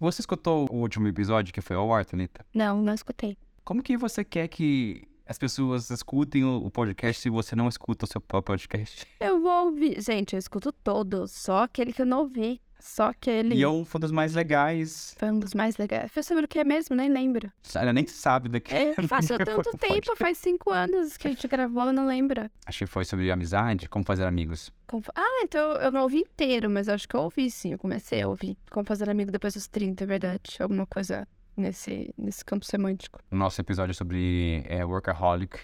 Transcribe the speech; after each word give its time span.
Você 0.00 0.22
escutou 0.22 0.68
o 0.70 0.76
último 0.76 1.08
episódio 1.08 1.52
que 1.52 1.60
foi 1.60 1.74
ao 1.74 1.92
ar, 1.92 2.04
Thalita? 2.04 2.46
Não, 2.54 2.80
não 2.80 2.94
escutei. 2.94 3.36
Como 3.64 3.82
que 3.82 3.96
você 3.96 4.24
quer 4.24 4.46
que 4.46 5.02
as 5.26 5.36
pessoas 5.36 5.90
escutem 5.90 6.44
o 6.44 6.64
o 6.64 6.70
podcast 6.70 7.20
se 7.20 7.28
você 7.28 7.56
não 7.56 7.68
escuta 7.68 8.04
o 8.04 8.08
seu 8.08 8.20
próprio 8.20 8.54
podcast? 8.54 9.04
Eu 9.18 9.40
vou 9.40 9.66
ouvir. 9.66 10.00
Gente, 10.00 10.34
eu 10.34 10.38
escuto 10.38 10.70
todos, 10.72 11.32
só 11.32 11.64
aquele 11.64 11.92
que 11.92 12.00
eu 12.02 12.06
não 12.06 12.20
ouvi. 12.20 12.60
Só 12.80 13.08
aquele. 13.10 13.54
E 13.56 13.62
é 13.62 13.68
um 13.68 13.84
foi 13.84 13.98
um 13.98 14.02
dos 14.02 14.12
mais 14.12 14.34
legais. 14.34 15.14
Foi 15.18 15.30
um 15.30 15.38
dos 15.38 15.52
mais 15.54 15.76
legais. 15.76 16.10
Foi 16.12 16.22
sobre 16.22 16.44
o 16.44 16.48
que 16.48 16.58
é 16.58 16.64
mesmo? 16.64 16.94
Nem 16.94 17.08
lembro. 17.12 17.50
Ela 17.74 17.92
nem 17.92 18.06
sabe 18.06 18.48
daqui. 18.48 18.74
É, 18.74 18.94
faz 19.08 19.26
tanto 19.28 19.76
tempo, 19.78 20.14
faz 20.16 20.38
cinco 20.38 20.70
anos 20.70 21.16
que 21.16 21.26
a 21.26 21.30
gente 21.30 21.46
gravou, 21.48 21.84
eu 21.86 21.92
não 21.92 22.06
lembro. 22.06 22.48
Acho 22.66 22.78
que 22.80 22.86
foi 22.86 23.04
sobre 23.04 23.30
amizade, 23.30 23.88
como 23.88 24.04
fazer 24.04 24.24
amigos. 24.24 24.70
Como- 24.86 25.02
Ah, 25.14 25.40
então 25.42 25.72
eu 25.72 25.90
não 25.90 26.02
ouvi 26.02 26.18
inteiro, 26.18 26.70
mas 26.70 26.88
acho 26.88 27.08
que 27.08 27.16
eu 27.16 27.20
ouvi 27.22 27.50
sim. 27.50 27.72
Eu 27.72 27.78
comecei 27.78 28.22
a 28.22 28.28
ouvir. 28.28 28.56
Como 28.70 28.86
fazer 28.86 29.10
amigo 29.10 29.30
depois 29.32 29.54
dos 29.54 29.66
30, 29.66 30.04
é 30.04 30.06
verdade. 30.06 30.56
Alguma 30.60 30.86
coisa 30.86 31.26
nesse, 31.56 32.14
nesse 32.16 32.44
campo 32.44 32.64
semântico. 32.64 33.18
O 33.30 33.36
nosso 33.36 33.60
episódio 33.60 33.94
sobre 33.94 34.62
é, 34.66 34.84
Workaholic 34.84 35.58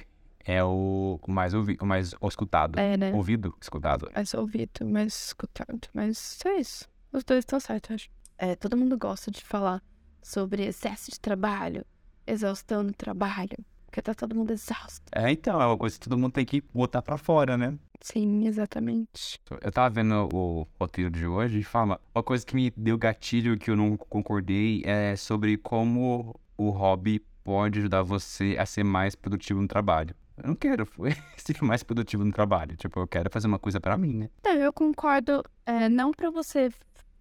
é 0.45 0.63
o 0.63 1.19
mais, 1.29 1.55
ouvi, 1.55 1.79
o 1.81 1.87
mais 1.87 2.13
escutado. 2.29 2.79
É, 2.79 2.97
né? 2.97 3.13
Ouvido, 3.15 3.55
escutado. 3.63 4.11
Mais 4.15 4.35
ouvido, 4.35 4.85
mais 4.85 5.27
escutado. 5.27 5.81
Mas 5.95 6.39
é 6.45 6.57
isso. 6.61 6.87
Os 7.15 7.23
dois 7.23 7.43
estão 7.43 7.61
certos, 7.61 7.93
acho. 7.93 8.11
É, 8.37 8.57
todo 8.57 8.77
mundo 8.77 8.99
gosta 8.99 9.31
de 9.31 9.41
falar 9.41 9.81
sobre 10.21 10.65
excesso 10.65 11.13
de 11.13 11.21
trabalho, 11.21 11.87
exaustão 12.27 12.83
no 12.83 12.93
trabalho. 12.93 13.57
Porque 13.87 14.03
tá 14.03 14.13
todo 14.13 14.35
mundo 14.35 14.53
exausto. 14.53 15.05
É, 15.13 15.31
então, 15.31 15.63
é 15.63 15.67
uma 15.67 15.79
coisa 15.79 15.97
que 15.97 16.09
todo 16.09 16.19
mundo 16.19 16.33
tem 16.33 16.45
que 16.45 16.61
botar 16.75 17.01
pra 17.03 17.17
fora, 17.17 17.57
né? 17.57 17.79
Sim, 18.01 18.49
exatamente. 18.49 19.39
Eu 19.63 19.71
tava 19.71 19.95
vendo 19.95 20.29
o 20.35 20.67
roteiro 20.81 21.09
de 21.09 21.25
hoje 21.25 21.61
e 21.61 21.63
fala 21.63 22.01
uma 22.13 22.25
coisa 22.25 22.45
que 22.45 22.57
me 22.57 22.73
deu 22.77 22.99
gatilho 22.99 23.57
que 23.57 23.71
eu 23.71 23.77
não 23.77 23.97
concordei 23.97 24.83
é 24.85 25.15
sobre 25.15 25.57
como 25.57 26.35
o 26.59 26.71
hobby 26.71 27.21
pode 27.45 27.79
ajudar 27.79 28.03
você 28.03 28.57
a 28.59 28.67
ser 28.67 28.83
mais 28.83 29.15
produtivo 29.15 29.63
no 29.63 29.69
trabalho. 29.69 30.17
Eu 30.37 30.49
não 30.49 30.57
quero 30.57 30.85
ser 31.39 31.63
mais 31.63 31.85
produtivo 31.85 32.25
no 32.25 32.33
trabalho. 32.33 32.77
Tipo, 32.77 32.99
eu 32.99 33.07
quero 33.07 33.31
fazer 33.31 33.47
uma 33.47 33.61
coisa 33.61 33.81
pra 33.81 33.97
mim, 33.97 34.15
né? 34.15 34.31
Então, 34.41 34.55
eu 34.55 34.73
concordo, 34.73 35.45
é, 35.65 35.89
não 35.89 36.11
pra 36.11 36.29
você 36.29 36.73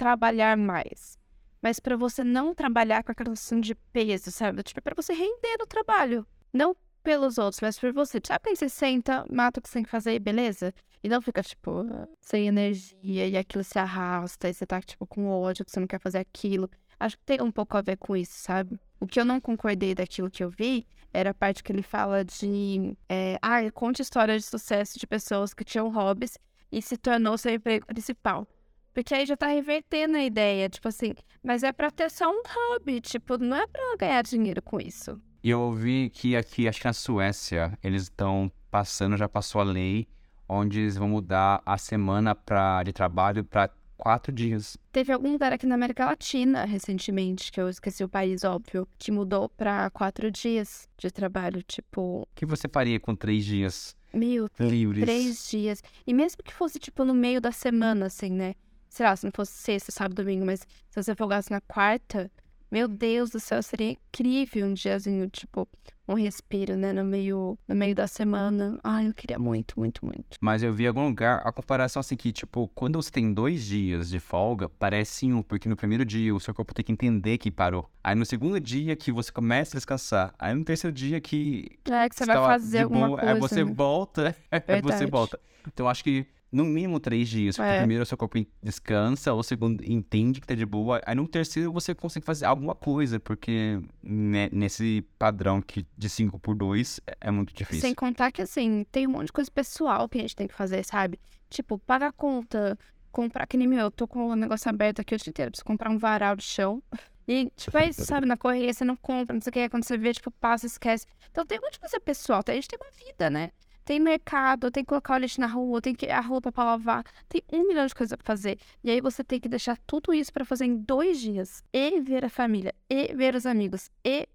trabalhar 0.04 0.58
mais, 0.58 1.18
mas 1.62 1.80
pra 1.80 1.96
você 1.96 2.26
não 2.26 2.54
trabalhar 2.54 3.06
com 3.06 3.14
aquela 3.14 3.30
questão 3.30 3.62
de 3.62 3.74
peso, 3.74 4.32
sabe? 4.32 4.62
Tipo, 4.62 4.82
pra 4.82 4.94
você 4.94 5.14
render 5.14 5.56
no 5.58 5.66
trabalho. 5.66 6.28
Não 6.52 6.76
pelos 7.02 7.38
outros, 7.38 7.62
mas 7.62 7.80
por 7.80 7.94
você. 7.94 8.20
Sabe 8.22 8.44
quando 8.44 8.58
você 8.58 8.68
senta, 8.68 9.26
mata 9.32 9.62
o 9.62 9.64
que 9.64 9.70
você 9.70 9.76
tem 9.76 9.84
que 9.84 9.90
fazer, 9.90 10.20
beleza? 10.20 10.74
E 11.02 11.08
não 11.08 11.22
fica, 11.22 11.42
tipo, 11.42 11.86
sem 12.20 12.48
energia 12.48 13.28
e 13.28 13.38
aquilo 13.38 13.64
se 13.64 13.80
arrasta 13.80 14.50
e 14.50 14.54
você 14.54 14.66
tá, 14.66 14.82
tipo, 14.82 15.08
com 15.08 15.30
ódio 15.30 15.64
que 15.64 15.72
você 15.72 15.80
não 15.80 15.88
quer 15.88 16.02
fazer 16.02 16.18
aquilo. 16.18 16.70
Acho 17.00 17.18
que 17.18 17.24
tem 17.24 17.42
um 17.42 17.52
pouco 17.52 17.78
a 17.78 17.82
ver 17.82 17.96
com 17.96 18.14
isso, 18.14 18.34
sabe? 18.40 18.78
O 19.00 19.08
que 19.08 19.18
eu 19.18 19.26
não 19.26 19.40
concordei 19.40 19.96
daquilo 19.96 20.30
que 20.30 20.44
eu 20.44 20.50
vi 20.50 20.86
era 21.14 21.30
a 21.30 21.34
parte 21.34 21.64
que 21.64 21.72
ele 21.72 21.82
fala 21.82 22.26
de. 22.26 22.98
É, 23.08 23.38
ah, 23.42 23.60
conte 23.72 24.02
histórias 24.02 24.44
de 24.44 24.50
sucesso 24.50 25.00
de 25.00 25.08
pessoas 25.08 25.54
que 25.54 25.64
tinham 25.64 25.90
hobbies 25.90 26.38
e 26.70 26.82
se 26.82 26.98
tornou 26.98 27.38
seu 27.38 27.54
emprego 27.54 27.86
principal. 27.86 28.46
Porque 28.94 29.14
aí 29.14 29.26
já 29.26 29.36
tá 29.36 29.48
revertendo 29.48 30.18
a 30.18 30.24
ideia, 30.24 30.70
tipo 30.70 30.88
assim, 30.88 31.14
mas 31.44 31.64
é 31.64 31.72
pra 31.72 31.90
ter 31.90 32.10
só 32.12 32.30
um 32.30 32.42
hobby, 32.48 33.02
tipo, 33.02 33.38
não 33.38 33.58
é 33.58 33.66
pra 33.68 33.82
ganhar 33.98 34.22
dinheiro 34.22 34.62
com 34.62 34.80
isso. 34.80 35.20
E 35.44 35.50
eu 35.50 35.60
ouvi 35.62 36.10
que 36.14 36.36
aqui, 36.36 36.68
acho 36.68 36.80
que 36.80 36.86
na 36.88 36.94
Suécia, 36.94 37.78
eles 37.84 38.04
estão 38.04 38.52
passando, 38.72 39.18
já 39.18 39.28
passou 39.28 39.60
a 39.62 39.64
lei, 39.64 40.08
onde 40.48 40.80
eles 40.82 40.96
vão 40.96 41.08
mudar 41.10 41.62
a 41.66 41.78
semana 41.78 42.34
pra, 42.36 42.84
de 42.84 42.94
trabalho 42.94 43.44
pra 43.44 43.70
quatro 43.98 44.32
dias. 44.32 44.78
Teve 44.92 45.12
algum 45.12 45.32
lugar 45.32 45.52
aqui 45.54 45.66
na 45.66 45.76
América 45.76 46.06
Latina 46.06 46.66
recentemente, 46.66 47.52
que 47.52 47.60
eu 47.60 47.70
esqueci 47.70 48.04
o 48.04 48.10
país, 48.10 48.44
óbvio, 48.44 48.88
que 48.98 49.12
mudou 49.12 49.50
pra 49.50 49.90
quatro 49.90 50.30
dias 50.32 50.88
de 50.98 51.10
trabalho, 51.12 51.62
tipo, 51.64 52.22
O 52.22 52.28
que 52.36 52.46
você 52.46 52.68
faria 52.68 53.00
com 53.00 53.16
três 53.16 53.44
dias 53.46 53.96
mil, 54.14 54.48
livres? 54.60 55.04
três 55.04 55.50
dias. 55.50 55.84
E 56.06 56.14
mesmo 56.14 56.44
que 56.44 56.54
fosse, 56.54 56.78
tipo, 56.80 57.04
no 57.04 57.14
meio 57.14 57.42
da 57.42 57.52
semana, 57.52 58.06
assim, 58.06 58.30
né? 58.30 58.54
Sei 58.94 59.04
lá, 59.04 59.16
se 59.16 59.26
não 59.26 59.32
fosse 59.34 59.54
sexta, 59.54 59.92
sábado, 59.92 60.22
domingo, 60.22 60.46
mas 60.46 60.60
se 60.60 61.02
você 61.02 61.16
folgasse 61.16 61.50
na 61.50 61.60
quarta, 61.60 62.30
meu 62.72 62.88
Deus 62.88 63.32
do 63.32 63.40
céu, 63.40 63.60
seria 63.64 63.90
incrível 63.90 64.68
um 64.68 64.76
diazinho, 64.76 65.28
tipo, 65.32 65.68
um 66.08 66.14
respiro, 66.14 66.78
né? 66.78 66.94
No 66.94 67.04
meio, 67.04 67.58
no 67.68 67.74
meio 67.74 67.96
da 67.96 68.06
semana. 68.06 68.80
Ai, 68.84 69.08
eu 69.08 69.14
queria 69.16 69.40
muito, 69.40 69.80
muito, 69.80 70.06
muito. 70.06 70.38
Mas 70.40 70.62
eu 70.62 70.72
vi 70.72 70.84
em 70.84 70.88
algum 70.90 71.08
lugar 71.08 71.42
a 71.44 71.52
comparação 71.52 72.02
assim 72.02 72.16
que, 72.16 72.32
tipo, 72.32 72.68
quando 72.76 73.02
você 73.02 73.10
tem 73.10 73.34
dois 73.34 73.66
dias 73.66 74.10
de 74.10 74.20
folga, 74.20 74.70
parece 74.70 75.26
um, 75.26 75.42
porque 75.42 75.68
no 75.68 75.76
primeiro 75.76 76.06
dia 76.06 76.36
o 76.36 76.40
seu 76.40 76.54
corpo 76.54 76.72
tem 76.72 76.86
que 76.86 76.92
entender 76.92 77.40
que 77.40 77.50
parou. 77.50 77.90
Aí 78.04 78.14
no 78.14 78.28
segundo 78.28 78.60
dia 78.60 78.96
que 78.96 79.12
você 79.12 79.32
começa 79.32 79.76
a 79.76 79.80
descansar. 79.80 80.36
Aí 80.38 80.54
no 80.54 80.64
terceiro 80.64 80.96
dia 80.96 81.20
que 81.20 81.80
É 81.90 82.08
que 82.08 82.16
você 82.16 82.28
vai 82.28 82.36
tá 82.36 82.46
fazer 82.46 82.84
alguma 82.84 83.08
boa, 83.08 83.18
coisa. 83.18 83.34
Aí 83.34 83.40
você 83.40 83.66
né? 83.66 83.74
volta, 83.74 84.36
aí 84.68 84.82
você 84.84 85.08
volta. 85.08 85.40
Então 85.68 85.88
eu 85.88 85.90
acho 85.90 86.04
que 86.04 86.28
no 86.54 86.64
mínimo 86.64 87.00
três 87.00 87.28
dias, 87.28 87.58
porque 87.58 87.70
É. 87.70 87.80
primeiro 87.80 88.04
o 88.04 88.06
seu 88.06 88.18
corpo 88.18 88.38
descansa, 88.62 89.34
o 89.34 89.42
segundo 89.42 89.84
entende 89.84 90.40
que 90.40 90.46
tá 90.48 90.54
de 90.54 90.66
boa, 90.66 91.02
aí 91.06 91.16
no 91.16 91.28
terceiro 91.28 91.74
você 91.74 91.96
consegue 91.96 92.26
fazer 92.26 92.46
alguma 92.46 92.76
coisa, 92.76 93.20
porque 93.20 93.82
né, 94.04 94.50
nesse 94.52 95.04
padrão 95.18 95.62
que 95.62 95.86
de 95.98 96.08
5 96.10 96.38
por 96.40 96.56
2 96.56 97.00
é, 97.08 97.18
é 97.22 97.32
muito 97.32 97.54
difícil. 97.54 97.82
Sem 97.82 97.96
contar 97.96 98.32
que, 98.32 98.42
assim, 98.42 98.86
tem 98.92 99.08
um 99.08 99.12
monte 99.12 99.26
de 99.28 99.34
coisa 99.34 99.50
pessoal 99.50 100.08
que 100.08 100.20
a 100.20 100.22
gente 100.22 100.36
tem 100.36 100.48
que 100.48 100.54
fazer, 100.54 100.86
sabe? 100.86 101.20
Tipo, 101.50 101.80
pagar 101.80 102.14
conta, 102.14 102.78
comprar, 103.12 103.48
que 103.48 103.58
nem 103.58 103.68
meu, 103.68 103.80
eu 103.80 103.92
tô 103.92 104.08
com 104.08 104.28
o 104.28 104.36
negócio 104.36 104.70
aberto 104.70 105.00
aqui 105.02 105.16
o 105.16 105.18
dia 105.18 105.30
inteiro, 105.30 105.52
preciso 105.52 105.66
comprar 105.66 105.90
um 105.90 105.98
varal 105.98 106.36
de 106.36 106.44
chão. 106.44 106.82
E, 107.28 107.50
tipo, 107.56 107.78
é 107.78 107.88
isso, 107.90 108.06
sabe? 108.06 108.26
Na 108.28 108.36
correria 108.38 108.74
você 108.74 108.84
não 108.84 108.96
compra, 108.98 109.34
não 109.34 109.42
sei 109.42 109.50
o 109.50 109.54
que, 109.54 109.60
aí 109.60 109.70
quando 109.70 109.86
você 109.86 109.98
vê, 109.98 110.14
tipo, 110.14 110.30
passa, 110.30 110.66
esquece. 110.68 111.06
Então 111.32 111.46
tem 111.46 111.58
um 111.58 111.62
monte 111.62 111.74
de 111.74 111.80
coisa 111.80 112.00
pessoal, 112.00 112.44
a 112.46 112.52
gente 112.52 112.68
tem 112.68 112.78
uma 112.80 112.92
vida, 112.92 113.30
né? 113.30 113.52
Tem 113.86 114.00
mercado, 114.00 114.72
tem 114.72 114.84
que 114.84 114.90
colocar 114.90 115.16
o 115.16 115.18
lixo 115.18 115.42
na 115.42 115.48
rua, 115.48 115.82
tem 115.82 115.94
que 115.94 116.08
a 116.10 116.22
roupa 116.22 116.52
pra 116.52 116.64
lavar, 116.64 117.04
tem 117.28 117.42
um 117.52 117.68
milhão 117.68 117.86
de 117.86 117.94
coisas 117.94 118.16
pra 118.16 118.26
fazer. 118.26 118.58
E 118.84 118.90
aí 118.90 119.02
você 119.02 119.24
tem 119.24 119.40
que 119.40 119.50
deixar 119.50 119.78
tudo 119.86 120.14
isso 120.14 120.32
pra 120.32 120.46
fazer 120.46 120.66
em 120.66 120.76
dois 120.78 121.20
dias. 121.20 121.64
E 121.74 122.00
ver 122.00 122.24
a 122.24 122.30
família, 122.30 122.74
e 122.90 123.14
ver 123.14 123.36
os 123.36 123.46
amigos, 123.46 123.90
e 124.06 124.28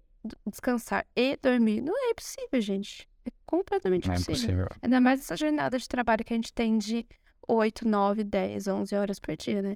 descansar, 0.45 1.05
e 1.15 1.37
dormir. 1.41 1.81
Não 1.81 1.93
é 2.09 2.13
possível, 2.13 2.61
gente. 2.61 3.07
É 3.25 3.31
completamente 3.45 4.07
Não 4.07 4.13
é 4.13 4.17
impossível. 4.17 4.55
impossível. 4.55 4.67
Ainda 4.81 5.01
mais 5.01 5.19
essa 5.21 5.35
jornada 5.35 5.77
de 5.77 5.87
trabalho 5.87 6.23
que 6.23 6.33
a 6.33 6.35
gente 6.35 6.53
tem 6.53 6.77
de 6.77 7.05
8, 7.47 7.87
9, 7.87 8.23
10, 8.23 8.67
11 8.67 8.95
horas 8.95 9.19
por 9.19 9.35
dia, 9.35 9.61
né? 9.61 9.75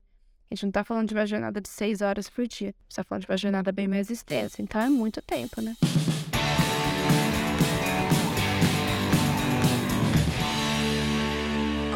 A 0.51 0.55
gente 0.55 0.65
não 0.65 0.71
tá 0.71 0.83
falando 0.83 1.07
de 1.07 1.15
uma 1.15 1.25
jornada 1.25 1.59
de 1.59 1.67
6 1.67 2.01
horas 2.01 2.29
por 2.29 2.45
dia. 2.45 2.69
A 2.69 2.83
gente 2.83 2.95
tá 2.95 3.03
falando 3.03 3.23
de 3.23 3.31
uma 3.31 3.37
jornada 3.37 3.71
bem 3.71 3.87
mais 3.87 4.11
extensa. 4.11 4.61
Então 4.61 4.79
é 4.79 4.87
muito 4.89 5.19
tempo, 5.23 5.59
né? 5.61 5.75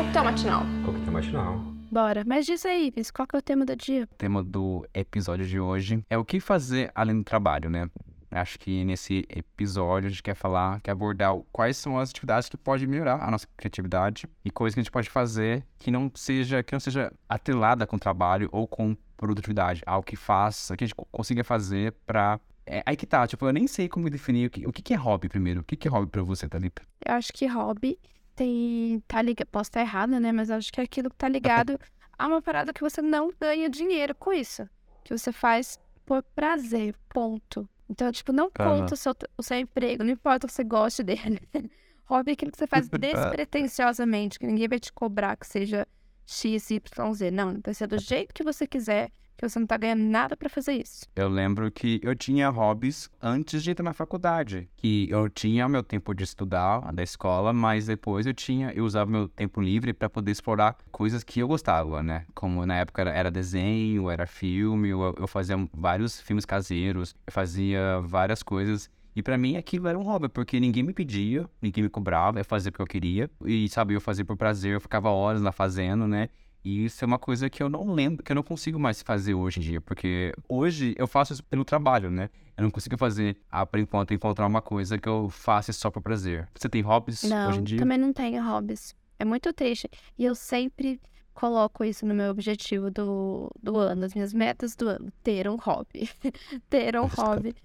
Coquetel 0.08 0.24
matinal. 0.24 0.62
Coquetel 0.86 1.12
matinal. 1.14 1.58
Bora. 1.92 2.24
Mas 2.26 2.46
diz 2.46 2.66
aí, 2.66 2.92
Viz, 2.96 3.12
qual 3.12 3.28
que 3.28 3.36
é 3.36 3.40
o 3.40 3.42
tema 3.42 3.66
do 3.66 3.76
dia? 3.76 4.04
O 4.04 4.16
tema 4.16 4.44
do 4.44 4.88
episódio 4.94 5.46
de 5.46 5.60
hoje 5.60 6.04
é 6.10 6.18
o 6.18 6.24
que 6.26 6.40
fazer 6.40 6.92
além 6.96 7.18
do 7.18 7.24
trabalho, 7.24 7.70
né? 7.70 7.90
Acho 8.32 8.58
que 8.60 8.84
nesse 8.86 9.26
episódio 9.30 10.08
a 10.08 10.10
gente 10.10 10.24
quer 10.24 10.36
falar, 10.36 10.80
quer 10.82 10.92
abordar 10.92 11.34
quais 11.52 11.78
são 11.78 11.98
as 12.00 12.10
atividades 12.10 12.48
que 12.50 12.58
podem 12.58 12.88
melhorar 12.88 13.22
a 13.24 13.32
nossa 13.32 13.48
criatividade 13.58 14.28
e 14.44 14.52
coisas 14.52 14.74
que 14.76 14.80
a 14.80 14.84
gente 14.84 14.92
pode 14.92 15.10
fazer 15.10 15.66
que 15.78 15.90
não 15.92 16.12
seja 16.14 16.62
que 16.64 16.74
não 16.74 16.80
seja 16.80 17.12
atrelada 17.30 17.86
com 17.88 17.96
o 17.96 18.00
trabalho 18.00 18.50
ou 18.52 18.68
com 18.68 18.96
produtividade, 19.16 19.82
algo 19.86 20.06
que 20.06 20.16
faça, 20.16 20.76
que 20.78 20.84
a 20.84 20.88
gente 20.88 20.96
co- 20.96 21.08
consiga 21.12 21.44
fazer 21.44 21.94
pra 22.06 22.40
é, 22.66 22.84
aí 22.86 22.98
que 22.98 23.06
tá, 23.06 23.26
tipo, 23.26 23.46
eu 23.46 23.54
nem 23.54 23.66
sei 23.66 23.88
como 23.88 24.10
definir 24.10 24.48
o 24.48 24.50
que, 24.50 24.68
o 24.68 24.74
que 24.74 24.82
que 24.82 24.94
é 24.94 24.98
hobby 24.98 25.30
primeiro. 25.30 25.62
O 25.62 25.64
que 25.64 25.78
que 25.78 25.88
é 25.88 25.92
hobby 25.92 26.08
pra 26.12 26.22
você, 26.22 26.50
Thalita? 26.50 26.82
Eu 27.06 27.14
acho 27.16 27.32
que 27.32 27.46
hobby 27.48 27.98
tem. 28.38 29.04
Tá 29.08 29.22
ligado. 29.22 29.48
Posso 29.48 29.70
estar 29.70 29.82
errada, 29.82 30.20
né? 30.20 30.32
Mas 30.32 30.50
acho 30.50 30.72
que 30.72 30.80
é 30.80 30.84
aquilo 30.84 31.10
que 31.10 31.18
tá 31.18 31.28
ligado 31.28 31.78
a 32.18 32.28
uma 32.28 32.42
parada 32.42 32.72
que 32.72 32.82
você 32.82 33.02
não 33.02 33.34
ganha 33.38 33.70
dinheiro 33.70 34.16
com 34.16 34.32
isso. 34.32 34.70
Que 35.04 35.18
você 35.18 35.32
faz 35.34 35.78
por 36.06 36.24
prazer. 36.24 36.96
Ponto. 37.10 37.68
Então, 37.90 38.12
tipo, 38.12 38.32
não 38.32 38.50
conta 38.50 38.94
o 38.94 38.98
seu, 38.98 39.16
o 39.38 39.44
seu 39.44 39.58
emprego, 39.58 40.04
não 40.04 40.12
importa 40.12 40.46
o 40.46 40.48
que 40.48 40.54
você 40.54 40.64
goste 40.64 41.04
dele. 41.04 41.42
hobby 42.06 42.32
é 42.32 42.34
aquilo 42.34 42.52
que 42.52 42.58
você 42.58 42.68
faz 42.68 42.88
despretensiosamente, 42.90 44.40
que 44.40 44.48
ninguém 44.48 44.68
vai 44.68 44.80
te 44.80 44.92
cobrar 44.92 45.36
que 45.36 45.48
seja 45.48 45.88
X, 46.26 46.70
Y, 46.72 47.14
Z. 47.14 47.32
Não, 47.32 47.60
vai 47.64 47.74
ser 47.74 47.88
do 47.88 48.00
jeito 48.00 48.34
que 48.34 48.44
você 48.44 48.68
quiser, 48.68 49.12
que 49.38 49.48
você 49.48 49.60
não 49.60 49.68
tá 49.68 49.78
ganhando 49.78 50.02
nada 50.02 50.36
pra 50.36 50.50
fazer 50.50 50.74
isso. 50.74 51.06
Eu 51.16 51.30
lembro 51.30 51.72
que 51.72 52.00
eu 52.04 52.16
tinha 52.16 52.50
hobbies 52.50 53.10
antes 53.22 53.64
de 53.64 53.72
entrar 53.72 53.84
na 53.84 53.94
faculdade. 53.94 54.68
Que 54.76 55.08
eu 55.10 55.30
tinha 55.30 55.70
meu 55.70 55.84
tempo 55.84 56.14
de 56.14 56.24
estudar 56.24 56.92
da 56.92 57.04
escola, 57.04 57.54
mas 57.54 57.86
depois 57.86 58.26
eu 58.26 58.34
tinha, 58.34 58.72
eu 58.72 58.84
usava 58.84 59.10
meu 59.10 59.28
tempo 59.28 59.62
livre 59.62 59.94
para 59.94 60.10
poder 60.10 60.32
explorar 60.32 60.76
coisas 60.92 61.24
que 61.24 61.40
eu 61.40 61.48
gostava, 61.48 62.02
né? 62.02 62.26
Como 62.34 62.66
na 62.66 62.78
época 62.78 63.04
era, 63.04 63.30
desenho, 63.30 64.10
era 64.10 64.26
filme, 64.26 64.90
eu, 64.90 65.16
eu 65.18 65.28
fazia 65.28 65.56
vários 65.74 66.20
filmes 66.20 66.46
caseiros, 66.46 67.16
eu 67.26 67.32
fazia 67.32 68.02
várias 68.02 68.42
coisas. 68.42 68.90
E 69.16 69.24
pra 69.24 69.38
mim 69.38 69.58
aquilo 69.58 69.88
era 69.88 69.98
um 69.98 70.04
hobby, 70.04 70.30
porque 70.30 70.60
ninguém 70.60 70.84
me 70.84 70.94
pedia, 70.94 71.50
ninguém 71.60 71.84
me 71.84 71.90
cobrava, 71.90 72.40
eu 72.40 72.46
fazia 72.46 72.72
porque 72.72 72.84
eu 72.84 72.88
queria. 72.88 73.30
E 73.46 73.68
sabe, 73.70 73.94
eu 73.94 74.02
fazia 74.02 74.24
por 74.24 74.38
prazer, 74.38 74.74
eu 74.76 74.82
ficava 74.82 75.10
horas 75.10 75.42
lá 75.42 75.52
fazendo, 75.52 76.08
né? 76.08 76.30
E 76.64 76.86
isso 76.86 77.04
é 77.04 77.06
uma 77.06 77.20
coisa 77.20 77.50
que 77.50 77.62
eu 77.62 77.70
não 77.70 77.94
lembro, 77.94 78.24
que 78.24 78.32
eu 78.32 78.36
não 78.36 78.44
consigo 78.44 78.80
mais 78.80 79.02
fazer 79.02 79.34
hoje 79.34 79.60
em 79.60 79.64
dia, 79.64 79.82
porque 79.82 80.34
hoje 80.50 80.94
eu 80.98 81.08
faço 81.08 81.34
isso 81.34 81.44
pelo 81.44 81.64
trabalho, 81.64 82.10
né? 82.12 82.30
Eu 82.58 82.64
não 82.64 82.72
consigo 82.72 82.98
fazer, 82.98 83.38
ah, 83.52 83.66
por 83.66 83.80
enquanto, 83.80 84.14
encontrar 84.14 84.48
uma 84.48 84.62
coisa 84.62 84.98
que 84.98 85.08
eu 85.08 85.30
faça 85.30 85.72
só 85.72 85.92
por 85.92 86.02
prazer. 86.02 86.48
Você 86.56 86.68
tem 86.68 86.82
hobbies 86.82 87.24
Não, 87.24 87.50
hoje 87.50 87.60
em 87.60 87.64
dia? 87.64 87.80
também 87.80 87.98
não 87.98 88.12
tenho 88.12 88.44
hobbies. 88.44 88.96
É 89.20 89.24
muito 89.24 89.54
triste. 89.54 89.90
E 90.18 90.26
eu 90.26 90.34
sempre 90.36 91.00
coloco 91.34 91.84
isso 91.84 92.06
no 92.06 92.16
meu 92.16 92.32
objetivo 92.32 92.90
do, 92.90 93.52
do 93.62 93.78
ano, 93.78 94.06
as 94.06 94.14
minhas 94.14 94.34
metas 94.34 94.76
do 94.76 94.90
ano. 94.90 95.12
Ter 95.24 95.48
um 95.48 95.56
hobby. 95.56 96.10
ter 96.70 96.98
um 96.98 97.06
hobby. 97.06 97.56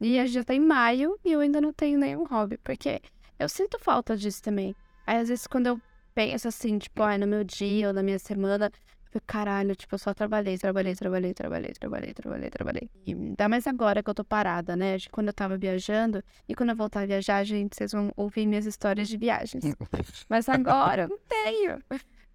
E 0.00 0.18
a 0.18 0.24
gente 0.24 0.34
já 0.34 0.44
tá 0.44 0.54
em 0.54 0.60
maio 0.60 1.16
e 1.24 1.32
eu 1.32 1.40
ainda 1.40 1.60
não 1.60 1.72
tenho 1.72 1.98
nenhum 1.98 2.24
hobby, 2.24 2.58
porque 2.58 3.00
eu 3.38 3.48
sinto 3.48 3.78
falta 3.78 4.16
disso 4.16 4.42
também. 4.42 4.74
Aí, 5.06 5.18
às 5.18 5.28
vezes, 5.28 5.46
quando 5.46 5.66
eu 5.66 5.80
penso 6.14 6.48
assim, 6.48 6.78
tipo, 6.78 7.02
ai, 7.02 7.18
no 7.18 7.26
meu 7.26 7.44
dia 7.44 7.88
ou 7.88 7.92
na 7.92 8.02
minha 8.02 8.18
semana, 8.18 8.70
eu 9.12 9.20
caralho, 9.26 9.74
tipo, 9.74 9.94
eu 9.94 9.98
só 9.98 10.14
trabalhei, 10.14 10.56
trabalhei, 10.56 10.94
trabalhei, 10.94 11.34
trabalhei, 11.34 11.72
trabalhei, 11.72 12.14
trabalhei, 12.14 12.50
trabalhei. 12.50 12.90
E 13.04 13.12
ainda 13.12 13.48
mais 13.48 13.66
agora 13.66 14.02
que 14.02 14.10
eu 14.10 14.14
tô 14.14 14.24
parada, 14.24 14.76
né? 14.76 14.96
De 14.96 15.08
quando 15.08 15.28
eu 15.28 15.32
tava 15.32 15.58
viajando. 15.58 16.22
E 16.48 16.54
quando 16.54 16.70
eu 16.70 16.76
voltar 16.76 17.00
a 17.00 17.06
viajar, 17.06 17.42
gente, 17.44 17.76
vocês 17.76 17.90
vão 17.90 18.12
ouvir 18.16 18.46
minhas 18.46 18.66
histórias 18.66 19.08
de 19.08 19.16
viagens. 19.16 19.64
Mas 20.28 20.48
agora 20.48 21.02
eu 21.02 21.08
não 21.08 21.18
tenho. 21.28 21.78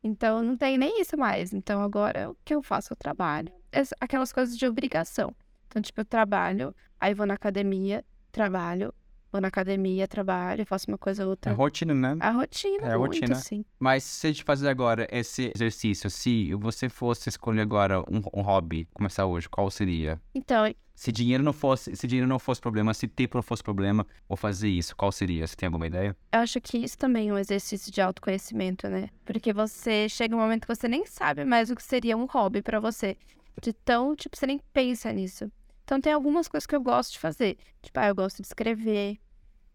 Então, 0.04 0.44
não 0.44 0.58
tem 0.58 0.78
nem 0.78 1.00
isso 1.00 1.18
mais. 1.18 1.54
Então, 1.54 1.82
agora 1.82 2.30
o 2.30 2.38
que 2.44 2.54
eu 2.54 2.62
faço? 2.62 2.92
Eu 2.92 2.98
trabalho. 2.98 3.52
Aquelas 4.00 4.34
coisas 4.34 4.58
de 4.58 4.68
obrigação. 4.68 5.34
Então, 5.68 5.82
tipo, 5.82 6.02
eu 6.02 6.06
trabalho, 6.06 6.76
aí 7.00 7.14
vou 7.14 7.26
na 7.26 7.34
academia, 7.36 8.04
trabalho, 8.32 8.94
vou 9.36 9.42
na 9.42 9.50
academia, 9.50 10.08
trabalho, 10.08 10.66
faço 10.66 10.86
uma 10.90 10.98
coisa 10.98 11.24
ou 11.24 11.28
É 11.28 11.32
outra. 11.32 11.54
rotina, 11.54 11.94
né? 11.94 12.16
A 12.22 12.32
rotina, 12.32 12.88
É 12.88 12.94
a 12.94 12.98
muito, 12.98 13.14
rotina. 13.14 13.36
sim. 13.36 13.66
Mas 13.78 14.04
se 14.04 14.28
a 14.28 14.32
gente 14.32 14.44
fazer 14.44 14.70
agora 14.70 15.08
esse 15.12 15.52
exercício, 15.54 16.10
se 16.10 16.54
você 16.56 16.88
fosse 16.88 17.28
escolher 17.28 17.62
agora 17.62 18.00
um, 18.02 18.22
um 18.34 18.42
hobby, 18.42 18.88
começar 18.94 19.26
hoje, 19.26 19.50
qual 19.50 19.70
seria? 19.70 20.20
Então, 20.34 20.74
Se 20.94 21.12
dinheiro 21.12 21.44
não 21.44 21.52
fosse, 21.52 21.94
se 21.98 22.08
dinheiro 22.08 22.28
não 22.30 22.40
fosse 22.40 22.62
problema, 22.62 22.94
se 22.94 23.06
tempo 23.10 23.36
não 23.38 23.44
fosse 23.44 23.62
problema, 23.62 24.08
vou 24.30 24.38
fazer 24.38 24.70
isso, 24.70 24.96
qual 24.96 25.12
seria? 25.12 25.46
Você 25.46 25.56
tem 25.58 25.68
alguma 25.68 25.86
ideia? 25.88 26.16
eu 26.32 26.40
acho 26.40 26.62
que 26.62 26.78
isso 26.78 26.98
também 26.98 27.28
é 27.28 27.34
um 27.34 27.38
exercício 27.38 27.92
de 27.92 28.00
autoconhecimento, 28.00 28.88
né? 28.88 29.10
Porque 29.26 29.52
você 29.52 30.08
chega 30.08 30.34
um 30.34 30.40
momento 30.40 30.62
que 30.66 30.74
você 30.74 30.88
nem 30.88 31.06
sabe 31.06 31.44
mais 31.44 31.70
o 31.70 31.76
que 31.76 31.84
seria 31.84 32.16
um 32.16 32.26
hobby 32.26 32.62
pra 32.62 32.80
você. 32.80 33.18
De 33.62 33.74
tão, 33.74 34.16
tipo, 34.16 34.38
você 34.38 34.48
nem 34.48 34.60
pensa 34.72 35.12
nisso. 35.12 35.52
Então, 35.86 36.02
tem 36.02 36.12
algumas 36.12 36.48
coisas 36.50 36.66
que 36.68 36.76
eu 36.76 36.82
gosto 36.82 37.14
de 37.14 37.20
fazer. 37.20 37.58
Tipo, 37.82 38.00
ah, 38.00 38.08
eu 38.08 38.16
gosto 38.16 38.42
de 38.42 38.48
escrever. 38.48 39.18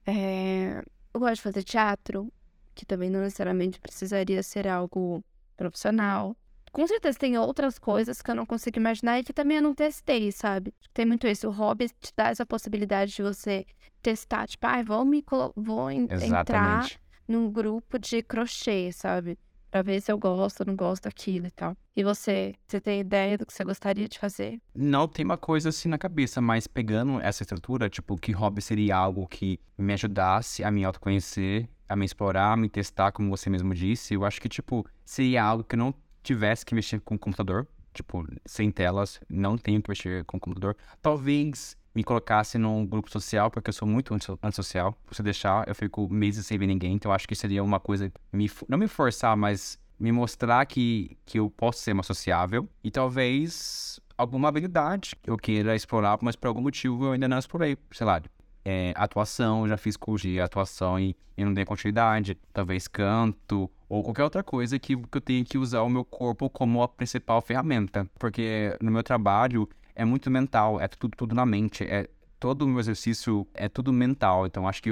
é, 0.07 0.83
Eu 1.15 1.21
gosto 1.21 1.37
de 1.37 1.43
fazer 1.43 1.63
teatro, 1.65 2.33
que 2.75 2.85
também 2.85 3.09
não 3.11 3.21
necessariamente 3.21 3.81
precisaria 3.81 4.43
ser 4.43 4.67
algo 4.69 5.25
profissional. 5.57 6.37
Com 6.73 6.87
certeza 6.87 7.19
tem 7.19 7.37
outras 7.37 7.79
coisas 7.79 8.23
que 8.23 8.31
eu 8.31 8.35
não 8.35 8.47
consigo 8.47 8.79
imaginar 8.79 9.19
e 9.19 9.25
que 9.25 9.33
também 9.33 9.57
eu 9.57 9.63
não 9.63 9.75
testei, 9.75 10.31
sabe? 10.31 10.73
Tem 10.95 11.05
muito 11.05 11.27
isso. 11.27 11.49
O 11.49 11.51
hobby 11.51 11.89
te 11.89 12.13
dá 12.17 12.29
essa 12.29 12.47
possibilidade 12.47 13.13
de 13.13 13.23
você 13.23 13.65
testar. 14.03 14.47
Tipo, 14.47 14.67
ah, 14.69 14.83
vou 14.83 15.05
me 15.05 15.25
vou 15.57 15.91
en- 15.91 16.03
entrar 16.03 16.15
Exatamente. 16.15 17.01
num 17.27 17.51
grupo 17.51 17.99
de 17.99 18.23
crochê, 18.23 18.93
sabe? 18.93 19.37
Pra 19.71 19.83
ver 19.83 20.01
se 20.01 20.11
eu 20.11 20.19
gosto 20.19 20.61
ou 20.61 20.67
não 20.67 20.75
gosto 20.75 21.05
daquilo 21.05 21.47
e 21.47 21.51
tal. 21.51 21.77
E 21.95 22.03
você, 22.03 22.55
você 22.67 22.81
tem 22.81 23.01
ideia 23.01 23.39
do 23.39 23.47
que 23.47 23.53
você 23.53 23.63
gostaria 23.65 24.09
de 24.09 24.19
fazer? 24.19 24.61
Não 24.75 25.07
tem 25.07 25.25
uma 25.25 25.37
coisa 25.37 25.69
assim 25.69 25.89
na 25.89 25.99
cabeça, 25.99 26.41
mas 26.41 26.67
pegando 26.67 27.21
essa 27.21 27.43
estrutura, 27.43 27.89
tipo, 27.89 28.17
que 28.17 28.33
hobby 28.33 28.61
seria 28.61 28.97
algo 28.97 29.29
que 29.29 29.61
me 29.79 29.93
ajudasse 29.93 30.65
a 30.65 30.71
me 30.71 30.85
autoconhecer, 30.85 31.69
a 31.89 31.95
me 31.95 32.05
explorar, 32.05 32.53
a 32.53 32.57
me 32.57 32.69
testar, 32.69 33.13
como 33.13 33.31
você 33.31 33.49
mesmo 33.49 33.75
disse, 33.75 34.15
eu 34.15 34.25
acho 34.25 34.41
que, 34.41 34.49
tipo, 34.49 34.85
seria 35.05 35.45
algo 35.45 35.63
que 35.63 35.75
eu 35.75 35.79
não 35.79 35.95
tivesse 36.23 36.67
que 36.67 36.75
mexer 36.75 37.01
com 37.01 37.15
o 37.15 37.19
computador, 37.19 37.67
tipo, 37.95 38.27
sem 38.45 38.71
telas, 38.71 39.21
não 39.29 39.57
tenho 39.57 39.81
que 39.83 39.89
mexer 39.89 40.25
com 40.25 40.37
o 40.37 40.41
computador. 40.41 40.77
Talvez 41.01 41.77
me 41.95 42.05
colocasse 42.05 42.59
num 42.59 42.87
grupo 42.87 43.11
social, 43.11 43.51
porque 43.51 43.71
eu 43.71 43.75
sou 43.75 43.87
muito 43.87 44.15
antisso- 44.15 44.39
antissocial. 44.43 44.97
Se 45.11 45.17
você 45.17 45.23
deixar, 45.23 45.67
eu 45.69 45.75
fico 45.75 46.09
meses 46.13 46.47
sem 46.47 46.59
ver 46.59 46.67
ninguém, 46.67 46.95
então 46.95 47.11
eu 47.11 47.15
acho 47.15 47.27
que 47.27 47.35
seria 47.35 47.63
uma 47.63 47.81
coisa, 47.81 48.13
me, 48.33 48.51
não 48.69 48.79
me 48.79 48.89
forçar, 48.89 49.37
mas 49.37 49.79
me 49.99 50.11
mostrar 50.11 50.65
que, 50.67 51.17
que 51.27 51.39
eu 51.39 51.51
posso 51.51 51.81
ser 51.81 51.93
mais 51.93 52.07
sociável 52.07 52.69
e 52.83 52.91
talvez 52.91 54.01
alguma 54.17 54.49
habilidade 54.49 55.15
que 55.23 55.31
eu 55.31 55.37
queira 55.37 55.75
explorar, 55.77 56.19
mas 56.23 56.37
por 56.37 56.49
algum 56.49 56.63
motivo 56.63 57.07
eu 57.07 57.13
ainda 57.13 57.29
não 57.29 57.39
explorei. 57.39 57.77
Sei 57.93 58.07
lá, 58.07 58.23
é, 58.65 58.93
atuação, 58.97 59.67
já 59.69 59.77
fiz 59.77 59.97
curso 59.97 60.27
de 60.27 60.41
atuação 60.41 60.99
e, 60.99 61.17
e 61.37 61.45
não 61.45 61.53
dei 61.53 61.65
continuidade. 61.65 62.37
Talvez 62.53 62.87
canto 62.89 63.71
ou 63.89 64.03
qualquer 64.03 64.25
outra 64.25 64.43
coisa 64.43 64.79
que, 64.79 64.97
que 64.97 65.17
eu 65.17 65.21
tenha 65.21 65.45
que 65.45 65.59
usar 65.59 65.83
o 65.83 65.89
meu 65.89 66.05
corpo 66.05 66.49
como 66.49 66.83
a 66.83 66.89
principal 66.89 67.41
ferramenta. 67.41 68.09
Porque 68.19 68.77
no 68.81 68.91
meu 68.91 69.03
trabalho 69.03 69.69
é 70.01 70.05
muito 70.05 70.31
mental, 70.31 70.81
é 70.81 70.89
tudo, 70.89 71.15
tudo 71.15 71.35
na 71.35 71.45
mente. 71.45 71.85
É, 71.85 72.09
todo 72.39 72.63
o 72.63 72.69
meu 72.69 72.81
exercício 72.81 73.47
é 73.53 73.69
tudo 73.69 73.93
mental. 73.93 74.47
Então 74.47 74.67
acho 74.67 74.83
que 74.83 74.89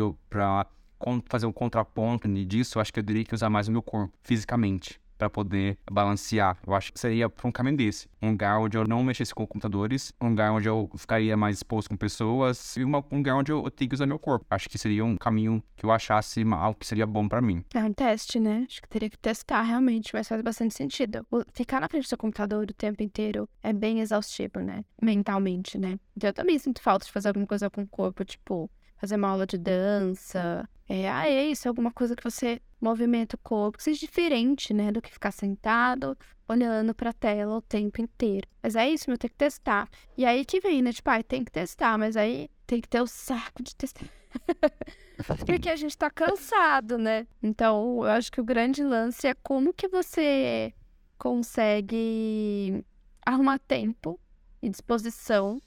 con- 0.99 1.22
fazer 1.31 1.46
um 1.46 1.52
contraponto 1.52 2.28
disso, 2.44 2.78
acho 2.78 2.93
que 2.93 3.00
eu 3.00 3.05
teria 3.05 3.25
que 3.25 3.34
usar 3.34 3.49
mais 3.49 3.69
o 3.69 3.72
meu 3.72 3.81
corpo, 3.81 4.12
fisicamente, 4.22 5.00
para 5.19 5.29
poder 5.29 5.76
balancear. 5.91 6.56
Eu 6.67 6.75
acho 6.75 6.93
que 6.93 7.00
seria 7.00 7.31
um 7.44 7.50
caminho 7.53 7.76
desse. 7.76 8.09
Um 8.23 8.31
lugar 8.31 8.59
onde 8.61 8.79
eu 8.79 8.87
não 8.87 9.03
mexesse 9.03 9.35
com 9.35 9.47
computadores, 9.47 10.12
um 10.20 10.31
lugar 10.31 10.53
onde 10.53 10.69
eu 10.69 10.88
ficaria 10.97 11.37
mais 11.37 11.56
exposto 11.59 11.88
com 11.88 11.97
pessoas, 11.97 12.76
e 12.76 12.85
uma- 12.85 13.05
um 13.11 13.17
lugar 13.19 13.35
onde 13.37 13.50
eu, 13.53 13.62
eu 13.65 13.70
tenho 13.70 13.88
que 13.88 13.94
usar 13.94 14.06
meu 14.06 14.19
corpo. 14.19 14.47
Acho 14.50 14.69
que 14.69 14.79
seria 14.79 15.05
um 15.05 15.17
caminho 15.17 15.62
que 15.76 15.85
eu 15.85 15.91
achasse 15.91 16.44
ma- 16.44 16.56
algo 16.56 16.79
que 16.79 16.87
seria 16.87 17.06
bom 17.06 17.29
para 17.29 17.41
mim. 17.43 17.65
É 17.75 17.81
um 17.81 17.93
teste, 17.93 18.38
né? 18.38 18.65
Acho 18.69 18.81
que 18.82 18.88
teria 18.88 19.11
que 19.11 19.19
testar 19.19 19.62
realmente, 19.62 20.11
mas 20.15 20.29
faz 20.29 20.41
bastante 20.43 20.75
sentido. 20.75 21.26
Ficar 21.53 21.81
na 21.81 21.88
frente 21.88 22.05
do 22.05 22.09
seu 22.09 22.19
computador 22.19 22.64
o 22.71 22.75
tempo 22.75 23.03
inteiro 23.03 23.49
é 23.62 23.73
bem 23.73 24.00
exaustivo, 24.00 24.61
né? 24.61 24.85
Mentalmente, 25.03 25.76
né? 25.79 25.99
Então 26.17 26.29
eu 26.31 26.35
também 26.35 26.59
sinto 26.59 26.81
falta 26.82 27.06
de 27.06 27.12
fazer 27.12 27.29
alguma 27.29 27.47
coisa 27.47 27.71
com 27.71 27.82
o 27.82 27.87
corpo, 27.87 28.25
tipo, 28.25 28.71
fazer 28.99 29.17
uma 29.17 29.29
aula 29.29 29.47
de 29.47 29.56
dança. 29.56 30.69
É, 30.89 31.09
ah, 31.09 31.29
é 31.29 31.47
isso, 31.47 31.69
alguma 31.69 31.93
coisa 31.93 32.17
que 32.17 32.25
você 32.25 32.61
movimenta 32.81 33.37
o 33.37 33.39
corpo, 33.39 33.79
que 33.79 33.85
seja 33.85 34.00
diferente, 34.00 34.75
né? 34.75 34.93
Do 34.93 35.03
que 35.03 35.11
ficar 35.11 35.31
sentado 35.31 36.17
olhando 36.49 36.95
pra 36.95 37.12
tela 37.12 37.56
o 37.56 37.62
tempo 37.62 38.00
inteiro. 38.00 38.49
Mas 38.62 38.75
é 38.75 38.89
isso, 38.89 39.09
meu, 39.09 39.19
tem 39.19 39.29
que 39.29 39.37
testar. 39.37 39.89
E 40.17 40.25
aí 40.25 40.45
que 40.45 40.61
vem, 40.61 40.81
né? 40.83 40.93
Tipo, 40.93 41.11
ai, 41.11 41.23
tem 41.23 41.45
que 41.45 41.53
testar, 41.53 41.99
mas 41.99 42.17
aí 42.17 42.50
tem 42.67 42.81
que 42.81 42.89
ter 42.89 43.00
o 43.00 43.06
saco 43.06 43.62
de 43.62 43.77
testar. 43.77 44.06
Porque 45.47 45.69
a 45.69 45.77
gente 45.77 45.97
tá 45.97 46.11
cansado, 46.11 46.97
né? 46.97 47.27
Então, 47.43 47.99
eu 47.99 48.11
acho 48.11 48.33
que 48.33 48.41
o 48.41 48.45
grande 48.45 48.83
lance 48.83 49.27
é 49.27 49.35
como 49.35 49.75
que 49.75 49.89
você 49.89 50.73
consegue 51.19 52.85
arrumar 53.27 53.59
tempo 53.59 54.19
e 54.62 54.71
disposição 54.71 55.61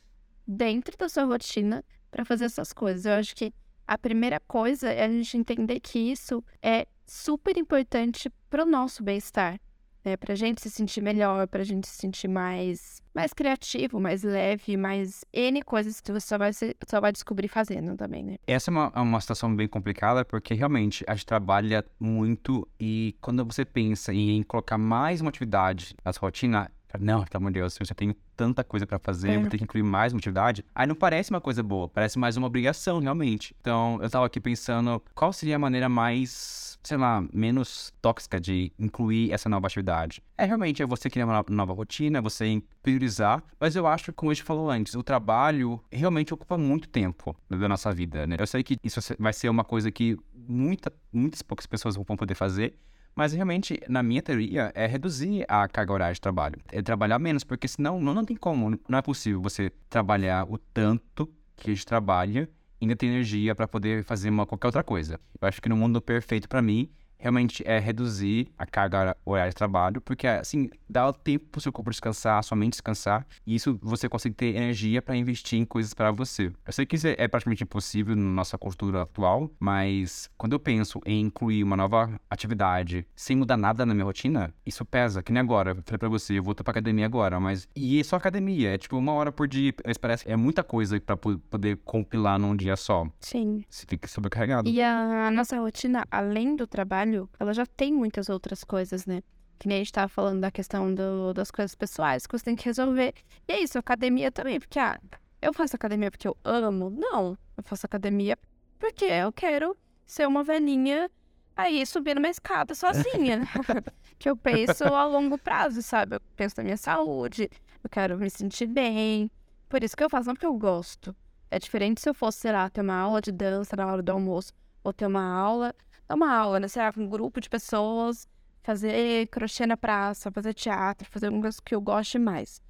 dentro 0.48 0.98
da 0.98 1.08
sua 1.08 1.26
rotina 1.26 1.84
para 2.12 2.26
fazer 2.26 2.46
essas 2.46 2.74
coisas. 2.74 3.06
Eu 3.06 3.14
acho 3.14 3.36
que 3.36 3.54
a 3.88 3.98
primeira 3.98 4.40
coisa 4.40 4.92
é 4.92 5.06
a 5.06 5.10
gente 5.10 5.38
entender 5.38 5.80
que 5.80 5.98
isso 5.98 6.44
é 6.62 6.86
super 7.08 7.58
importante 7.58 8.30
pro 8.50 8.66
nosso 8.66 9.02
bem-estar. 9.02 9.60
Né, 10.04 10.18
pra 10.18 10.34
gente 10.34 10.60
se 10.60 10.70
sentir 10.72 11.00
melhor, 11.00 11.48
pra 11.48 11.64
gente 11.64 11.88
se 11.88 11.96
sentir 11.96 12.28
mais, 12.28 13.04
mais 13.14 13.34
criativo, 13.34 14.00
mais 14.00 14.24
leve, 14.24 14.76
mais 14.76 15.24
N 15.32 15.62
coisas 15.62 16.02
que 16.02 16.12
você 16.12 16.26
só 16.26 16.40
vai, 16.40 16.52
só 16.54 17.00
vai 17.00 17.12
descobrir 17.12 17.48
fazendo 17.48 17.96
também, 17.96 18.24
né? 18.24 18.38
Essa 18.48 18.72
é 18.72 18.74
uma, 18.74 18.92
é 18.96 19.00
uma 19.00 19.22
situação 19.22 19.56
bem 19.56 19.68
complicada, 19.68 20.26
porque 20.26 20.56
realmente 20.56 21.04
a 21.08 21.14
gente 21.14 21.28
trabalha 21.28 21.86
muito 22.00 22.68
e 22.80 23.16
quando 23.22 23.46
você 23.46 23.64
pensa 23.64 24.12
em 24.12 24.42
colocar 24.42 24.76
mais 24.76 25.22
uma 25.22 25.30
atividade 25.30 25.94
na 26.04 26.12
sua 26.12 26.22
rotina, 26.22 26.72
não, 27.00 27.24
pelo 27.24 27.42
amor 27.44 27.52
de 27.52 27.60
Deus, 27.60 27.78
eu 27.80 27.86
já 27.86 27.94
tenho 27.96 28.16
tanta 28.36 28.64
coisa 28.64 28.86
pra 28.88 28.98
fazer, 29.00 29.32
É. 29.32 29.38
vou 29.40 29.48
ter 29.50 29.58
que 29.58 29.64
incluir 29.64 29.84
mais 29.84 30.14
uma 30.14 30.20
atividade. 30.20 30.66
Aí 30.74 30.88
não 30.88 30.96
parece 30.96 31.30
uma 31.30 31.42
coisa 31.42 31.62
boa, 31.64 31.88
parece 31.88 32.18
mais 32.18 32.38
uma 32.38 32.48
obrigação, 32.48 33.00
realmente. 33.00 33.56
Então, 33.62 34.00
eu 34.02 34.10
tava 34.10 34.26
aqui 34.26 34.40
pensando 34.40 35.02
qual 35.14 35.32
seria 35.32 35.56
a 35.56 35.60
maneira 35.60 35.88
mais, 35.88 36.78
sei 36.84 36.98
lá, 36.98 37.24
menos 37.34 37.94
tóxica 38.02 38.40
de 38.40 38.72
incluir 38.80 39.32
essa 39.32 39.48
nova 39.48 39.68
atividade. 39.68 40.24
É 40.38 40.46
realmente 40.46 40.82
é 40.82 40.86
você 40.86 41.10
criar 41.10 41.26
uma 41.26 41.46
no- 41.48 41.56
nova 41.56 41.74
rotina, 41.74 42.18
é 42.18 42.22
você 42.22 42.62
priorizar, 42.82 43.44
mas 43.60 43.76
eu 43.76 43.86
acho 43.86 44.06
que, 44.06 44.12
como 44.14 44.32
a 44.32 44.34
gente 44.34 44.44
falou 44.44 44.70
antes, 44.70 44.96
o 44.96 45.04
trabalho 45.04 45.80
realmente 45.92 46.34
ocupa 46.34 46.58
muito 46.58 46.90
tempo 46.90 47.36
da 47.50 47.68
nossa 47.70 47.92
vida, 47.94 48.26
né? 48.26 48.36
Eu 48.40 48.48
sei 48.48 48.64
que 48.64 48.78
isso 48.84 49.00
vai 49.20 49.34
ser 49.34 49.50
uma 49.50 49.64
coisa 49.64 49.92
que 49.92 50.18
muita, 50.34 50.92
muitas 51.14 51.42
poucas 51.44 51.66
pessoas 51.68 51.96
vão 51.96 52.04
poder 52.18 52.34
fazer, 52.36 52.74
mas 53.16 53.34
realmente, 53.34 53.80
na 53.88 54.02
minha 54.02 54.22
teoria, 54.22 54.72
é 54.74 54.86
reduzir 54.86 55.46
a 55.48 55.68
carga 55.68 55.94
horária 55.94 56.14
de 56.14 56.22
trabalho. 56.22 56.60
É 56.72 56.82
trabalhar 56.82 57.20
menos, 57.20 57.44
porque 57.44 57.68
senão 57.68 58.00
não, 58.00 58.14
não 58.14 58.26
tem 58.26 58.38
como. 58.38 58.80
Não 58.88 58.98
é 58.98 59.02
possível 59.02 59.42
você 59.42 59.72
trabalhar 59.90 60.46
o 60.50 60.58
tanto 60.58 61.30
que 61.56 61.72
a 61.72 61.74
gente 61.74 61.86
trabalha 61.86 62.50
e 62.80 62.86
ainda 62.86 62.96
ter 62.96 63.08
energia 63.08 63.54
para 63.54 63.68
poder 63.68 64.04
fazer 64.04 64.30
uma, 64.30 64.46
qualquer 64.46 64.68
outra 64.68 64.84
coisa. 64.84 65.20
Eu 65.40 65.48
acho 65.48 65.62
que 65.62 65.70
no 65.70 65.78
mundo 65.78 66.02
perfeito 66.02 66.48
para 66.48 66.62
mim 66.62 66.90
realmente 67.22 67.64
é 67.66 67.80
reduzir 67.80 68.48
a 68.58 68.66
carga 68.66 69.16
horária 69.24 69.50
de 69.50 69.56
trabalho, 69.56 70.02
porque 70.02 70.28
assim, 70.28 70.70
dá 70.90 71.08
o 71.08 71.14
tempo 71.14 71.46
pro 71.52 71.62
seu 71.62 71.72
corpo 71.72 71.92
descansar, 71.92 72.44
sua 72.44 72.58
mente 72.58 72.74
descansar, 72.74 73.26
e 73.46 73.56
isso 73.56 73.80
você 73.82 74.10
consegue 74.10 74.36
ter 74.36 74.56
energia 74.56 75.02
para 75.02 75.16
investir 75.16 75.60
em 75.60 75.66
coisas 75.66 75.94
para 75.94 76.12
você. 76.12 76.52
Eu 76.66 76.74
sei 76.74 76.86
que 76.86 76.96
isso 76.96 77.08
é 77.08 77.28
praticamente 77.28 77.64
impossível 77.64 78.16
na 78.16 78.22
nossa 78.22 78.58
cultura 78.58 79.04
atual, 79.04 79.52
mas 79.60 80.30
quando 80.38 80.54
eu 80.54 80.60
penso 80.60 81.00
em 81.06 81.22
incluir 81.22 81.64
uma 81.64 81.78
nova 81.78 82.20
atividade 82.30 83.06
sem 83.16 83.36
mudar 83.36 83.58
nada 83.58 83.86
na 83.86 83.94
minha 83.94 84.06
rotina, 84.06 84.54
isso 84.66 84.84
pesa, 84.84 85.22
que 85.22 85.32
nem 85.32 85.42
agora. 85.42 85.72
Eu 85.72 85.84
falei 85.86 86.00
pra 86.00 86.10
você, 86.10 86.40
eu 86.40 86.44
vou 86.44 86.56
pra 86.56 86.72
academia 86.72 87.06
agora, 87.06 87.40
mas. 87.40 87.68
E 87.76 88.00
é 88.00 88.04
só 88.04 88.16
academia, 88.16 88.74
é 88.74 88.78
tipo 88.78 88.98
uma 88.98 89.14
hora 89.14 89.32
por 89.32 89.48
dia. 89.48 89.74
Isso 89.86 90.00
parece 90.00 90.30
é 90.30 90.36
muita 90.36 90.64
coisa 90.64 91.00
pra 91.00 91.16
poder 91.16 91.78
compilar 91.84 92.40
num 92.40 92.56
dia 92.56 92.76
só. 92.76 93.08
Sim. 93.20 93.64
Você 93.70 93.86
fica 93.88 94.08
sobrecarregado. 94.08 94.70
E 94.70 94.82
a 94.82 95.30
nossa 95.32 95.60
rotina, 95.60 96.06
além 96.10 96.56
do 96.56 96.66
trabalho, 96.66 97.11
ela 97.40 97.54
já 97.54 97.66
tem 97.66 97.94
muitas 97.94 98.30
outras 98.30 98.64
coisas, 98.64 99.06
né? 99.06 99.22
Que 99.60 99.68
nem 99.68 99.78
a 99.78 99.80
gente 99.80 99.94
tava 99.94 100.08
falando 100.08 100.42
da 100.42 100.52
questão 100.52 100.94
do, 100.94 101.34
das 101.34 101.52
coisas 101.52 101.76
pessoais 101.76 102.26
que 102.26 102.38
você 102.38 102.46
tem 102.46 102.56
que 102.56 102.66
resolver. 102.66 103.14
E 103.48 103.54
é 103.54 103.60
isso, 103.62 103.78
academia 103.78 104.32
também, 104.32 104.60
porque, 104.60 104.80
ah, 104.80 105.00
eu 105.42 105.54
faço 105.54 105.76
academia 105.76 106.12
porque 106.12 106.28
eu 106.28 106.38
amo? 106.44 106.90
Não. 106.90 107.38
Eu 107.58 107.64
faço 107.64 107.86
academia 107.86 108.38
porque 108.80 109.06
eu 109.06 109.32
quero 109.32 109.78
ser 110.06 110.28
uma 110.28 110.44
velhinha 110.44 111.10
aí 111.56 111.86
subindo 111.86 112.18
uma 112.18 112.30
escada 112.30 112.74
sozinha. 112.76 113.42
que 114.18 114.30
eu 114.30 114.36
penso 114.36 114.84
a 114.84 115.06
longo 115.06 115.38
prazo, 115.38 115.82
sabe? 115.82 116.16
Eu 116.16 116.22
penso 116.36 116.56
na 116.58 116.64
minha 116.64 116.78
saúde, 116.78 117.50
eu 117.84 117.90
quero 117.90 118.18
me 118.18 118.30
sentir 118.30 118.68
bem. 118.68 119.32
Por 119.68 119.84
isso 119.84 119.96
que 119.96 120.04
eu 120.04 120.10
faço, 120.10 120.28
não 120.28 120.36
porque 120.36 120.46
eu 120.46 120.54
gosto. 120.54 121.16
É 121.50 121.58
diferente 121.58 122.02
se 122.02 122.10
eu 122.10 122.14
fosse, 122.14 122.40
sei 122.40 122.52
lá, 122.52 122.70
ter 122.70 122.82
uma 122.82 122.96
aula 122.96 123.22
de 123.22 123.32
dança 123.32 123.76
na 123.76 123.88
hora 123.88 124.02
do 124.02 124.12
almoço, 124.12 124.54
ou 124.84 124.94
ter 124.94 125.06
uma 125.06 125.24
aula, 125.24 125.74
dar 126.12 126.16
uma 126.16 126.34
aula, 126.34 126.60
né? 126.60 126.68
Sei 126.68 126.82
lá, 126.82 126.92
com 126.92 127.02
um 127.02 127.10
grupo 127.10 127.40
de 127.40 127.50
pessoas, 127.50 128.28
fazer 128.62 129.28
crochê 129.28 129.66
na 129.66 129.78
praça, 129.78 130.32
fazer 130.32 130.54
teatro, 130.54 131.08
fazer 131.10 131.28
algumas 131.28 131.60
que 131.60 131.74
eu 131.74 131.82
goste 131.82 132.20
mais. 132.20 132.62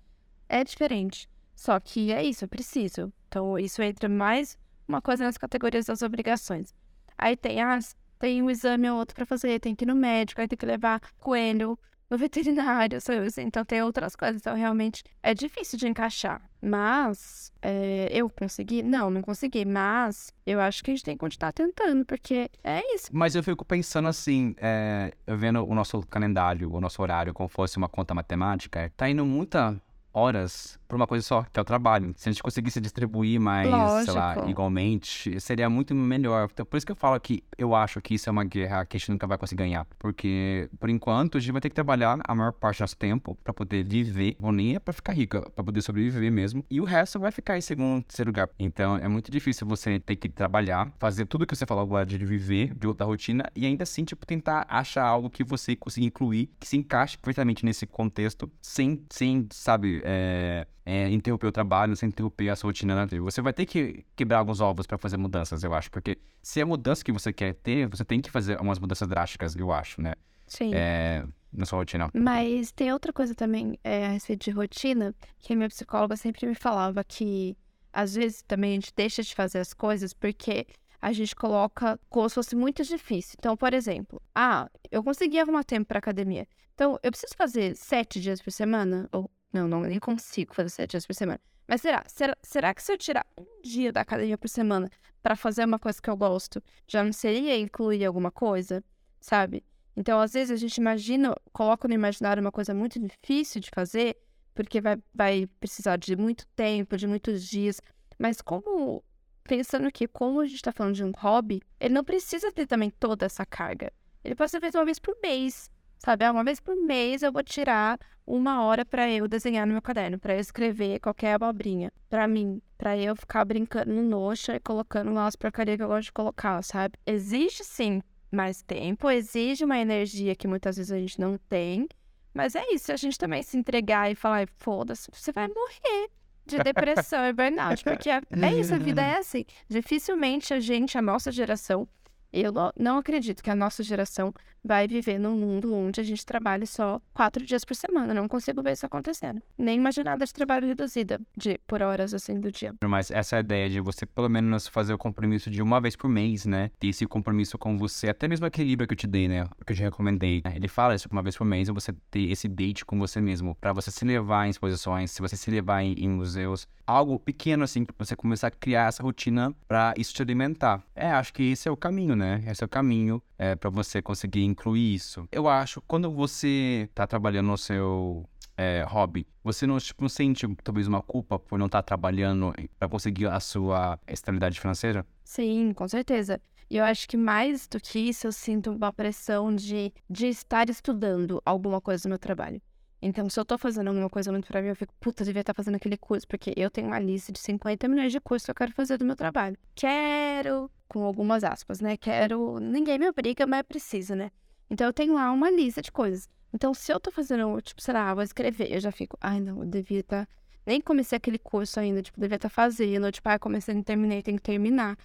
É 0.48 0.64
diferente. 0.64 1.28
Só 1.56 1.80
que 1.80 2.12
é 2.12 2.24
isso, 2.24 2.46
eu 2.46 2.50
preciso. 2.50 3.12
Então, 3.28 3.58
isso 3.58 3.82
entra 3.82 4.08
mais 4.08 4.58
uma 4.88 5.02
coisa 5.02 5.24
nas 5.24 5.38
categorias 5.38 5.86
das 5.86 6.02
obrigações. 6.02 6.74
Aí 7.18 7.36
tem 7.36 7.62
as 7.62 7.96
tem 8.20 8.40
um 8.44 8.52
exame 8.52 8.88
ou 8.88 9.00
outro 9.00 9.16
para 9.16 9.26
fazer, 9.26 9.60
tem 9.60 9.74
que 9.74 9.84
ir 9.84 9.88
no 9.88 9.96
médico, 9.96 10.40
aí 10.40 10.48
tem 10.48 10.56
que 10.56 10.66
levar 10.66 11.02
coelho 11.20 11.78
no 12.12 12.18
veterinário, 12.18 13.00
sabe? 13.00 13.26
Assim, 13.26 13.44
então 13.44 13.64
tem 13.64 13.82
outras 13.82 14.18
coisas. 14.18 14.42
Então, 14.42 14.54
realmente 14.54 15.02
é 15.24 15.34
difícil 15.34 15.80
de 15.80 15.88
encaixar. 15.88 16.42
Mas 16.62 17.54
é, 17.62 18.10
eu 18.12 18.30
consegui? 18.30 18.84
Não, 18.84 19.10
não 19.10 19.22
consegui. 19.22 19.64
Mas 19.64 20.34
eu 20.46 20.60
acho 20.60 20.84
que 20.84 20.92
a 20.92 20.94
gente 20.94 21.06
tem 21.06 21.16
que 21.16 21.20
continuar 21.22 21.54
tentando, 21.54 22.06
porque 22.06 22.52
é 22.66 22.82
isso. 22.94 23.08
Mas 23.14 23.34
eu 23.34 23.42
fico 23.42 23.64
pensando 23.64 24.10
assim, 24.10 24.54
é, 24.58 25.14
vendo 25.26 25.66
o 25.66 25.74
nosso 25.74 26.06
calendário, 26.06 26.72
o 26.72 26.82
nosso 26.82 27.02
horário, 27.02 27.34
como 27.34 27.48
fosse 27.48 27.78
uma 27.78 27.88
conta 27.88 28.14
matemática, 28.14 28.92
tá 28.98 29.10
indo 29.10 29.26
muita 29.26 29.82
horas 30.14 30.78
por 30.92 30.98
uma 30.98 31.08
coisa 31.08 31.26
só, 31.26 31.44
que 31.44 31.58
é 31.58 31.62
o 31.62 31.64
trabalho. 31.64 32.14
Se 32.18 32.28
a 32.28 32.32
gente 32.34 32.44
conseguisse 32.44 32.82
distribuir 32.82 33.40
mais, 33.40 33.70
Lógico. 33.70 34.12
sei 34.12 34.14
lá, 34.14 34.46
igualmente, 34.50 35.40
seria 35.40 35.70
muito 35.70 35.96
melhor. 35.96 36.50
Então, 36.52 36.66
por 36.66 36.76
isso 36.76 36.86
que 36.86 36.92
eu 36.92 36.98
falo 36.98 37.18
que 37.18 37.42
eu 37.58 37.74
acho 37.74 38.02
que 38.02 38.16
isso 38.16 38.28
é 38.28 38.32
uma 38.32 38.44
guerra 38.44 38.86
que 38.86 38.98
a 38.98 39.00
gente 39.00 39.10
nunca 39.10 39.26
vai 39.26 39.38
conseguir 39.38 39.64
ganhar. 39.64 39.88
Porque, 39.98 40.70
por 40.78 40.90
enquanto, 40.90 41.38
a 41.38 41.42
gente 41.42 41.54
vai 41.54 41.62
ter 41.62 41.70
que 41.70 41.76
trabalhar 41.76 42.20
a 42.22 42.36
maior 42.36 42.52
parte 42.52 42.80
do 42.80 42.82
nosso 42.82 42.98
tempo 42.98 43.38
para 43.42 43.54
poder 43.54 43.86
viver. 43.86 44.36
Ou 44.42 44.52
nem 44.52 44.76
é 44.76 44.80
pra 44.80 44.94
ficar 44.94 45.14
rica, 45.14 45.50
para 45.52 45.64
poder 45.64 45.82
sobreviver 45.82 46.30
mesmo. 46.30 46.66
E 46.70 46.82
o 46.82 46.84
resto 46.84 47.18
vai 47.22 47.32
ficar 47.32 47.58
em 47.58 47.62
segundo, 47.62 48.04
terceiro 48.04 48.30
lugar. 48.30 48.50
Então, 48.60 48.98
é 48.98 49.08
muito 49.08 49.32
difícil 49.32 49.66
você 49.66 49.98
ter 49.98 50.18
que 50.18 50.28
trabalhar, 50.28 50.92
fazer 51.00 51.26
tudo 51.26 51.48
que 51.48 51.56
você 51.56 51.66
falou 51.66 51.84
agora 51.84 52.06
de 52.06 52.18
viver, 52.18 52.76
de 52.76 52.86
outra 52.86 53.06
rotina, 53.06 53.50
e 53.56 53.66
ainda 53.66 53.84
assim, 53.84 54.04
tipo, 54.04 54.26
tentar 54.26 54.66
achar 54.68 55.06
algo 55.06 55.30
que 55.30 55.42
você 55.42 55.74
consiga 55.74 56.06
incluir, 56.06 56.50
que 56.60 56.68
se 56.68 56.76
encaixe 56.76 57.18
perfeitamente 57.18 57.64
nesse 57.64 57.88
contexto, 57.88 58.52
sem, 58.62 59.06
sem 59.10 59.48
sabe, 59.54 60.02
é, 60.04 60.68
é, 60.86 61.10
interromper 61.10 61.48
o 61.48 61.52
trabalho, 61.52 61.96
sem 61.96 62.10
interromper 62.10 62.50
a 62.50 62.56
sua 62.56 62.70
rotina 62.70 62.96
na. 62.96 63.06
Você 63.06 63.42
vai 63.42 63.54
ter 63.54 63.66
que 63.66 64.06
quebrar 64.16 64.40
alguns 64.40 64.60
ovos 64.62 64.88
para 64.88 64.98
fazer 64.98 65.18
mudanças, 65.18 65.64
eu 65.64 65.74
acho. 65.74 65.92
Porque 65.92 66.18
se 66.42 66.60
é 66.60 66.64
a 66.64 66.66
mudança 66.66 67.04
que 67.04 67.12
você 67.12 67.32
quer 67.32 67.54
ter, 67.54 67.88
você 67.88 68.04
tem 68.04 68.22
que 68.22 68.32
fazer 68.32 68.60
umas 68.60 68.80
mudanças 68.80 69.08
drásticas, 69.08 69.56
eu 69.56 69.72
acho, 69.72 70.02
né? 70.02 70.14
Sim. 70.48 70.72
É, 70.74 71.24
na 71.54 71.66
sua 71.66 71.80
rotina. 71.80 72.10
Mas 72.14 72.72
tem 72.72 72.92
outra 72.92 73.14
coisa 73.14 73.36
também 73.36 73.78
é, 73.84 74.06
a 74.06 74.10
respeito 74.10 74.46
de 74.46 74.52
rotina, 74.52 75.14
que 75.40 75.54
a 75.54 75.56
minha 75.56 75.70
psicóloga 75.70 76.16
sempre 76.16 76.46
me 76.48 76.56
falava 76.56 77.04
que 77.04 77.56
às 77.94 78.16
vezes 78.16 78.42
também 78.42 78.72
a 78.72 78.76
gente 78.76 78.94
deixa 78.96 79.22
de 79.22 79.36
fazer 79.36 79.60
as 79.60 79.74
coisas 79.74 80.14
porque 80.14 80.66
a 81.02 81.12
gente 81.12 81.36
coloca 81.36 82.00
como 82.10 82.30
se 82.30 82.36
fosse 82.36 82.56
muito 82.56 82.84
difícil. 82.84 83.36
Então, 83.40 83.58
por 83.58 83.74
exemplo, 83.74 84.22
ah, 84.36 84.70
eu 84.92 85.04
consegui 85.04 85.40
arrumar 85.40 85.64
tempo 85.64 85.88
para 85.88 86.00
academia. 86.00 86.48
Então, 86.74 86.98
eu 87.04 87.12
preciso 87.12 87.36
fazer 87.36 87.76
sete 87.76 88.22
dias 88.22 88.42
por 88.42 88.52
semana? 88.52 89.10
Ou 89.12 89.30
não, 89.52 89.68
não, 89.68 89.82
nem 89.82 90.00
consigo 90.00 90.54
fazer 90.54 90.70
sete 90.70 90.92
dias 90.92 91.06
por 91.06 91.14
semana. 91.14 91.40
Mas 91.68 91.82
será? 91.82 92.04
Será, 92.08 92.38
será 92.42 92.74
que 92.74 92.84
se 92.84 92.92
eu 92.92 92.98
tirar 92.98 93.26
um 93.38 93.46
dia 93.64 93.92
da 93.92 94.02
academia 94.02 94.38
por 94.38 94.50
semana 94.50 94.90
para 95.22 95.36
fazer 95.36 95.66
uma 95.66 95.80
coisa 95.80 96.02
que 96.02 96.10
eu 96.10 96.18
gosto, 96.18 96.62
já 96.88 97.04
não 97.04 97.14
seria 97.14 97.58
incluir 97.58 98.06
alguma 98.06 98.32
coisa? 98.32 98.84
Sabe? 99.20 99.64
Então, 99.96 100.20
às 100.20 100.34
vezes, 100.34 100.52
a 100.52 100.56
gente 100.56 100.78
imagina, 100.78 101.36
coloca 101.52 101.88
no 101.88 101.94
imaginário 101.94 102.42
uma 102.42 102.52
coisa 102.52 102.74
muito 102.74 103.00
difícil 103.00 103.62
de 103.62 103.70
fazer, 103.74 104.18
porque 104.54 104.82
vai, 104.82 104.98
vai 105.14 105.48
precisar 105.60 105.98
de 105.98 106.16
muito 106.16 106.48
tempo, 106.56 106.98
de 106.98 107.08
muitos 107.08 107.46
dias. 107.48 107.82
Mas 108.18 108.42
como, 108.42 109.04
pensando 109.44 109.92
que 109.92 110.08
como 110.08 110.40
a 110.40 110.46
gente 110.46 110.56
está 110.56 110.72
falando 110.72 110.96
de 110.96 111.04
um 111.04 111.12
hobby, 111.18 111.62
ele 111.80 111.94
não 111.94 112.04
precisa 112.04 112.52
ter 112.52 112.66
também 112.66 112.90
toda 112.90 113.26
essa 113.26 113.46
carga. 113.46 113.92
Ele 114.24 114.36
pode 114.36 114.52
ser 114.52 114.60
feito 114.60 114.78
uma 114.78 114.86
vez 114.86 115.00
por 115.00 115.16
mês, 115.22 115.70
sabe? 116.02 116.26
Ah, 116.26 116.32
uma 116.32 116.44
vez 116.44 116.60
por 116.60 116.76
mês 116.76 117.22
eu 117.22 117.32
vou 117.32 117.44
tirar 117.44 118.00
uma 118.26 118.64
hora 118.64 118.84
para 118.84 119.10
eu 119.10 119.28
desenhar 119.28 119.68
no 119.68 119.74
meu 119.74 119.82
caderno, 119.82 120.18
para 120.18 120.34
eu 120.34 120.40
escrever 120.40 121.00
qualquer 121.00 121.34
abobrinha. 121.36 121.92
para 122.10 122.28
mim, 122.28 122.62
para 122.78 122.98
eu 122.98 123.16
ficar 123.16 123.46
brincando 123.46 123.94
no 123.94 124.02
Notion 124.02 124.54
e 124.54 124.60
colocando 124.60 125.12
lá 125.14 125.28
as 125.28 125.36
porcarias 125.36 125.78
que 125.78 125.84
eu 125.84 125.88
gosto 125.88 126.08
de 126.08 126.14
colocar, 126.14 126.62
sabe? 126.64 126.98
Existe 127.06 127.64
sim 127.64 128.02
mais 128.32 128.62
tempo, 128.62 129.10
exige 129.10 129.64
uma 129.64 129.78
energia 129.78 130.36
que 130.36 130.48
muitas 130.48 130.78
vezes 130.78 130.92
a 130.92 130.98
gente 130.98 131.20
não 131.20 131.38
tem. 131.38 131.88
Mas 132.34 132.56
é 132.56 132.64
isso, 132.72 132.92
a 132.92 132.96
gente 132.96 133.18
também 133.18 133.44
se 133.44 133.58
entregar 133.58 134.10
e 134.10 134.16
falar, 134.16 134.48
foda-se, 134.58 135.10
você 135.12 135.32
vai 135.32 135.48
morrer 135.48 136.10
de 136.46 136.58
depressão 136.64 137.26
e 137.28 137.34
burnout. 137.34 137.84
Porque 137.84 138.10
é, 138.10 138.22
é 138.42 138.54
isso, 138.56 138.74
a 138.74 138.78
vida 138.78 139.02
é 139.02 139.18
assim. 139.20 139.46
Dificilmente 139.68 140.54
a 140.54 140.60
gente, 140.60 140.98
a 140.98 141.02
nossa 141.02 141.32
geração, 141.32 141.88
eu 142.34 142.54
não 142.78 142.98
acredito 142.98 143.44
que 143.44 143.50
a 143.50 143.56
nossa 143.56 143.84
geração 143.84 144.34
vai 144.64 144.88
viver 144.88 145.20
num 145.20 145.36
mundo 145.36 145.74
onde 145.74 146.00
a 146.00 146.04
gente 146.04 146.26
trabalhe 146.26 146.66
só 146.68 147.02
quatro 147.14 147.46
dias 147.46 147.66
por 147.66 147.76
semana. 147.76 148.14
Não 148.14 148.28
consigo 148.28 148.62
ver 148.62 148.74
isso 148.74 148.86
acontecendo. 148.86 149.42
Nem 149.58 149.78
imaginar 149.78 150.18
de 150.18 150.32
trabalho 150.32 150.68
reduzida 150.68 151.20
de 151.36 151.60
por 151.68 151.82
horas 151.82 152.14
assim 152.14 152.40
do 152.40 152.52
dia. 152.52 152.74
Mas 152.84 153.12
essa 153.12 153.40
ideia 153.40 153.70
de 153.70 153.80
você 153.80 154.06
pelo 154.06 154.30
menos 154.30 154.68
fazer 154.68 154.94
o 154.94 154.98
compromisso 154.98 155.50
de 155.50 155.62
uma 155.62 155.82
vez 155.82 155.96
por 155.96 156.10
mês, 156.10 156.46
né? 156.46 156.72
Ter 156.80 156.88
esse 156.88 157.06
compromisso 157.06 157.58
com 157.58 157.78
você, 157.78 158.10
até 158.10 158.28
mesmo 158.28 158.46
aquele 158.46 158.70
livro 158.70 158.88
que 158.88 158.94
eu 158.94 158.98
te 158.98 159.08
dei, 159.08 159.28
né? 159.28 159.46
Que 159.66 159.74
eu 159.74 159.76
te 159.76 159.82
recomendei. 159.82 160.42
Né? 160.46 160.54
Ele 160.56 160.68
fala 160.68 160.96
isso 160.96 161.08
uma 161.12 161.24
vez 161.24 161.36
por 161.36 161.46
mês, 161.46 161.68
você 161.70 161.94
ter 162.10 162.32
esse 162.32 162.48
date 162.48 162.86
com 162.86 162.98
você 162.98 163.20
mesmo, 163.20 163.56
para 163.60 163.74
você 163.74 163.92
se 163.92 164.06
levar 164.06 164.46
em 164.48 164.50
exposições, 164.50 165.12
se 165.12 165.22
você 165.22 165.36
se 165.36 165.50
levar 165.50 165.82
em, 165.82 165.94
em 165.94 166.10
museus, 166.10 166.68
algo 166.86 167.20
pequeno 167.20 167.64
assim, 167.64 167.86
pra 167.86 167.96
você 167.98 168.16
começar 168.16 168.48
a 168.48 168.52
criar 168.52 168.88
essa 168.88 169.04
rotina 169.04 169.54
para 169.68 169.94
isso 169.98 170.14
te 170.14 170.22
alimentar. 170.22 170.84
É, 171.02 171.10
acho 171.14 171.34
que 171.34 171.52
esse 171.52 171.68
é 171.68 171.72
o 171.72 171.76
caminho, 171.76 172.16
né? 172.16 172.44
Esse 172.46 172.64
é 172.64 172.66
o 172.66 172.70
caminho 172.70 173.24
é, 173.36 173.56
para 173.56 173.72
você 173.72 174.04
conseguir 174.04 174.44
incluir 174.44 174.94
isso. 174.94 175.28
Eu 175.32 175.50
acho, 175.50 175.82
quando 175.88 176.12
você 176.12 176.88
tá 176.94 177.08
trabalhando 177.08 177.48
no 177.48 177.58
seu 177.58 178.30
é, 178.56 178.86
hobby, 178.88 179.26
você 179.44 179.66
não, 179.66 179.80
tipo, 179.80 180.04
não 180.04 180.10
sente 180.10 180.48
talvez 180.64 180.88
uma 180.88 181.02
culpa 181.02 181.40
por 181.40 181.58
não 181.58 181.66
estar 181.66 181.80
tá 181.80 181.84
trabalhando 181.88 182.54
para 182.78 182.88
conseguir 182.88 183.26
a 183.26 183.40
sua 183.40 184.00
estabilidade 184.08 184.60
financeira? 184.60 185.04
Sim, 185.24 185.74
com 185.74 185.88
certeza. 185.88 186.40
E 186.70 186.78
eu 186.78 186.86
acho 186.86 187.10
que 187.10 187.18
mais 187.18 187.68
do 187.68 187.80
que 187.80 187.98
isso, 187.98 188.28
eu 188.28 188.32
sinto 188.32 188.70
uma 188.70 188.94
pressão 188.94 189.56
de, 189.56 189.92
de 190.08 190.28
estar 190.28 190.70
estudando 190.70 191.42
alguma 191.44 191.82
coisa 191.82 192.08
no 192.08 192.12
meu 192.12 192.20
trabalho. 192.20 192.62
Então, 193.02 193.28
se 193.30 193.40
eu 193.40 193.44
tô 193.44 193.58
fazendo 193.58 193.88
alguma 193.88 194.10
coisa 194.10 194.32
muito 194.32 194.48
pra 194.48 194.62
mim, 194.62 194.68
eu 194.68 194.76
fico, 194.76 194.94
puta, 195.00 195.26
devia 195.26 195.42
estar 195.42 195.54
tá 195.54 195.58
fazendo 195.58 195.76
aquele 195.76 195.98
curso, 195.98 196.28
porque 196.28 196.54
eu 196.56 196.70
tenho 196.70 196.88
uma 196.88 197.00
lista 197.00 197.32
de 197.32 197.40
50 197.40 197.88
milhões 197.88 198.12
de 198.12 198.20
cursos 198.20 198.46
que 198.46 198.52
eu 198.52 198.56
quero 198.56 198.72
fazer 198.74 198.98
do 198.98 199.06
meu 199.06 199.16
trabalho. 199.16 199.58
Quero, 199.74 200.70
com 200.88 201.04
algumas 201.04 201.44
aspas, 201.44 201.82
né? 201.82 201.98
Quero. 201.98 202.60
Ninguém 202.60 203.00
me 203.00 203.10
obriga, 203.10 203.48
mas 203.48 203.64
preciso, 203.64 204.14
né? 204.14 204.30
Então, 204.70 204.86
eu 204.86 204.94
tenho 204.94 205.16
lá 205.16 205.32
uma 205.32 205.50
lista 205.50 205.82
de 205.82 205.92
coisas. 205.92 206.30
Então, 206.54 206.74
se 206.74 206.92
eu 206.92 207.00
tô 207.00 207.12
fazendo, 207.12 207.60
tipo, 207.62 207.82
sei 207.82 207.94
lá, 207.94 208.14
vou 208.14 208.24
escrever, 208.24 208.72
eu 208.72 208.80
já 208.80 208.92
fico, 208.92 209.18
ai, 209.20 209.40
não, 209.40 209.60
eu 209.62 209.66
devia 209.66 210.02
estar. 210.02 210.26
Tá... 210.26 210.32
Nem 210.66 210.80
comecei 210.80 211.18
aquele 211.18 211.40
curso 211.40 211.80
ainda, 211.80 212.04
tipo, 212.04 212.20
devia 212.20 212.36
estar 212.36 212.50
tá 212.50 212.54
fazendo, 212.54 213.12
tipo, 213.12 213.28
ah, 213.28 213.40
comecei, 213.40 213.74
não 213.74 213.82
terminei, 213.82 214.22
tem 214.22 214.36
que 214.36 214.44
terminar. 214.44 214.96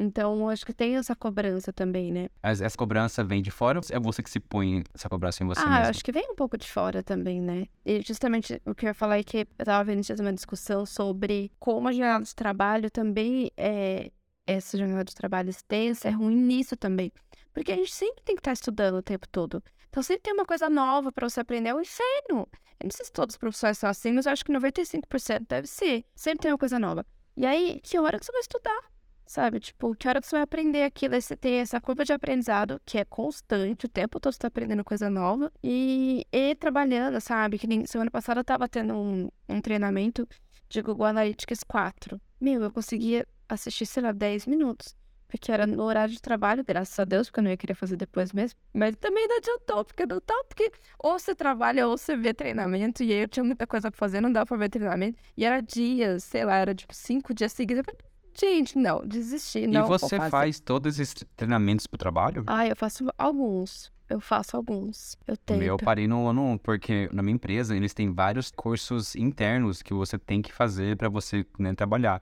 Então, 0.00 0.48
acho 0.48 0.64
que 0.64 0.72
tem 0.72 0.96
essa 0.96 1.14
cobrança 1.14 1.74
também, 1.74 2.10
né? 2.10 2.30
Essa 2.42 2.76
cobrança 2.76 3.22
vem 3.22 3.42
de 3.42 3.50
fora 3.50 3.78
ou 3.78 3.84
é 3.90 4.00
você 4.00 4.22
que 4.22 4.30
se 4.30 4.40
põe 4.40 4.82
essa 4.94 5.10
cobrança 5.10 5.44
em 5.44 5.46
você 5.46 5.60
ah, 5.60 5.68
mesmo? 5.68 5.90
acho 5.90 6.02
que 6.02 6.10
vem 6.10 6.26
um 6.30 6.34
pouco 6.34 6.56
de 6.56 6.66
fora 6.66 7.02
também, 7.02 7.38
né? 7.38 7.66
E 7.84 8.00
justamente 8.00 8.62
o 8.64 8.74
que 8.74 8.86
eu 8.86 8.88
ia 8.88 8.94
falar 8.94 9.18
é 9.18 9.22
que 9.22 9.46
eu 9.58 9.64
tava 9.64 9.84
vendo 9.84 10.00
uma 10.20 10.32
discussão 10.32 10.86
sobre 10.86 11.52
como 11.58 11.86
a 11.86 11.92
jornada 11.92 12.24
de 12.24 12.34
trabalho 12.34 12.90
também 12.90 13.50
é... 13.58 14.10
Essa 14.46 14.78
jornada 14.78 15.04
de 15.04 15.14
trabalho 15.14 15.50
extensa 15.50 16.08
é 16.08 16.10
ruim 16.10 16.34
nisso 16.34 16.76
também. 16.76 17.12
Porque 17.52 17.70
a 17.70 17.76
gente 17.76 17.92
sempre 17.92 18.22
tem 18.24 18.34
que 18.34 18.40
estar 18.40 18.52
estudando 18.52 18.96
o 18.96 19.02
tempo 19.02 19.28
todo. 19.28 19.62
Então 19.90 20.02
sempre 20.02 20.22
tem 20.22 20.32
uma 20.32 20.46
coisa 20.46 20.70
nova 20.70 21.12
para 21.12 21.28
você 21.28 21.40
aprender. 21.40 21.68
É 21.68 21.74
um 21.74 21.80
inferno. 21.80 22.48
Eu 22.80 22.84
não 22.84 22.90
sei 22.90 23.04
se 23.04 23.12
todos 23.12 23.34
os 23.34 23.38
professores 23.38 23.76
são 23.76 23.90
assim, 23.90 24.12
mas 24.12 24.24
eu 24.24 24.32
acho 24.32 24.44
que 24.44 24.50
95% 24.50 25.46
deve 25.46 25.68
ser. 25.68 26.04
Sempre 26.16 26.44
tem 26.44 26.50
uma 26.50 26.58
coisa 26.58 26.78
nova. 26.78 27.04
E 27.36 27.46
aí, 27.46 27.80
que 27.82 27.98
hora 27.98 28.18
que 28.18 28.24
você 28.24 28.32
vai 28.32 28.40
estudar? 28.40 28.89
Sabe? 29.30 29.60
Tipo, 29.60 29.94
que 29.94 30.08
hora 30.08 30.20
que 30.20 30.26
você 30.26 30.34
vai 30.34 30.42
aprender 30.42 30.82
aquilo? 30.82 31.14
Aí 31.14 31.22
você 31.22 31.36
tem 31.36 31.60
essa 31.60 31.80
curva 31.80 32.04
de 32.04 32.12
aprendizado 32.12 32.82
que 32.84 32.98
é 32.98 33.04
constante, 33.04 33.86
o 33.86 33.88
tempo 33.88 34.18
todo 34.18 34.32
você 34.32 34.40
tá 34.40 34.48
aprendendo 34.48 34.82
coisa 34.82 35.08
nova. 35.08 35.52
E, 35.62 36.26
e 36.32 36.56
trabalhando, 36.56 37.20
sabe? 37.20 37.56
Que 37.56 37.68
nem 37.68 37.86
semana 37.86 38.10
passada 38.10 38.40
eu 38.40 38.44
tava 38.44 38.68
tendo 38.68 38.92
um, 38.92 39.28
um 39.48 39.60
treinamento 39.60 40.28
de 40.68 40.82
Google 40.82 41.06
Analytics 41.06 41.62
4. 41.62 42.20
Meu, 42.40 42.60
eu 42.60 42.72
conseguia 42.72 43.24
assistir, 43.48 43.86
sei 43.86 44.02
lá, 44.02 44.10
10 44.10 44.46
minutos. 44.46 44.96
Porque 45.28 45.52
era 45.52 45.64
no 45.64 45.80
horário 45.84 46.12
de 46.12 46.20
trabalho, 46.20 46.64
graças 46.66 46.98
a 46.98 47.04
Deus, 47.04 47.28
porque 47.28 47.38
eu 47.38 47.44
não 47.44 47.50
ia 47.52 47.56
querer 47.56 47.74
fazer 47.74 47.94
depois 47.96 48.32
mesmo. 48.32 48.58
Mas 48.74 48.96
também 48.96 49.28
não 49.28 49.36
adiantou, 49.36 49.84
porque 49.84 50.06
não 50.06 50.20
tá, 50.20 50.34
porque 50.48 50.72
ou 50.98 51.16
você 51.16 51.36
trabalha 51.36 51.86
ou 51.86 51.96
você 51.96 52.16
vê 52.16 52.34
treinamento. 52.34 53.04
E 53.04 53.12
aí 53.12 53.20
eu 53.20 53.28
tinha 53.28 53.44
muita 53.44 53.64
coisa 53.64 53.92
pra 53.92 53.98
fazer, 53.98 54.20
não 54.20 54.32
dava 54.32 54.46
pra 54.46 54.56
ver 54.56 54.70
treinamento. 54.70 55.20
E 55.36 55.44
era 55.44 55.60
dias, 55.60 56.24
sei 56.24 56.44
lá, 56.44 56.56
era 56.56 56.74
tipo 56.74 56.92
cinco 56.92 57.32
dias 57.32 57.52
seguidos. 57.52 57.78
Eu 57.78 57.84
falei, 57.84 58.09
gente, 58.40 58.78
não, 58.78 59.06
desisti, 59.06 59.66
não 59.66 59.84
E 59.84 59.88
você 59.88 60.18
faz 60.30 60.60
todos 60.60 60.98
esses 60.98 61.24
treinamentos 61.36 61.86
pro 61.86 61.98
trabalho? 61.98 62.44
Ah, 62.46 62.66
eu 62.66 62.76
faço 62.76 63.06
alguns. 63.18 63.92
Eu 64.08 64.20
faço 64.20 64.56
alguns. 64.56 65.16
Eu 65.24 65.36
tenho. 65.36 65.62
Eu 65.62 65.76
parei 65.76 66.08
no 66.08 66.26
ano 66.26 66.42
1, 66.54 66.58
porque 66.58 67.08
na 67.12 67.22
minha 67.22 67.34
empresa 67.34 67.76
eles 67.76 67.94
têm 67.94 68.12
vários 68.12 68.50
cursos 68.50 69.14
internos 69.14 69.82
que 69.82 69.94
você 69.94 70.18
tem 70.18 70.42
que 70.42 70.52
fazer 70.52 70.96
para 70.96 71.08
você 71.08 71.46
né, 71.56 71.72
trabalhar 71.74 72.20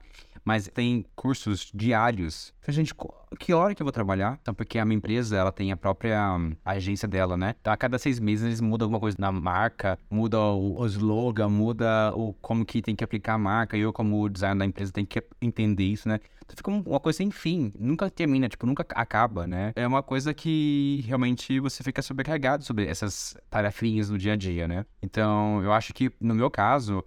mas 0.49 0.67
tem 0.67 1.05
cursos 1.15 1.69
diários. 1.71 2.51
Falei, 2.59 2.77
gente, 2.77 2.95
que 3.37 3.53
hora 3.53 3.75
que 3.75 3.83
eu 3.83 3.85
vou 3.85 3.91
trabalhar? 3.91 4.39
Então, 4.41 4.51
porque 4.51 4.79
a 4.79 4.83
minha 4.83 4.97
empresa, 4.97 5.37
ela 5.37 5.51
tem 5.51 5.71
a 5.71 5.77
própria 5.77 6.35
um, 6.35 6.55
agência 6.65 7.07
dela, 7.07 7.37
né? 7.37 7.53
Então, 7.61 7.71
a 7.71 7.77
cada 7.77 7.99
seis 7.99 8.19
meses 8.19 8.47
eles 8.47 8.59
mudam 8.59 8.87
alguma 8.87 8.99
coisa 8.99 9.15
na 9.19 9.31
marca, 9.31 9.99
muda 10.09 10.39
o, 10.39 10.79
o 10.81 10.85
slogan, 10.87 11.49
muda 11.49 12.11
o 12.15 12.33
como 12.41 12.65
que 12.65 12.81
tem 12.81 12.95
que 12.95 13.03
aplicar 13.03 13.35
a 13.35 13.37
marca. 13.37 13.77
E 13.77 13.81
eu, 13.81 13.93
como 13.93 14.27
designer 14.27 14.57
da 14.57 14.65
empresa, 14.65 14.91
tenho 14.91 15.05
que 15.05 15.23
entender 15.39 15.83
isso, 15.83 16.09
né? 16.09 16.19
Então, 16.43 16.57
fica 16.57 16.71
uma 16.71 16.99
coisa 16.99 17.17
sem 17.17 17.29
fim. 17.29 17.71
Nunca 17.77 18.09
termina, 18.09 18.49
tipo, 18.49 18.65
nunca 18.65 18.83
acaba, 18.95 19.45
né? 19.45 19.71
É 19.75 19.85
uma 19.85 20.01
coisa 20.01 20.33
que 20.33 21.03
realmente 21.05 21.59
você 21.59 21.83
fica 21.83 22.01
sobrecarregado 22.01 22.63
sobre 22.63 22.87
essas 22.87 23.37
tarefinhas 23.51 24.09
no 24.09 24.17
dia 24.17 24.33
a 24.33 24.35
dia, 24.35 24.67
né? 24.67 24.83
Então, 24.99 25.61
eu 25.63 25.71
acho 25.71 25.93
que, 25.93 26.11
no 26.19 26.33
meu 26.33 26.49
caso 26.49 27.03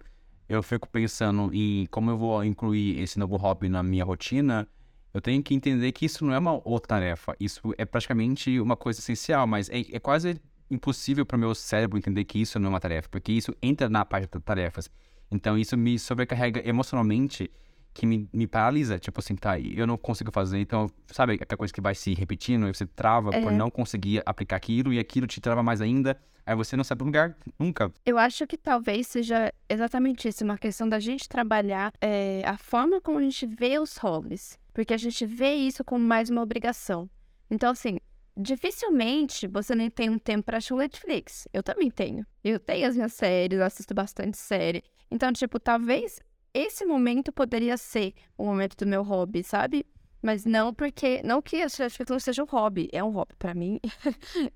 eu 0.47 0.61
fico 0.61 0.87
pensando 0.87 1.49
em 1.53 1.85
como 1.87 2.11
eu 2.11 2.17
vou 2.17 2.43
incluir 2.43 2.99
esse 2.99 3.17
novo 3.17 3.37
hobby 3.37 3.69
na 3.69 3.81
minha 3.81 4.03
rotina, 4.03 4.67
eu 5.13 5.21
tenho 5.21 5.41
que 5.43 5.53
entender 5.53 5.91
que 5.91 6.05
isso 6.05 6.25
não 6.25 6.33
é 6.33 6.39
uma 6.39 6.59
outra 6.67 6.89
tarefa. 6.89 7.35
Isso 7.39 7.61
é 7.77 7.85
praticamente 7.85 8.59
uma 8.59 8.75
coisa 8.75 8.99
essencial, 8.99 9.45
mas 9.45 9.69
é, 9.69 9.79
é 9.91 9.99
quase 9.99 10.41
impossível 10.69 11.25
para 11.25 11.37
o 11.37 11.39
meu 11.39 11.53
cérebro 11.53 11.97
entender 11.97 12.23
que 12.23 12.39
isso 12.39 12.59
não 12.59 12.67
é 12.67 12.69
uma 12.69 12.79
tarefa, 12.79 13.07
porque 13.09 13.31
isso 13.31 13.55
entra 13.61 13.87
na 13.89 14.03
parte 14.03 14.27
das 14.31 14.41
tarefas. 14.43 14.89
Então 15.29 15.57
isso 15.57 15.77
me 15.77 15.97
sobrecarrega 15.99 16.67
emocionalmente, 16.67 17.49
que 17.93 18.05
me, 18.05 18.27
me 18.33 18.47
paralisa. 18.47 18.97
Tipo 18.97 19.19
assim, 19.19 19.35
tá, 19.35 19.59
eu 19.59 19.85
não 19.85 19.97
consigo 19.97 20.31
fazer. 20.31 20.59
Então, 20.59 20.89
sabe 21.07 21.33
aquela 21.33 21.57
coisa 21.57 21.73
que 21.73 21.81
vai 21.81 21.95
se 21.95 22.13
repetindo 22.13 22.67
e 22.67 22.73
você 22.73 22.85
trava 22.85 23.29
é. 23.33 23.41
por 23.41 23.51
não 23.51 23.69
conseguir 23.69 24.21
aplicar 24.25 24.55
aquilo 24.55 24.91
e 24.91 24.99
aquilo 24.99 25.27
te 25.27 25.39
trava 25.39 25.61
mais 25.61 25.81
ainda. 25.81 26.19
Aí 26.45 26.55
você 26.55 26.75
não 26.75 26.83
sai 26.83 26.97
do 26.97 27.05
lugar 27.05 27.37
nunca. 27.57 27.91
Eu 28.05 28.17
acho 28.17 28.45
que 28.45 28.57
talvez 28.57 29.07
seja 29.07 29.53
exatamente 29.69 30.27
isso, 30.27 30.43
uma 30.43 30.57
questão 30.57 30.89
da 30.89 30.99
gente 30.99 31.29
trabalhar 31.29 31.93
é, 32.01 32.41
a 32.45 32.57
forma 32.57 32.99
como 32.99 33.17
a 33.17 33.21
gente 33.21 33.45
vê 33.45 33.79
os 33.79 33.95
hobbies. 33.97 34.59
Porque 34.73 34.93
a 34.93 34.97
gente 34.97 35.25
vê 35.25 35.53
isso 35.53 35.83
como 35.85 36.03
mais 36.03 36.29
uma 36.29 36.41
obrigação. 36.41 37.09
Então, 37.49 37.71
assim, 37.71 37.97
dificilmente 38.35 39.47
você 39.47 39.75
nem 39.75 39.89
tem 39.89 40.09
um 40.09 40.17
tempo 40.17 40.43
para 40.43 40.57
assistir 40.57 40.75
Netflix. 40.75 41.47
Eu 41.53 41.63
também 41.63 41.89
tenho. 41.89 42.25
Eu 42.43 42.59
tenho 42.59 42.87
as 42.87 42.95
minhas 42.95 43.13
séries, 43.13 43.57
eu 43.57 43.65
assisto 43.65 43.93
bastante 43.93 44.37
série. 44.37 44.83
Então, 45.09 45.31
tipo, 45.31 45.59
talvez 45.59 46.19
esse 46.53 46.85
momento 46.85 47.31
poderia 47.31 47.77
ser 47.77 48.13
o 48.37 48.45
momento 48.45 48.77
do 48.77 48.85
meu 48.85 49.03
hobby, 49.03 49.43
sabe? 49.43 49.85
Mas 50.21 50.45
não 50.45 50.73
porque. 50.73 51.21
Não 51.23 51.41
que 51.41 51.61
a 51.61 51.67
não 52.09 52.19
seja 52.19 52.43
um 52.43 52.45
hobby. 52.45 52.87
É 52.93 53.03
um 53.03 53.09
hobby. 53.09 53.33
para 53.37 53.53
mim. 53.53 53.79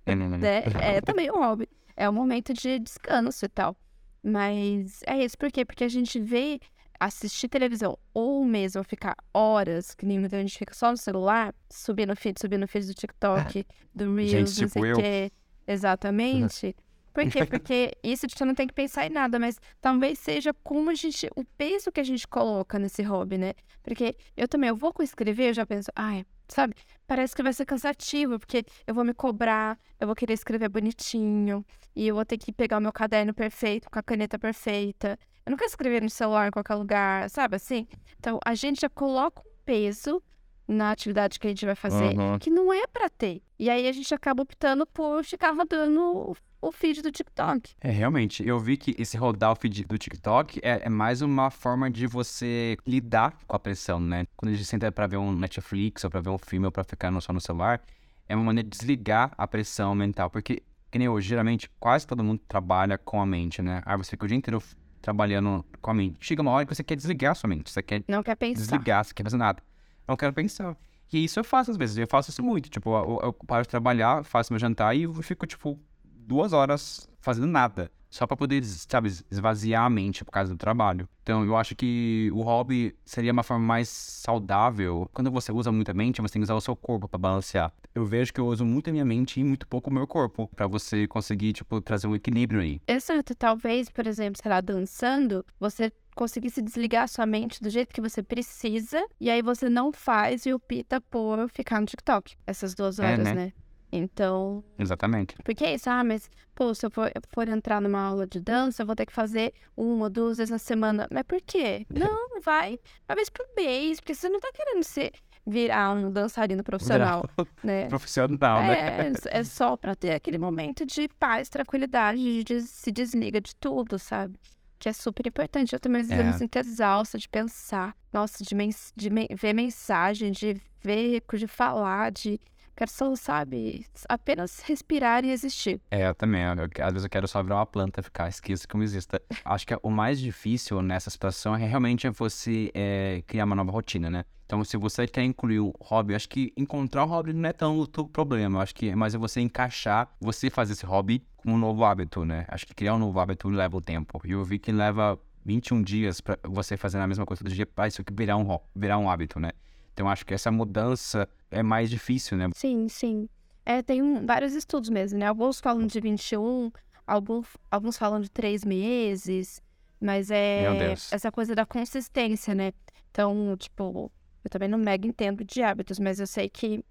é, 0.06 0.96
é 0.98 1.02
também 1.02 1.30
um 1.30 1.40
hobby. 1.40 1.68
É 1.96 2.10
um 2.10 2.14
momento 2.14 2.54
de 2.54 2.80
descanso 2.80 3.44
e 3.46 3.50
tal. 3.50 3.76
Mas 4.24 5.02
é 5.06 5.24
isso. 5.24 5.38
Por 5.38 5.52
quê? 5.52 5.66
Porque 5.66 5.84
a 5.84 5.90
gente 5.90 6.20
vê 6.20 6.60
assistir 7.00 7.48
televisão 7.48 7.98
ou 8.14 8.44
mesmo 8.46 8.84
ficar 8.84 9.16
horas, 9.34 9.94
que 9.94 10.06
nem 10.06 10.20
muita 10.20 10.40
gente 10.40 10.58
fica 10.58 10.74
só 10.74 10.90
no 10.90 10.98
celular, 10.98 11.54
subindo 11.70 12.16
feed, 12.16 12.40
subindo 12.40 12.68
feed 12.68 12.88
do 12.88 12.94
TikTok, 12.94 13.66
do 13.94 14.16
Reels, 14.16 14.32
gente, 14.32 14.62
não 14.62 14.68
tipo 14.68 14.70
sei 14.70 14.94
o 14.94 14.96
quê. 14.96 15.32
Exatamente. 15.68 16.76
Por 17.18 17.32
quê? 17.32 17.40
Porque 17.50 17.98
isso 18.04 18.28
você 18.30 18.46
não 18.46 18.54
tem 18.54 18.68
que 18.68 18.74
pensar 18.76 19.08
em 19.08 19.10
nada, 19.10 19.40
mas 19.40 19.60
talvez 19.82 20.20
seja 20.20 20.54
como 20.64 20.92
a 20.92 20.94
gente, 20.94 21.28
o 21.36 21.44
peso 21.44 21.92
que 21.92 22.00
a 22.00 22.04
gente 22.04 22.28
coloca 22.28 22.78
nesse 22.78 23.02
hobby, 23.02 23.40
né? 23.40 23.54
Porque 23.82 24.16
eu 24.36 24.48
também, 24.48 24.68
eu 24.68 24.76
vou 24.76 24.94
com 24.94 25.02
escrever, 25.02 25.50
eu 25.50 25.54
já 25.56 25.66
penso, 25.66 25.90
ai, 25.96 26.24
sabe? 26.48 26.76
Parece 27.08 27.36
que 27.36 27.42
vai 27.42 27.54
ser 27.54 27.66
cansativo, 27.66 28.38
porque 28.38 28.64
eu 28.86 28.94
vou 28.94 29.04
me 29.04 29.16
cobrar, 29.16 29.80
eu 30.00 30.06
vou 30.06 30.16
querer 30.16 30.34
escrever 30.34 30.70
bonitinho, 30.70 31.66
e 31.96 32.08
eu 32.08 32.14
vou 32.14 32.24
ter 32.24 32.38
que 32.38 32.52
pegar 32.52 32.78
o 32.78 32.82
meu 32.82 32.94
caderno 32.94 33.34
perfeito, 33.34 33.90
com 33.90 33.98
a 33.98 34.04
caneta 34.04 34.38
perfeita. 34.38 35.18
Eu 35.44 35.50
não 35.50 35.58
quero 35.58 35.70
escrever 35.70 36.04
no 36.04 36.12
celular 36.12 36.50
em 36.50 36.52
qualquer 36.52 36.76
lugar, 36.76 37.32
sabe 37.32 37.56
assim? 37.56 37.88
Então, 38.20 38.40
a 38.46 38.54
gente 38.54 38.82
já 38.82 38.90
coloca 38.90 39.42
um 39.42 39.52
peso 39.66 40.22
na 40.68 40.92
atividade 40.92 41.40
que 41.40 41.48
a 41.48 41.50
gente 41.50 41.66
vai 41.66 41.76
fazer 41.76 42.18
uhum. 42.18 42.38
que 42.38 42.50
não 42.50 42.74
é 42.74 42.86
para 42.88 43.10
ter. 43.10 43.42
E 43.58 43.70
aí 43.70 43.88
a 43.88 43.92
gente 43.92 44.14
acaba 44.14 44.44
optando 44.44 44.86
por 44.86 45.24
ficar 45.24 45.52
rodando 45.52 46.36
o 46.62 46.72
feed 46.72 47.02
do 47.02 47.12
TikTok. 47.12 47.74
É, 47.80 47.90
realmente. 47.90 48.46
Eu 48.46 48.60
vi 48.60 48.78
que 48.78 48.96
esse 48.98 49.18
rodar 49.18 49.52
o 49.52 49.56
feed 49.56 49.86
do 49.86 49.98
TikTok 49.98 50.60
é, 50.62 50.82
é, 50.84 50.90
mais 50.90 51.22
uma 51.22 51.50
forma 51.50 51.90
de 51.90 52.08
você 52.08 52.78
lidar 52.86 53.38
com 53.48 53.56
a 53.56 53.60
pressão, 53.60 54.00
né? 54.00 54.26
Quando 54.36 54.52
a 54.52 54.56
gente 54.56 54.66
senta 54.66 54.92
pra 54.92 55.08
ver 55.08 55.18
um 55.18 55.32
Netflix 55.32 56.04
ou 56.04 56.10
pra 56.10 56.20
ver 56.20 56.30
um 56.30 56.38
filme 56.38 56.66
ou 56.66 56.72
pra 56.72 56.84
ficar 56.84 57.12
só 57.22 57.32
no 57.32 57.40
celular, 57.42 57.82
é 58.28 58.36
uma 58.36 58.44
maneira 58.44 58.68
de 58.68 58.78
desligar 58.78 59.32
a 59.38 59.48
pressão 59.48 59.96
mental. 59.96 60.30
Porque, 60.30 60.62
que 60.92 61.00
nem 61.00 61.08
hoje, 61.08 61.30
geralmente, 61.30 61.70
quase 61.80 62.06
todo 62.06 62.24
mundo 62.24 62.42
trabalha 62.48 62.98
com 62.98 63.22
a 63.22 63.26
mente, 63.26 63.62
né? 63.62 63.82
Aí 63.86 63.98
você 63.98 64.12
fica 64.12 64.26
o 64.26 64.28
dia 64.28 64.38
inteiro 64.38 64.62
trabalhando 65.02 65.64
com 65.82 65.92
a 65.92 65.94
mente. 65.94 66.18
Chega 66.20 66.42
uma 66.42 66.52
hora 66.52 66.66
que 66.66 66.76
você 66.76 66.84
quer 66.84 66.96
desligar 66.96 67.32
a 67.32 67.36
sua 67.36 67.48
mente. 67.48 67.72
Você 67.72 67.82
quer 67.82 68.04
não 68.08 68.24
quer 68.24 68.36
pensar. 68.36 68.62
desligar, 68.62 69.06
você 69.06 69.14
quer 69.14 69.24
fazer 69.24 69.38
nada. 69.38 69.62
Não 70.08 70.16
quero 70.16 70.34
pensar. 70.34 70.76
E 71.12 71.24
isso 71.24 71.40
eu 71.40 71.44
faço 71.44 71.72
às 71.72 71.78
vezes. 71.78 71.98
Eu 71.98 72.08
faço 72.08 72.30
isso 72.30 72.44
muito. 72.44 72.70
Tipo, 72.70 72.96
eu, 72.96 73.20
eu 73.24 73.34
paro 73.34 73.64
de 73.64 73.70
trabalhar, 73.70 74.24
faço 74.24 74.52
meu 74.52 74.60
jantar 74.60 74.96
e 74.96 75.08
fico, 75.24 75.46
tipo, 75.46 75.80
duas 76.04 76.54
horas 76.54 77.10
fazendo 77.20 77.48
nada. 77.48 77.92
Só 78.10 78.26
para 78.26 78.38
poder, 78.38 78.64
sabe, 78.64 79.10
esvaziar 79.30 79.84
a 79.84 79.90
mente 79.90 80.24
por 80.24 80.32
causa 80.32 80.54
do 80.54 80.58
trabalho. 80.58 81.10
Então, 81.24 81.44
eu 81.44 81.58
acho 81.58 81.76
que 81.76 82.32
o 82.34 82.42
hobby 82.42 82.96
seria 83.04 83.34
uma 83.34 83.44
forma 83.44 83.66
mais 83.66 83.90
saudável. 83.90 85.10
Quando 85.14 85.30
você 85.30 85.52
usa 85.52 85.74
muita 85.74 85.94
mente, 85.94 86.22
você 86.22 86.34
tem 86.34 86.42
que 86.42 86.46
usar 86.46 86.56
o 86.56 86.62
seu 86.62 86.76
corpo 86.76 87.08
para 87.08 87.18
balancear. 87.18 87.72
Eu 87.94 88.06
vejo 88.06 88.34
que 88.34 88.40
eu 88.40 88.48
uso 88.48 88.64
muito 88.64 88.90
a 88.90 88.94
minha 88.94 89.04
mente 89.04 89.42
e 89.42 89.44
muito 89.44 89.68
pouco 89.68 89.90
o 89.90 89.94
meu 89.94 90.08
corpo, 90.08 90.50
para 90.56 90.68
você 90.68 91.06
conseguir, 91.06 91.52
tipo, 91.52 91.82
trazer 91.82 92.08
um 92.08 92.16
equilíbrio 92.16 92.62
aí. 92.62 92.82
Exato. 92.88 93.36
Talvez, 93.36 93.90
por 93.90 94.08
exemplo, 94.08 94.40
sei 94.42 94.50
lá, 94.50 94.62
dançando, 94.62 95.46
você 95.60 95.92
conseguir 96.18 96.50
se 96.50 96.62
desligar 96.62 97.04
a 97.04 97.08
sua 97.08 97.26
mente 97.26 97.62
do 97.62 97.70
jeito 97.70 97.94
que 97.94 98.02
você 98.02 98.24
precisa, 98.24 99.06
e 99.22 99.30
aí 99.30 99.42
você 99.44 99.70
não 99.70 99.94
faz 99.94 100.46
e 100.48 100.54
opta 100.54 101.00
por 101.00 101.48
ficar 101.50 101.80
no 101.80 101.86
TikTok 101.86 102.36
essas 102.46 102.74
duas 102.74 103.00
é, 103.00 103.06
horas, 103.06 103.20
é, 103.20 103.24
né? 103.24 103.34
né? 103.34 103.54
Então. 103.90 104.64
Exatamente. 104.78 105.36
Porque 105.46 105.64
é 105.64 105.76
isso, 105.76 105.90
ah, 105.90 106.04
mas, 106.04 106.30
pô, 106.54 106.74
se 106.74 106.86
eu 106.86 106.90
for, 106.90 107.10
for, 107.30 107.48
entrar 107.48 107.80
numa 107.80 108.02
aula 108.02 108.28
de 108.28 108.42
dança, 108.42 108.82
eu 108.82 108.86
vou 108.86 108.96
ter 108.96 109.06
que 109.06 109.14
fazer 109.14 109.54
uma, 109.78 110.10
duas 110.10 110.38
vezes 110.38 110.52
na 110.52 110.58
semana. 110.58 111.08
Mas 111.10 111.24
por 111.24 111.40
quê? 111.42 111.86
Não, 111.94 112.42
vai 112.42 112.80
uma 113.08 113.16
vez 113.16 113.30
por 113.30 113.46
mês, 113.56 114.00
porque 114.00 114.14
você 114.14 114.28
não 114.28 114.40
tá 114.40 114.50
querendo 114.54 114.84
ser 114.84 115.14
virar 115.46 115.94
um 115.94 116.12
dançarino 116.12 116.62
profissional, 116.64 117.24
virar 117.38 117.50
né? 117.64 117.88
Profissional, 117.88 118.62
né? 118.62 119.14
É, 119.32 119.40
é 119.40 119.44
só 119.46 119.78
pra 119.78 119.96
ter 119.96 120.12
aquele 120.12 120.38
momento 120.38 120.86
de 120.86 121.08
paz, 121.20 121.48
tranquilidade, 121.48 122.44
de 122.44 122.62
se 122.62 122.92
desliga 122.92 123.40
de 123.40 123.56
tudo, 123.56 123.98
sabe? 123.98 124.38
Que 124.80 124.90
é 124.90 124.94
super 124.94 125.26
importante. 125.28 125.74
Eu 125.74 125.80
também, 125.80 126.02
às 126.02 126.08
vezes, 126.08 126.24
é. 126.24 126.28
me 126.28 126.34
sinto 126.38 126.56
exausta 126.58 127.18
de 127.18 127.28
pensar, 127.28 127.96
nossa, 128.12 128.44
de, 128.44 128.54
mens 128.54 128.94
de 128.96 129.10
me 129.10 129.28
ver 129.36 129.54
mensagem, 129.54 130.32
de 130.32 130.62
ver, 130.82 131.24
de 131.34 131.48
falar, 131.48 132.12
de 132.12 132.40
Quero 132.78 132.92
só, 132.92 133.16
sabe, 133.16 133.88
apenas 134.08 134.60
respirar 134.60 135.26
e 135.26 135.32
existir. 135.32 135.82
É, 135.90 136.08
eu 136.10 136.14
também. 136.14 136.44
Eu, 136.44 136.86
às 136.86 136.94
vezes 136.94 137.06
eu 137.06 137.10
quero 137.10 137.28
só 137.28 137.42
virar 137.42 137.56
uma 137.56 137.66
planta, 137.66 138.04
ficar, 138.04 138.30
esqueça 138.30 138.68
como 138.68 138.84
exista. 138.84 139.20
Acho 139.44 139.66
que 139.66 139.76
o 139.82 139.90
mais 139.90 140.20
difícil 140.20 140.80
nessa 140.84 141.10
situação 141.10 141.56
é 141.56 141.66
realmente 141.66 142.08
você 142.10 142.70
é, 142.76 143.24
criar 143.26 143.46
uma 143.46 143.56
nova 143.56 143.72
rotina, 143.72 144.12
né? 144.12 144.26
Então, 144.46 144.64
se 144.64 144.78
você 144.78 145.08
quer 145.08 145.24
incluir 145.24 145.60
um 145.60 145.74
hobby, 145.82 146.14
acho 146.14 146.30
que 146.30 146.54
encontrar 146.56 147.04
um 147.04 147.08
hobby 147.08 147.34
não 147.34 147.50
é 147.50 147.52
tão 147.52 147.80
o 147.80 147.88
problema. 147.88 148.62
Acho 148.62 148.76
que 148.76 148.90
é 148.90 148.96
mais 148.96 149.16
é 149.16 149.18
você 149.18 149.42
encaixar, 149.42 150.08
você 150.22 150.48
fazer 150.48 150.74
esse 150.74 150.86
hobby 150.86 151.26
um 151.50 151.58
novo 151.58 151.84
hábito, 151.86 152.26
né? 152.26 152.46
Acho 152.48 152.66
que 152.66 152.74
criar 152.76 152.96
um 152.96 153.00
novo 153.00 153.20
hábito 153.20 153.50
leva 153.50 153.78
o 153.78 153.82
tempo. 153.82 154.22
E 154.26 154.32
eu 154.32 154.44
vi 154.44 154.60
que 154.60 154.72
leva 154.72 155.20
21 155.46 155.82
dias 155.82 156.20
para 156.22 156.38
você 156.44 156.76
fazer 156.76 156.98
a 157.00 157.08
mesma 157.08 157.26
coisa 157.26 157.44
todo 157.44 157.54
dia 157.54 157.66
para 157.66 157.88
isso 157.88 158.04
que 158.04 158.14
virar 158.14 158.38
um, 158.38 158.60
virar 158.76 158.98
um 158.98 159.10
hábito, 159.10 159.40
né? 159.40 159.52
Então 159.94 160.10
acho 160.10 160.26
que 160.26 160.34
essa 160.34 160.52
mudança 160.52 161.28
é 161.50 161.64
mais 161.64 161.90
difícil, 161.90 162.38
né? 162.38 162.50
Sim, 162.54 162.88
sim. 162.90 163.28
É, 163.66 163.82
tem 163.82 164.02
um- 164.02 164.26
vários 164.26 164.54
estudos 164.54 164.90
mesmo, 164.90 165.18
né? 165.20 165.26
Alguns 165.28 165.60
falam 165.60 165.86
de 165.88 166.00
21, 166.00 166.72
alguns, 167.06 167.48
alguns 167.72 167.98
falam 167.98 168.20
de 168.22 168.30
três 168.30 168.64
meses, 168.64 169.62
mas 170.00 170.30
é 170.30 170.64
essa 171.12 171.32
coisa 171.32 171.56
da 171.56 171.66
consistência, 171.66 172.54
né? 172.54 172.72
Então, 173.12 173.56
tipo, 173.58 174.12
eu 174.44 174.50
também 174.50 174.70
não 174.70 174.78
mega 174.78 175.08
entendo 175.08 175.44
de 175.44 175.62
hábitos, 175.64 175.98
mas 176.00 176.20
eu 176.20 176.28
sei 176.28 176.48
que 176.50 176.84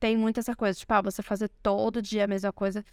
tem 0.00 0.16
muito 0.16 0.38
essa 0.40 0.54
coisa, 0.54 0.78
tipo, 0.78 0.92
ah, 0.92 1.00
você 1.02 1.22
fazer 1.22 1.50
todo 1.62 2.00
dia 2.02 2.24
a 2.24 2.26
mesma 2.26 2.52
coisa 2.52 2.84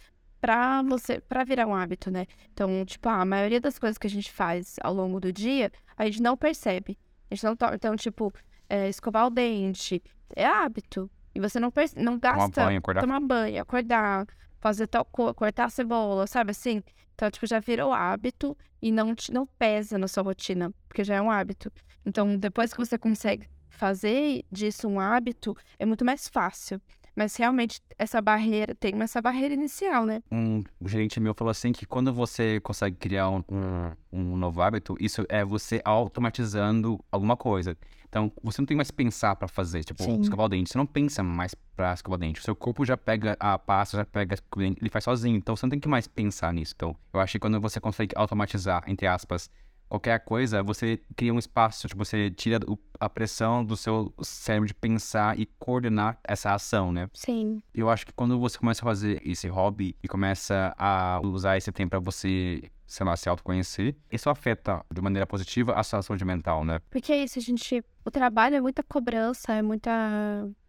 pra 0.44 0.82
você, 0.82 1.20
pra 1.22 1.42
virar 1.42 1.66
um 1.66 1.74
hábito, 1.74 2.10
né? 2.10 2.26
Então, 2.52 2.84
tipo, 2.84 3.08
a 3.08 3.24
maioria 3.24 3.58
das 3.62 3.78
coisas 3.78 3.96
que 3.96 4.06
a 4.06 4.10
gente 4.10 4.30
faz 4.30 4.76
ao 4.82 4.92
longo 4.92 5.18
do 5.18 5.32
dia, 5.32 5.72
a 5.96 6.04
gente 6.04 6.20
não 6.20 6.36
percebe. 6.36 6.98
A 7.30 7.34
gente 7.34 7.44
não 7.44 7.56
to... 7.56 7.64
Então, 7.72 7.96
tipo, 7.96 8.30
é, 8.68 8.86
escovar 8.90 9.26
o 9.26 9.30
dente 9.30 10.02
é 10.36 10.44
hábito. 10.44 11.10
E 11.34 11.40
você 11.40 11.58
não, 11.58 11.70
perce... 11.70 11.96
não 11.98 12.18
Tomar 12.18 12.36
gasta 12.36 12.64
banho, 12.66 12.78
acordar. 12.78 13.00
tomar 13.00 13.20
banho, 13.20 13.62
acordar, 13.62 14.26
fazer 14.60 14.86
tal 14.86 15.02
coisa, 15.06 15.32
cortar 15.32 15.64
a 15.64 15.70
cebola, 15.70 16.26
sabe 16.26 16.50
assim? 16.50 16.82
Então, 17.14 17.30
tipo, 17.30 17.46
já 17.46 17.58
virou 17.58 17.90
hábito 17.94 18.54
e 18.82 18.92
não, 18.92 19.14
te- 19.14 19.32
não 19.32 19.46
pesa 19.46 19.96
na 19.96 20.06
sua 20.06 20.22
rotina, 20.22 20.70
porque 20.86 21.02
já 21.04 21.14
é 21.14 21.22
um 21.22 21.30
hábito. 21.30 21.72
Então, 22.04 22.36
depois 22.36 22.70
que 22.70 22.78
você 22.78 22.98
consegue 22.98 23.48
fazer 23.70 24.44
disso 24.52 24.88
um 24.88 25.00
hábito, 25.00 25.56
é 25.78 25.86
muito 25.86 26.04
mais 26.04 26.28
fácil. 26.28 26.78
Mas 27.14 27.36
realmente, 27.36 27.80
essa 27.98 28.20
barreira, 28.20 28.74
tem 28.74 29.00
essa 29.00 29.22
barreira 29.22 29.54
inicial, 29.54 30.04
né? 30.04 30.22
Um 30.30 30.62
gerente 30.84 31.20
meu 31.20 31.34
falou 31.34 31.50
assim 31.50 31.72
que 31.72 31.86
quando 31.86 32.12
você 32.12 32.60
consegue 32.60 32.96
criar 32.96 33.30
um, 33.30 33.44
um, 33.48 33.92
um 34.12 34.36
novo 34.36 34.60
hábito, 34.60 34.96
isso 34.98 35.24
é 35.28 35.44
você 35.44 35.80
automatizando 35.84 36.98
alguma 37.10 37.36
coisa. 37.36 37.76
Então, 38.08 38.30
você 38.42 38.60
não 38.60 38.66
tem 38.66 38.76
mais 38.76 38.92
pensar 38.92 39.34
pra 39.34 39.48
fazer, 39.48 39.82
tipo, 39.82 40.04
Sim. 40.04 40.20
escovar 40.20 40.46
o 40.46 40.48
dente. 40.48 40.70
Você 40.70 40.78
não 40.78 40.86
pensa 40.86 41.20
mais 41.20 41.52
pra 41.74 41.92
escovar 41.94 42.16
o 42.16 42.20
dente. 42.20 42.40
O 42.40 42.44
seu 42.44 42.54
corpo 42.54 42.84
já 42.84 42.96
pega 42.96 43.36
a 43.40 43.58
pasta, 43.58 43.96
já 43.96 44.04
pega 44.04 44.36
o 44.54 44.58
dente, 44.58 44.78
ele 44.80 44.88
faz 44.88 45.02
sozinho. 45.02 45.36
Então, 45.36 45.56
você 45.56 45.66
não 45.66 45.70
tem 45.70 45.80
que 45.80 45.88
mais 45.88 46.06
pensar 46.06 46.52
nisso. 46.54 46.74
Então, 46.76 46.96
eu 47.12 47.18
acho 47.18 47.32
que 47.32 47.38
quando 47.40 47.60
você 47.60 47.80
consegue 47.80 48.14
automatizar, 48.16 48.84
entre 48.86 49.08
aspas, 49.08 49.50
qualquer 49.88 50.20
coisa, 50.20 50.62
você 50.62 51.00
cria 51.16 51.32
um 51.32 51.38
espaço, 51.38 51.86
tipo, 51.88 52.04
você 52.04 52.30
tira 52.30 52.58
a 52.98 53.08
pressão 53.08 53.64
do 53.64 53.76
seu 53.76 54.12
cérebro 54.22 54.66
de 54.66 54.74
pensar 54.74 55.38
e 55.38 55.46
coordenar 55.58 56.18
essa 56.24 56.52
ação, 56.52 56.92
né? 56.92 57.08
Sim. 57.12 57.62
Eu 57.74 57.90
acho 57.90 58.06
que 58.06 58.12
quando 58.12 58.38
você 58.38 58.58
começa 58.58 58.82
a 58.82 58.84
fazer 58.84 59.20
esse 59.24 59.48
hobby 59.48 59.96
e 60.02 60.08
começa 60.08 60.74
a 60.78 61.20
usar 61.22 61.56
esse 61.56 61.70
tempo 61.70 61.90
pra 61.90 61.98
você, 61.98 62.70
sei 62.86 63.06
lá, 63.06 63.16
se 63.16 63.28
autoconhecer, 63.28 63.96
isso 64.10 64.28
afeta 64.30 64.84
de 64.92 65.00
maneira 65.00 65.26
positiva 65.26 65.74
a 65.74 65.82
sua 65.82 66.02
saúde 66.02 66.24
mental, 66.24 66.64
né? 66.64 66.80
Porque 66.90 67.12
é 67.12 67.22
isso, 67.22 67.38
a 67.38 67.42
gente. 67.42 67.82
O 68.04 68.10
trabalho 68.10 68.56
é 68.56 68.60
muita 68.60 68.82
cobrança, 68.82 69.52
é 69.52 69.62
muita. 69.62 69.90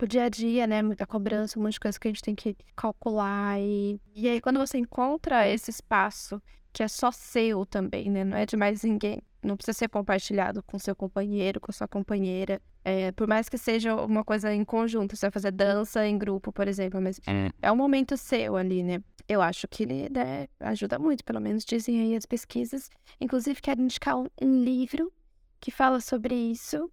O 0.02 0.06
dia 0.06 0.24
a 0.24 0.30
dia, 0.30 0.68
né? 0.68 0.82
Muita 0.82 1.06
cobrança, 1.06 1.60
um 1.60 1.64
monte 1.64 1.74
de 1.74 1.80
coisa 1.80 2.00
que 2.00 2.08
a 2.08 2.12
gente 2.12 2.22
tem 2.22 2.36
que 2.36 2.56
calcular. 2.76 3.60
E, 3.60 4.00
e 4.14 4.28
aí, 4.28 4.42
quando 4.42 4.58
você 4.58 4.78
encontra 4.78 5.48
esse 5.48 5.70
espaço 5.70 6.42
que 6.76 6.84
é 6.84 6.90
só 6.90 7.10
seu 7.10 7.66
também, 7.66 8.12
né? 8.12 8.26
Não 8.26 8.36
é 8.36 8.46
de 8.46 8.58
mais 8.58 8.84
ninguém. 8.84 9.22
Não 9.42 9.56
precisa 9.56 9.78
ser 9.78 9.88
compartilhado 9.88 10.62
com 10.62 10.78
seu 10.78 10.94
companheiro, 10.94 11.58
com 11.62 11.72
sua 11.72 11.88
companheira. 11.88 12.62
É, 12.84 13.14
por 13.14 13.26
mais 13.30 13.48
que 13.48 13.58
seja 13.58 13.96
uma 13.96 14.26
coisa 14.26 14.54
em 14.54 14.66
conjunto, 14.66 15.16
você 15.16 15.28
vai 15.28 15.32
fazer 15.32 15.52
dança 15.52 16.06
em 16.06 16.18
grupo, 16.18 16.52
por 16.52 16.68
exemplo, 16.68 17.00
mas 17.02 17.22
é 17.62 17.72
um 17.72 17.78
momento 17.78 18.18
seu 18.18 18.58
ali, 18.58 18.84
né? 18.84 19.02
Eu 19.26 19.42
acho 19.42 19.70
que 19.70 19.84
ele 19.84 20.10
né, 20.10 20.50
ajuda 20.60 21.00
muito, 21.00 21.24
pelo 21.24 21.40
menos 21.40 21.64
dizem 21.64 22.02
aí 22.02 22.14
as 22.14 22.26
pesquisas. 22.26 22.90
Inclusive, 23.22 23.62
quero 23.62 23.82
indicar 23.82 24.18
um, 24.18 24.28
um 24.42 24.62
livro 24.62 25.14
que 25.62 25.72
fala 25.72 26.02
sobre 26.02 26.36
isso, 26.36 26.92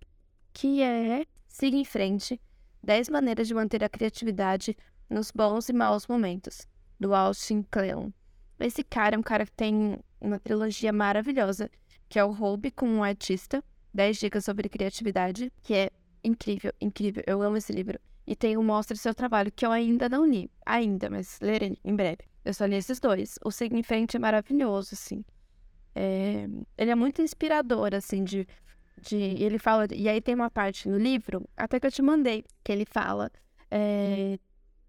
que 0.53 0.81
é 0.81 1.27
Siga 1.49 1.77
em 1.77 1.85
Frente, 1.85 2.41
10 2.85 3.09
maneiras 3.09 3.49
de 3.49 3.55
manter 3.55 3.83
a 3.83 3.89
criatividade 3.89 4.77
nos 5.11 5.33
bons 5.33 5.69
e 5.69 5.73
maus 5.73 6.07
momentos, 6.07 6.69
do 7.01 7.13
Austin 7.13 7.65
Kleon. 7.69 8.13
Esse 8.63 8.83
cara 8.85 9.17
é 9.17 9.19
um 9.19 9.23
cara 9.23 9.45
que 9.45 9.53
tem 9.53 9.99
uma 10.21 10.39
trilogia 10.39 10.93
maravilhosa, 10.93 11.71
que 12.09 12.19
é 12.19 12.25
o 12.25 12.31
Hobby 12.31 12.71
com 12.71 12.87
um 12.87 13.03
artista, 13.03 13.63
10 13.93 14.19
dicas 14.19 14.45
sobre 14.45 14.69
criatividade, 14.69 15.53
que 15.63 15.75
é 15.75 15.91
incrível, 16.23 16.73
incrível. 16.81 17.23
Eu 17.27 17.43
amo 17.43 17.57
esse 17.57 17.73
livro. 17.73 17.99
E 18.27 18.37
tem 18.37 18.57
o 18.57 18.63
Mostre 18.63 18.97
Seu 18.97 19.15
Trabalho, 19.15 19.51
que 19.51 19.67
eu 19.67 19.73
ainda 19.73 20.09
não 20.09 20.25
li. 20.25 20.51
Ainda, 20.65 21.11
mas 21.11 21.39
lerei 21.41 21.77
em 21.85 21.95
breve. 21.95 22.23
Eu 22.45 22.55
só 22.55 22.65
li 22.65 22.77
esses 22.77 23.01
dois. 23.01 23.39
O 23.45 23.51
Siga 23.51 23.77
em 23.77 23.83
Frente 23.83 24.17
é 24.17 24.21
maravilhoso, 24.21 24.91
assim. 24.93 25.25
É, 25.95 26.49
Ele 26.79 26.91
é 26.91 26.95
muito 26.95 27.21
inspirador, 27.21 27.95
assim, 27.95 28.23
de, 28.23 28.47
de... 29.01 29.17
Ele 29.17 29.59
fala... 29.59 29.87
E 29.93 30.09
aí 30.09 30.21
tem 30.21 30.35
uma 30.35 30.51
parte 30.51 30.89
no 30.89 30.97
livro, 30.97 31.49
até 31.57 31.81
que 31.81 31.87
eu 31.87 31.93
te 31.93 32.03
mandei, 32.03 32.45
que 32.65 32.71
ele 32.73 32.85
fala... 32.85 33.31
é, 33.71 34.39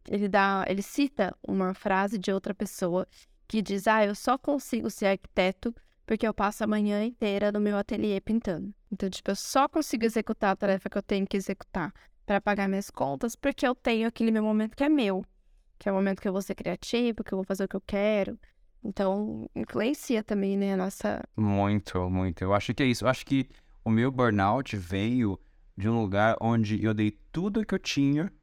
Ele 0.08 0.30
dá... 0.30 0.64
Ele 0.68 0.82
cita 0.82 1.36
uma 1.48 1.74
frase 1.74 2.18
de 2.18 2.32
outra 2.32 2.54
pessoa 2.54 3.08
que 3.54 3.62
diz... 3.62 3.88
Ah, 3.88 4.04
eu 4.04 4.16
só 4.16 4.36
consigo 4.36 4.90
ser 4.90 5.06
arquiteto 5.06 5.76
porque 6.08 6.28
eu 6.28 6.34
passo 6.34 6.64
a 6.64 6.68
manhã 6.68 7.06
inteira 7.06 7.52
no 7.52 7.60
meu 7.60 7.78
ateliê 7.78 8.20
pintando. 8.20 8.74
Então, 8.92 9.08
tipo, 9.08 9.30
eu 9.30 9.36
só 9.36 9.70
consigo 9.70 10.04
executar 10.04 10.54
a 10.54 10.56
tarefa 10.56 10.90
que 10.90 10.98
eu 10.98 11.04
tenho 11.04 11.28
que 11.28 11.38
executar 11.38 11.94
para 12.26 12.42
pagar 12.42 12.68
minhas 12.68 12.90
contas 12.90 13.36
porque 13.36 13.68
eu 13.68 13.76
tenho 13.76 14.08
aquele 14.08 14.32
meu 14.32 14.42
momento 14.42 14.76
que 14.76 14.84
é 14.84 14.90
meu. 14.90 15.24
Que 15.78 15.88
é 15.88 15.92
o 15.92 15.96
momento 15.96 16.20
que 16.20 16.28
eu 16.28 16.34
vou 16.34 16.42
ser 16.42 16.56
criativo, 16.56 17.24
que 17.24 17.32
eu 17.32 17.38
vou 17.38 17.46
fazer 17.46 17.66
o 17.66 17.68
que 17.68 17.76
eu 17.76 17.84
quero. 17.86 18.40
Então, 18.84 19.48
influencia 19.56 20.24
também, 20.24 20.58
né, 20.58 20.74
a 20.74 20.78
nossa... 20.78 21.22
Muito, 21.38 22.10
muito. 22.10 22.44
Eu 22.44 22.56
acho 22.56 22.74
que 22.74 22.82
é 22.82 22.88
isso. 22.88 23.06
Eu 23.06 23.10
acho 23.10 23.24
que 23.24 23.48
o 23.86 23.92
meu 23.92 24.12
burnout 24.12 24.76
veio 24.76 25.40
de 25.78 25.88
um 25.88 26.02
lugar 26.02 26.36
onde 26.42 26.84
eu 26.84 26.92
dei 26.92 27.12
tudo 27.32 27.64
que 27.64 27.76
eu 27.76 27.80
tinha 27.80 28.34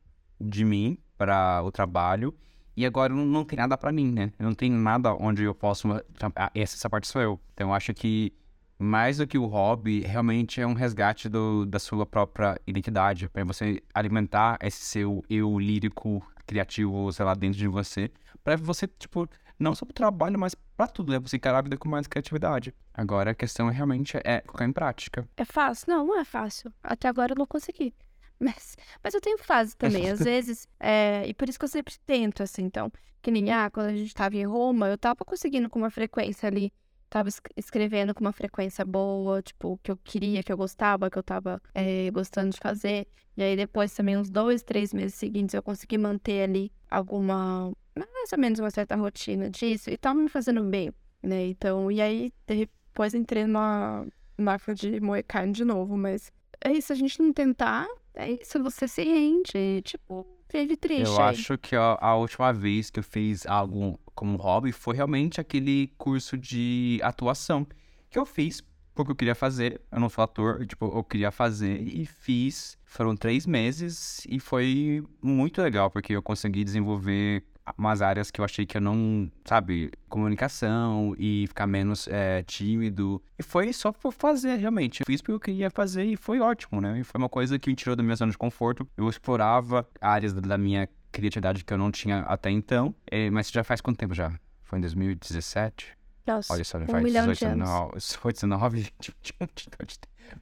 de 0.41 0.65
mim 0.65 0.97
para 1.19 1.63
o 1.65 1.73
trabalho 1.73 2.33
e 2.77 2.87
agora 2.87 3.13
não, 3.15 3.25
não 3.27 3.45
tem 3.45 3.59
nada 3.59 3.77
para 3.77 3.93
mim, 3.93 4.11
né? 4.11 4.33
Eu 4.39 4.47
não 4.47 4.55
tenho 4.55 4.77
nada 4.77 5.15
onde 5.15 5.43
eu 5.45 5.55
possa. 5.55 6.05
ah, 6.37 6.51
Essa, 6.55 6.77
essa 6.77 6.91
parte 6.91 7.07
sou 7.07 7.21
eu. 7.21 7.41
Então 7.55 7.69
eu 7.69 7.75
acho 7.75 7.93
que 7.95 8.33
mais 8.79 9.19
do 9.19 9.27
que 9.27 9.37
o 9.37 9.45
hobby, 9.47 10.01
realmente 10.01 10.61
é 10.61 10.67
um 10.67 10.73
resgate 10.73 11.29
do, 11.29 11.67
da 11.67 11.79
sua 11.79 12.07
própria 12.07 12.59
identidade, 12.67 13.29
para 13.29 13.45
você 13.45 13.83
alimentar 13.93 14.57
esse 14.63 14.81
seu 14.83 15.23
eu 15.29 15.59
lírico, 15.59 16.23
criativo, 16.47 17.13
sei 17.13 17.25
lá, 17.27 17.35
dentro 17.35 17.59
de 17.59 17.69
você, 17.69 18.11
para 18.43 18.57
você, 18.57 18.87
tipo, 18.87 19.29
não 19.59 19.75
só 19.75 19.85
pro 19.85 19.93
trabalho, 19.93 20.39
mas 20.39 20.55
pra 20.77 20.87
tudo, 20.87 21.13
né? 21.13 21.19
Você 21.19 21.37
encarar 21.37 21.59
a 21.59 21.63
vida 21.63 21.77
com 21.77 21.91
mais 21.91 22.07
criatividade. 22.07 22.75
Agora 22.95 23.33
a 23.33 23.35
questão 23.35 23.69
realmente 23.69 24.17
é 24.25 24.41
colocar 24.41 24.65
em 24.65 24.73
prática. 24.73 25.29
É 25.37 25.45
fácil? 25.45 25.87
Não, 25.93 26.07
não 26.07 26.19
é 26.19 26.25
fácil. 26.25 26.73
Até 26.83 27.07
agora 27.07 27.33
eu 27.33 27.37
não 27.39 27.47
consegui. 27.47 27.95
Mas, 28.43 28.75
mas 29.05 29.13
eu 29.13 29.21
tenho 29.21 29.37
fase 29.37 29.77
também, 29.77 30.09
às 30.09 30.21
vezes, 30.25 30.67
é, 30.81 31.27
e 31.29 31.35
por 31.35 31.47
isso 31.49 31.59
que 31.59 31.65
eu 31.67 31.69
sempre 31.69 31.95
tento, 32.07 32.43
assim, 32.43 32.63
então, 32.63 32.91
que 33.21 33.31
nem, 33.31 33.53
ah, 33.53 33.71
quando 33.71 33.89
a 33.89 33.95
gente 33.95 34.15
tava 34.15 34.35
em 34.37 34.47
Roma, 34.47 34.89
eu 34.89 34.97
tava 34.97 35.25
conseguindo 35.27 35.69
com 35.69 35.79
uma 35.79 35.91
frequência 35.91 36.47
ali, 36.47 36.73
tava 37.11 37.29
es- 37.29 37.41
escrevendo 37.55 38.15
com 38.15 38.21
uma 38.25 38.33
frequência 38.33 38.83
boa, 38.83 39.43
tipo, 39.43 39.73
o 39.75 39.79
que 39.79 39.91
eu 39.91 39.97
queria, 39.99 40.43
que 40.43 40.51
eu 40.51 40.57
gostava, 40.57 41.11
que 41.11 41.19
eu 41.19 41.23
tava 41.23 41.61
é, 41.75 42.11
gostando 42.11 42.51
de 42.51 42.59
fazer, 42.59 43.07
e 43.37 43.43
aí 43.43 43.57
depois 43.57 43.93
também, 43.95 44.17
uns 44.17 44.31
dois, 44.31 44.63
três 44.63 44.95
meses 44.95 45.17
seguintes, 45.17 45.55
eu 45.55 45.63
consegui 45.63 45.99
manter 45.99 46.45
ali 46.45 46.73
alguma, 46.91 47.71
mais 47.95 48.33
ou 48.33 48.39
menos 48.39 48.59
uma 48.59 48.71
certa 48.71 48.97
rotina 48.97 49.51
disso, 49.51 49.91
e 49.91 49.99
tava 49.99 50.19
me 50.19 50.31
fazendo 50.31 50.63
bem, 50.65 50.91
né, 51.23 51.49
então, 51.49 51.91
e 51.93 52.01
aí, 52.01 52.33
depois 52.47 53.13
entrei 53.13 53.45
numa 53.47 54.07
máquina 54.39 54.75
de 54.75 54.99
moer 54.99 55.25
carne 55.29 55.53
de 55.53 55.63
novo, 55.65 55.95
mas 55.95 56.33
é 56.65 56.73
isso, 56.73 56.91
a 56.91 56.97
gente 56.97 57.21
não 57.21 57.33
tentar, 57.35 57.87
é 58.15 58.33
isso, 58.33 58.63
você 58.63 58.89
se 58.89 59.03
rende, 59.03 59.83
tipo, 59.83 60.27
vive 60.53 60.77
triste. 60.77 61.05
Eu 61.05 61.17
aí. 61.21 61.31
acho 61.31 61.57
que 61.59 61.77
a, 61.77 61.99
a 62.01 62.17
última 62.17 62.53
vez 62.53 62.91
que 62.91 63.01
eu 63.01 63.05
fiz 63.05 63.47
algo 63.47 63.99
como 64.15 64.37
hobby 64.37 64.73
foi 64.73 64.97
realmente 64.97 65.41
aquele 65.41 65.93
curso 65.97 66.37
de 66.37 67.01
atuação 67.03 67.67
que 68.11 68.19
eu 68.19 68.27
fiz 68.27 68.63
porque 68.95 69.13
eu 69.13 69.17
queria 69.17 69.35
fazer. 69.35 69.81
Eu 69.91 70.01
não 70.01 70.09
sou 70.09 70.23
ator, 70.23 70.67
tipo, 70.67 70.87
eu 70.87 71.03
queria 71.03 71.31
fazer 71.31 71.81
e 71.81 72.05
fiz. 72.05 72.77
Foram 72.85 73.17
três 73.17 73.47
meses 73.47 74.27
e 74.29 74.39
foi 74.39 75.03
muito 75.23 75.63
legal 75.63 75.91
porque 75.91 76.15
eu 76.15 76.23
consegui 76.23 76.65
desenvolver 76.65 77.45
umas 77.77 78.03
áreas 78.03 78.31
que 78.31 78.41
eu 78.41 78.45
achei 78.45 78.65
que 78.67 78.77
eu 78.77 78.81
não, 78.81 79.31
sabe, 79.45 79.91
comunicação 80.09 81.15
e 81.19 81.47
ficar 81.49 81.67
menos 81.67 82.07
é, 82.09 82.43
tímido. 82.43 83.23
E 83.39 83.43
foi 83.43 83.73
só 83.73 83.93
por 83.93 84.13
fazer, 84.13 84.57
realmente. 84.57 85.01
Eu 85.01 85.07
fiz 85.07 85.21
porque 85.21 85.33
eu 85.33 85.41
queria 85.41 85.71
fazer 85.71 86.05
e 86.05 86.17
foi 86.17 86.41
ótimo, 86.41 86.81
né? 86.81 87.01
E 87.01 87.05
foi 87.05 87.19
uma 87.19 87.29
coisa 87.29 87.59
que 87.59 87.69
me 87.71 87.77
tirou 87.77 87.95
da 87.97 88.03
minha 88.03 88.17
zona 88.17 88.31
de 88.33 88.39
conforto. 88.39 88.87
Eu 88.97 89.09
explorava 89.09 89.87
áreas 90.01 90.33
da- 90.33 90.59
minha 90.59 90.89
criatividade 91.13 91.65
que 91.65 91.73
eu 91.73 91.79
não 91.79 91.91
tinha 91.91 92.21
até 92.21 92.51
então. 92.51 92.95
É, 93.11 93.29
mas 93.31 93.51
já 93.51 93.65
faz 93.65 93.81
quanto 93.81 93.97
tempo 93.99 94.15
já? 94.15 94.33
Foi 94.63 94.79
em 94.79 94.83
2017? 94.83 95.97
Nossa, 96.27 96.53
Olha 96.53 96.65
só, 96.65 96.79
já 96.79 96.85
um 96.85 96.89
faz 96.89 97.03
milhão 97.03 97.27
de 97.27 97.33
18 97.33 97.53
anos. 97.53 97.71
anos. 97.71 98.19
19, 98.35 98.81
20, 98.83 99.15
21, 99.41 99.87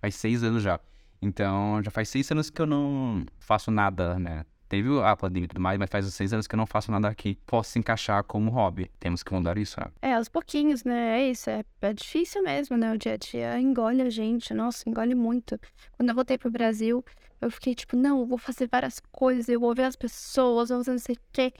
faz 0.00 0.14
seis 0.16 0.42
anos 0.42 0.62
já. 0.62 0.78
Então, 1.22 1.80
já 1.82 1.90
faz 1.90 2.08
seis 2.08 2.30
anos 2.30 2.50
que 2.50 2.60
eu 2.60 2.66
não 2.66 3.24
faço 3.38 3.70
nada, 3.70 4.18
né? 4.18 4.44
Teve 4.68 5.00
a 5.02 5.16
pandemia 5.16 5.46
e 5.46 5.48
tudo 5.48 5.60
mais, 5.60 5.78
mas 5.78 5.88
faz 5.90 6.04
seis 6.12 6.32
anos 6.32 6.46
que 6.46 6.54
eu 6.54 6.58
não 6.58 6.66
faço 6.66 6.90
nada 6.90 7.14
que 7.14 7.36
possa 7.46 7.70
se 7.70 7.78
encaixar 7.78 8.22
como 8.24 8.50
hobby. 8.50 8.90
Temos 9.00 9.22
que 9.22 9.32
mudar 9.32 9.56
isso? 9.56 9.76
É, 10.02 10.14
aos 10.14 10.28
pouquinhos, 10.28 10.84
né? 10.84 11.20
É 11.20 11.30
isso, 11.30 11.48
é, 11.48 11.64
é 11.80 11.92
difícil 11.94 12.42
mesmo, 12.42 12.76
né? 12.76 12.92
O 12.92 12.98
dia 12.98 13.14
a 13.14 13.16
dia 13.16 13.58
engole 13.58 14.02
a 14.02 14.10
gente, 14.10 14.52
nossa, 14.52 14.88
engole 14.88 15.14
muito. 15.14 15.58
Quando 15.96 16.10
eu 16.10 16.14
voltei 16.14 16.36
pro 16.36 16.50
Brasil, 16.50 17.02
eu 17.40 17.50
fiquei 17.50 17.74
tipo, 17.74 17.96
não, 17.96 18.20
eu 18.20 18.26
vou 18.26 18.36
fazer 18.36 18.68
várias 18.70 19.00
coisas, 19.10 19.48
eu 19.48 19.58
vou 19.58 19.74
ver 19.74 19.84
as 19.84 19.96
pessoas, 19.96 20.68
eu 20.68 20.76
vou 20.76 20.84
fazer 20.84 20.92
não 20.92 20.98
sei 20.98 21.14
o 21.14 21.20
quê. 21.32 21.52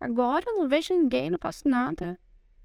Agora 0.00 0.44
eu 0.46 0.56
não 0.56 0.68
vejo 0.68 0.94
ninguém, 0.94 1.30
não 1.30 1.38
faço 1.38 1.68
nada. 1.68 2.18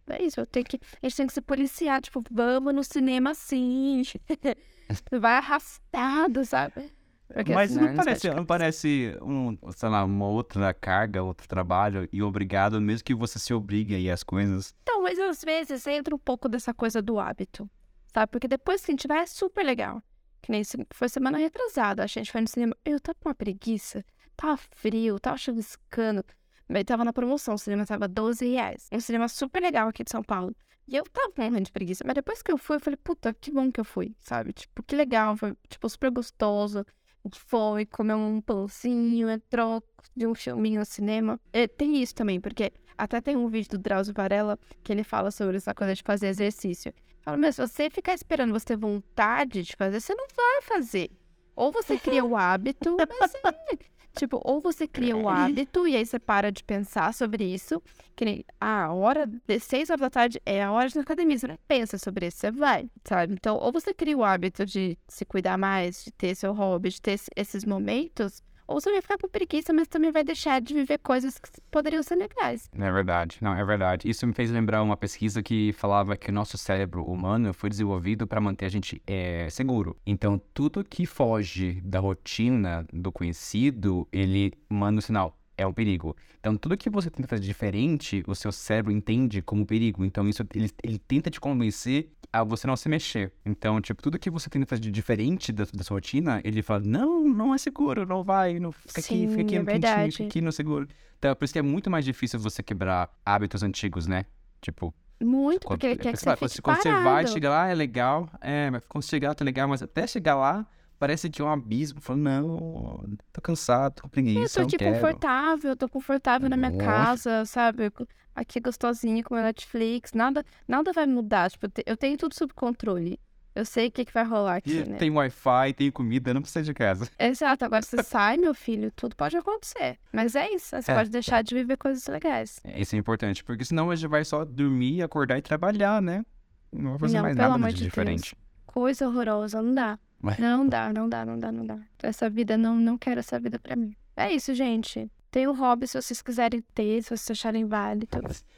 É 0.07 0.23
isso, 0.23 0.39
eu 0.39 0.45
tenho 0.45 0.65
que. 0.65 0.79
A 1.01 1.05
gente 1.07 1.17
tem 1.17 1.27
que 1.27 1.33
se 1.33 1.41
policiar, 1.41 2.01
tipo, 2.01 2.23
vamos 2.31 2.73
no 2.73 2.83
cinema 2.83 3.31
assim. 3.31 4.01
Vai 5.11 5.33
arrastado, 5.33 6.43
sabe? 6.45 6.91
Porque 7.33 7.53
Mas 7.53 7.71
senão 7.71 7.83
não 7.83 7.89
a 7.89 7.93
gente 7.93 8.03
parece, 8.05 8.29
não 8.33 8.45
parece 8.45 9.17
um, 9.21 9.57
sei 9.71 9.89
lá, 9.89 10.03
uma 10.03 10.27
outra 10.27 10.73
carga, 10.73 11.21
outro 11.23 11.47
trabalho 11.47 12.09
e 12.11 12.23
obrigado, 12.23 12.81
mesmo 12.81 13.03
que 13.05 13.13
você 13.13 13.37
se 13.37 13.53
obrigue 13.53 13.93
a 13.95 13.99
ir 13.99 14.09
às 14.09 14.23
coisas. 14.23 14.73
Então, 14.81 15.03
mas 15.03 15.19
às 15.19 15.43
vezes 15.43 15.85
entra 15.85 16.15
um 16.15 16.19
pouco 16.19 16.49
dessa 16.49 16.73
coisa 16.73 17.01
do 17.01 17.19
hábito, 17.19 17.69
sabe? 18.13 18.31
Porque 18.31 18.47
depois 18.47 18.83
que 18.83 18.91
a 18.91 18.93
gente 18.93 19.07
vai 19.07 19.19
é 19.19 19.25
super 19.27 19.63
legal. 19.63 20.01
Que 20.41 20.51
nem 20.51 20.63
se- 20.63 20.87
foi 20.91 21.07
semana 21.09 21.37
retrasada, 21.37 22.03
a 22.03 22.07
gente 22.07 22.31
foi 22.31 22.41
no 22.41 22.47
cinema. 22.47 22.75
Eu 22.83 22.99
tava 22.99 23.17
com 23.21 23.29
uma 23.29 23.35
preguiça, 23.35 24.03
tava 24.35 24.57
frio, 24.75 25.19
tava 25.19 25.37
chuviscando. 25.37 26.23
Mas 26.67 26.83
tava 26.83 27.03
na 27.03 27.11
promoção, 27.13 27.55
o 27.55 27.57
cinema 27.57 27.85
tava 27.85 28.07
12 28.07 28.47
reais. 28.47 28.87
Um 28.91 28.99
cinema 28.99 29.27
super 29.27 29.61
legal 29.61 29.87
aqui 29.89 30.03
de 30.03 30.11
São 30.11 30.23
Paulo. 30.23 30.55
E 30.87 30.95
eu 30.95 31.03
tava 31.03 31.31
morrendo 31.37 31.61
de 31.65 31.71
preguiça. 31.71 32.03
Mas 32.05 32.15
depois 32.15 32.41
que 32.41 32.51
eu 32.51 32.57
fui, 32.57 32.77
eu 32.77 32.79
falei, 32.79 32.97
puta, 33.03 33.33
que 33.33 33.51
bom 33.51 33.71
que 33.71 33.79
eu 33.79 33.85
fui, 33.85 34.15
sabe? 34.19 34.53
Tipo, 34.53 34.81
que 34.83 34.95
legal, 34.95 35.35
foi, 35.37 35.55
tipo, 35.67 35.87
super 35.89 36.09
gostoso. 36.09 36.85
Foi, 37.33 37.85
comeu 37.85 38.17
um 38.17 38.41
pãozinho, 38.41 39.29
entrou 39.29 39.83
de 40.15 40.25
um 40.25 40.33
filminho 40.33 40.79
no 40.79 40.85
cinema. 40.85 41.39
E 41.53 41.67
tem 41.67 42.01
isso 42.01 42.15
também, 42.15 42.39
porque 42.39 42.71
até 42.97 43.21
tem 43.21 43.35
um 43.35 43.47
vídeo 43.47 43.71
do 43.71 43.77
Drauzio 43.77 44.13
Varela 44.13 44.57
que 44.83 44.91
ele 44.91 45.03
fala 45.03 45.31
sobre 45.31 45.57
essa 45.57 45.73
coisa 45.73 45.93
de 45.93 46.03
fazer 46.03 46.27
exercício. 46.27 46.93
Fala, 47.21 47.37
mas 47.37 47.55
se 47.55 47.67
você 47.67 47.89
ficar 47.89 48.13
esperando 48.13 48.51
você 48.51 48.67
ter 48.67 48.77
vontade 48.77 49.63
de 49.63 49.75
fazer, 49.75 49.99
você 49.99 50.15
não 50.15 50.27
vai 50.35 50.61
fazer. 50.61 51.11
Ou 51.55 51.71
você 51.71 51.97
cria 51.97 52.23
o 52.23 52.37
hábito, 52.37 52.95
mas 53.19 53.35
é, 53.35 53.77
tipo, 54.19 54.39
ou 54.43 54.61
você 54.61 54.87
cria 54.87 55.15
o 55.15 55.27
hábito 55.29 55.87
e 55.87 55.95
aí 55.95 56.05
você 56.05 56.19
para 56.19 56.51
de 56.51 56.63
pensar 56.63 57.13
sobre 57.13 57.43
isso. 57.43 57.81
Que 58.15 58.25
nem 58.25 58.45
ah, 58.59 58.85
a 58.85 58.93
hora 58.93 59.25
de 59.25 59.59
seis 59.59 59.89
horas 59.89 60.01
da 60.01 60.09
tarde 60.09 60.41
é 60.45 60.61
a 60.63 60.71
hora 60.71 60.89
de 60.89 60.99
academia. 60.99 61.37
Você 61.37 61.47
não 61.47 61.57
pensa 61.67 61.97
sobre 61.97 62.27
isso, 62.27 62.37
você 62.37 62.51
vai, 62.51 62.89
sabe? 63.05 63.33
Então, 63.33 63.55
ou 63.57 63.71
você 63.71 63.93
cria 63.93 64.17
o 64.17 64.23
hábito 64.23 64.65
de 64.65 64.97
se 65.07 65.23
cuidar 65.25 65.57
mais, 65.57 66.03
de 66.03 66.11
ter 66.11 66.35
seu 66.35 66.53
hobby, 66.53 66.89
de 66.89 67.01
ter 67.01 67.11
esse- 67.13 67.31
esses 67.35 67.63
momentos, 67.65 68.43
ou 68.69 68.79
você 68.79 68.91
vai 68.91 69.01
ficar 69.01 69.17
com 69.17 69.27
preguiça, 69.27 69.73
mas 69.73 69.87
também 69.87 70.11
vai 70.11 70.23
deixar 70.23 70.61
de 70.61 70.75
viver 70.75 70.99
coisas 70.99 71.39
que 71.39 71.49
poderiam 71.71 72.03
ser 72.03 72.15
legais. 72.15 72.69
É 72.71 72.91
verdade, 72.91 73.39
não, 73.41 73.55
é 73.55 73.65
verdade. 73.65 74.07
Isso 74.07 74.27
me 74.27 74.33
fez 74.33 74.51
lembrar 74.51 74.83
uma 74.83 74.95
pesquisa 74.95 75.41
que 75.41 75.73
falava 75.73 76.15
que 76.15 76.29
o 76.29 76.33
nosso 76.33 76.55
cérebro 76.55 77.03
humano 77.03 77.51
foi 77.51 77.69
desenvolvido 77.69 78.27
para 78.27 78.39
manter 78.39 78.65
a 78.65 78.69
gente 78.69 79.01
é, 79.07 79.49
seguro. 79.49 79.97
Então, 80.05 80.39
tudo 80.53 80.83
que 80.83 81.07
foge 81.07 81.81
da 81.81 81.99
rotina, 81.99 82.85
do 82.93 83.11
conhecido, 83.11 84.07
ele 84.11 84.53
manda 84.69 84.99
um 84.99 85.01
sinal. 85.01 85.38
É 85.59 85.67
um 85.67 85.73
perigo. 85.73 86.15
Então, 86.39 86.55
tudo 86.55 86.77
que 86.77 86.89
você 86.89 87.09
tenta 87.09 87.27
fazer 87.27 87.41
diferente, 87.43 88.23
o 88.25 88.33
seu 88.33 88.49
cérebro 88.49 88.93
entende 88.93 89.41
como 89.41 89.65
perigo. 89.65 90.05
Então, 90.05 90.25
isso 90.29 90.41
ele, 90.55 90.71
ele 90.81 90.97
tenta 90.97 91.29
te 91.29 91.37
convencer 91.37 92.09
a 92.31 92.45
você 92.45 92.65
não 92.65 92.77
se 92.77 92.87
mexer. 92.87 93.33
Então, 93.45 93.81
tipo, 93.81 94.01
tudo 94.01 94.17
que 94.17 94.29
você 94.29 94.49
tenta 94.49 94.65
fazer 94.65 94.81
de 94.81 94.89
diferente 94.89 95.51
da, 95.51 95.65
da 95.73 95.83
sua 95.83 95.95
rotina, 95.95 96.39
ele 96.45 96.61
fala: 96.61 96.79
não, 96.79 97.27
não 97.27 97.53
é 97.53 97.57
seguro, 97.57 98.05
não 98.05 98.23
vai, 98.23 98.57
não 98.57 98.71
fica 98.71 99.01
aqui, 99.01 99.27
fica 99.27 99.41
aqui 99.41 99.49
Sim, 99.49 99.55
é 99.55 99.59
no 99.59 99.65
quentinho, 99.65 99.65
verdade. 99.65 100.11
fica 100.13 100.23
aqui 100.29 100.39
no 100.41 100.51
seguro. 100.53 100.87
Então, 101.17 101.35
por 101.35 101.43
isso 101.43 101.51
que 101.51 101.59
é 101.59 101.61
muito 101.61 101.89
mais 101.89 102.05
difícil 102.05 102.39
você 102.39 102.63
quebrar 102.63 103.09
hábitos 103.25 103.61
antigos, 103.61 104.07
né? 104.07 104.25
Tipo, 104.61 104.93
Muito, 105.21 105.67
quando, 105.67 105.79
porque 105.79 105.87
ele 105.87 105.95
quer 105.97 106.17
que 106.17 106.25
lá, 106.29 106.35
você 106.37 106.61
quando, 106.61 106.77
quando 106.77 106.83
você 106.83 106.89
vai, 106.91 107.03
parado. 107.03 107.29
chega 107.31 107.49
lá, 107.49 107.67
é 107.67 107.75
legal. 107.75 108.29
É, 108.39 108.71
mas 108.71 108.81
quando 108.87 109.03
chegar, 109.03 109.35
tá 109.35 109.43
legal, 109.43 109.67
mas 109.67 109.83
até 109.83 110.07
chegar 110.07 110.35
lá, 110.35 110.65
parece 110.99 111.29
que 111.29 111.41
é 111.41 111.45
um 111.45 111.49
abismo. 111.51 112.01
Falando, 112.01 112.23
não, 112.23 113.17
tô 113.33 113.41
cansado, 113.41 113.95
tô 113.95 114.01
com 114.03 114.07
Eu 114.07 114.11
preguiça, 114.11 114.55
tô 114.55 114.59
não 114.61 114.67
aqui 114.67 114.77
quero. 114.77 114.95
confortável, 114.95 115.75
tô 115.75 115.89
confortável 115.89 116.49
na 116.49 116.57
minha 116.57 116.75
casa, 116.77 117.45
sabe? 117.45 117.91
Aqui 118.35 118.59
gostosinho 118.59 119.23
com 119.23 119.35
a 119.35 119.41
Netflix. 119.43 120.13
Nada, 120.13 120.45
nada 120.67 120.93
vai 120.93 121.05
mudar. 121.05 121.49
Tipo, 121.49 121.65
eu 121.65 121.69
te- 121.71 121.83
eu 121.85 121.97
tenho 121.97 122.17
tudo 122.17 122.33
sob 122.35 122.53
controle. 122.53 123.19
Eu 123.55 123.65
sei 123.65 123.87
o 123.87 123.91
que, 123.91 124.05
que 124.05 124.13
vai 124.13 124.23
rolar 124.23 124.57
aqui, 124.57 124.87
né? 124.87 124.95
Tem 124.97 125.09
Wi-Fi, 125.09 125.73
tem 125.75 125.91
comida, 125.91 126.33
não 126.33 126.41
precisa 126.41 126.63
de 126.63 126.73
casa. 126.73 127.09
Exato, 127.19 127.65
agora 127.65 127.81
você 127.81 128.01
sai, 128.03 128.37
meu 128.37 128.53
filho, 128.53 128.91
tudo 128.95 129.15
pode 129.15 129.35
acontecer. 129.35 129.97
Mas 130.13 130.35
é 130.35 130.49
isso, 130.53 130.79
você 130.79 130.91
É. 130.91 130.95
pode 130.95 131.09
deixar 131.09 131.41
de 131.41 131.55
viver 131.55 131.75
coisas 131.75 132.05
legais. 132.07 132.59
É, 132.63 132.79
Isso 132.79 132.95
é 132.95 132.99
importante, 132.99 133.43
porque 133.43 133.65
senão 133.65 133.89
a 133.89 133.95
gente 133.95 134.07
vai 134.07 134.23
só 134.23 134.45
dormir, 134.45 135.01
acordar 135.01 135.37
e 135.37 135.41
trabalhar, 135.41 136.01
né? 136.01 136.23
Não 136.71 136.91
vai 136.91 136.99
fazer 136.99 137.15
Não, 137.17 137.23
mais 137.23 137.35
nada 137.35 137.73
de 137.73 137.83
diferente. 137.83 138.35
Coisa 138.67 139.07
horrorosa, 139.09 139.61
não 139.61 139.73
dá. 139.73 139.99
Mas- 140.21 140.37
Não 140.37 140.67
dá, 140.67 140.91
não 140.91 141.07
dá, 141.07 141.25
não 141.25 141.39
dá, 141.39 141.51
não 141.51 141.65
dá. 141.65 141.77
Essa 142.03 142.29
vida, 142.29 142.57
não, 142.57 142.75
não 142.75 142.97
quero 142.97 143.19
essa 143.19 143.39
vida 143.39 143.57
pra 143.59 143.75
mim. 143.75 143.95
É 144.15 144.31
isso, 144.31 144.53
gente. 144.53 145.09
Tem 145.31 145.47
um 145.47 145.53
hobby 145.55 145.87
se 145.87 146.01
vocês 146.01 146.21
quiserem 146.21 146.61
ter, 146.73 147.01
se 147.03 147.09
vocês 147.09 147.31
acharem 147.31 147.65
válido. 147.65 148.07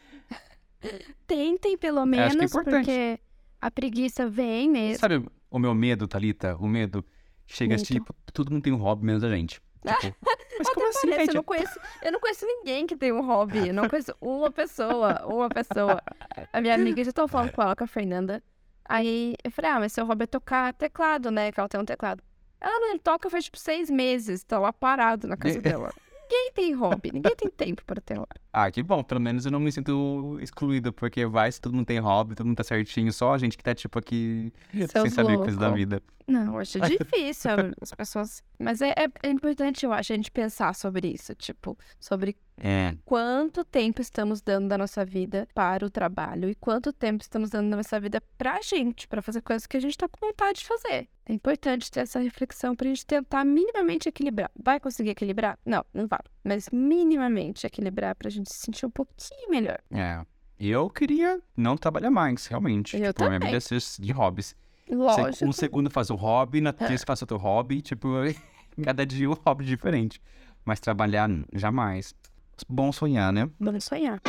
Tentem, 1.28 1.78
pelo 1.78 1.98
que 1.98 2.02
é 2.02 2.06
menos, 2.06 2.36
importante. 2.52 2.86
porque 2.86 3.20
a 3.62 3.70
preguiça 3.70 4.28
vem 4.28 4.70
mesmo. 4.70 5.00
Sabe 5.00 5.24
o 5.50 5.60
meu 5.60 5.76
medo, 5.76 6.08
Thalita? 6.08 6.56
O 6.58 6.68
medo 6.68 7.06
chega 7.46 7.76
assim, 7.76 7.96
tipo, 7.96 8.16
todo 8.34 8.52
mundo 8.52 8.64
tem 8.64 8.74
um 8.74 8.78
hobby 8.78 9.06
menos 9.06 9.24
a 9.24 9.30
gente. 9.30 9.62
Tipo, 10.00 10.16
mas 10.60 10.70
como 10.76 10.90
assim, 10.90 11.08
Parece, 11.10 11.22
eu, 11.22 11.26
gente? 11.26 11.34
não 11.36 11.44
conheço, 11.44 11.80
eu 12.04 12.12
não 12.12 12.20
conheço 12.20 12.46
ninguém 12.46 12.86
que 12.86 12.96
tem 12.96 13.12
um 13.12 13.26
hobby. 13.26 13.70
Eu 13.70 13.74
não 13.74 13.90
conheço 13.90 14.14
uma 14.22 14.52
pessoa, 14.52 15.26
uma 15.26 15.50
pessoa. 15.50 16.00
A 16.54 16.62
minha 16.62 16.76
amiga, 16.76 17.04
já 17.04 17.12
tô 17.12 17.28
falando 17.28 17.52
com 17.52 17.64
ela, 17.64 17.76
com 17.76 17.84
a 17.84 17.88
Fernanda. 17.88 18.44
Aí 18.92 19.36
eu 19.42 19.50
falei, 19.50 19.72
ah, 19.72 19.80
mas 19.80 19.94
seu 19.94 20.06
hobby 20.06 20.26
é 20.26 20.28
tocar 20.28 20.74
teclado, 20.74 21.32
né? 21.32 21.50
Que 21.50 21.62
ela 21.62 21.70
tem 21.70 21.80
um 21.80 21.86
teclado. 21.86 22.22
Ela 22.60 22.78
não 22.90 23.00
toca 23.00 23.30
faz 23.30 23.46
tipo 23.46 23.58
seis 23.58 23.90
meses, 23.90 24.44
tá 24.44 24.60
lá 24.60 24.74
parado 24.74 25.30
na 25.30 25.38
casa 25.38 25.60
dela. 25.64 25.94
Ninguém 26.24 26.52
tem 26.54 26.74
hobby, 26.74 27.12
ninguém 27.14 27.34
tem 27.34 27.50
tempo 27.50 27.86
para 27.86 28.02
ter 28.02 28.16
hobby. 28.16 28.36
Ah, 28.52 28.70
que 28.70 28.84
bom. 28.84 29.02
Pelo 29.02 29.22
menos 29.22 29.46
eu 29.46 29.52
não 29.52 29.62
me 29.62 29.72
sinto 29.72 30.38
excluído, 30.42 30.92
porque 30.92 31.26
vai 31.26 31.50
se 31.50 31.62
todo 31.62 31.74
mundo 31.74 31.86
tem 31.86 32.00
hobby, 32.00 32.36
todo 32.36 32.46
mundo 32.46 32.58
tá 32.58 32.66
certinho, 32.66 33.14
só 33.14 33.34
a 33.34 33.38
gente 33.38 33.58
que 33.58 33.64
tá, 33.64 33.74
tipo, 33.74 33.98
aqui 33.98 34.52
sem 34.74 34.88
Seus 34.88 35.14
saber 35.14 35.38
coisa 35.38 35.58
da 35.58 35.70
vida. 35.70 36.04
Não, 36.28 36.54
eu 36.54 36.60
acho 36.60 36.80
difícil 36.82 37.52
as 37.82 37.92
pessoas. 37.94 38.44
Mas 38.60 38.82
é, 38.82 38.90
é- 38.92 39.28
é 39.28 39.30
importante, 39.30 39.86
eu 39.86 39.92
acho, 39.94 40.14
a 40.14 40.16
gente 40.16 40.32
pensar 40.32 40.74
sobre 40.76 41.08
isso. 41.08 41.34
Tipo, 41.36 41.78
sobre 42.00 42.36
É, 42.58 42.96
quanto 43.06 43.64
tempo 43.66 44.02
estamos 44.02 44.42
dando 44.42 44.68
da 44.68 44.78
nossa 44.78 45.04
vida 45.04 45.48
para 45.54 45.86
o 45.86 45.90
trabalho 45.90 46.50
e 46.50 46.56
quanto 46.56 46.94
tempo 46.94 47.22
estamos 47.24 47.50
dando 47.50 47.70
da 47.72 47.78
nossa 47.78 48.00
vida 48.00 48.22
pra 48.38 48.62
gente, 48.62 49.08
pra 49.08 49.22
fazer 49.22 49.42
coisas 49.42 49.66
que 49.66 49.78
a 49.78 49.80
gente 49.80 49.98
tá 49.98 50.08
com 50.08 50.26
vontade 50.28 50.60
de 50.60 50.66
fazer. 50.68 51.08
É 51.26 51.34
importante 51.34 51.90
ter 51.90 52.02
essa 52.02 52.20
reflexão 52.20 52.76
pra 52.76 52.88
gente 52.88 53.06
tentar 53.06 53.44
minimamente 53.46 54.08
equilibrar. 54.10 54.52
Vai 54.62 54.80
conseguir 54.80 55.12
equilibrar? 55.12 55.58
Não, 55.66 55.84
não 55.94 56.08
vai. 56.08 56.20
Mas 56.44 56.70
minimamente 56.72 57.66
equilibrar 57.66 58.16
pra 58.16 58.30
gente 58.30 58.52
se 58.54 58.60
sentir 58.60 58.86
um 58.86 58.90
pouquinho 58.92 59.50
melhor. 59.50 59.80
é. 59.92 60.24
Eu 60.64 60.92
queria 60.92 61.42
não 61.58 61.76
trabalhar 61.76 62.12
mais, 62.12 62.46
realmente. 62.46 62.96
Eu 62.96 63.12
tipo, 63.12 63.24
a 63.24 63.30
minha 63.30 63.40
também. 63.40 63.58
vida 63.60 63.76
é 63.76 64.02
de 64.04 64.12
hobbies. 64.12 64.56
Lógico. 64.92 65.46
Um 65.46 65.54
segundo 65.54 65.90
faz 65.90 66.10
um 66.10 66.16
hobby, 66.16 66.60
na 66.60 66.74
terça 66.74 67.06
faz 67.06 67.22
outro 67.22 67.38
hobby, 67.38 67.82
tipo, 67.82 68.10
cada 68.84 69.06
dia 69.06 69.30
um 69.30 69.36
hobby 69.46 69.66
diferente. 69.66 70.22
Mas 70.66 70.80
trabalhar, 70.80 71.30
jamais. 71.54 72.14
Bom 72.68 72.92
sonhar, 72.92 73.32
né? 73.32 73.50
Vamos 73.60 73.86
sonhar. 73.86 74.20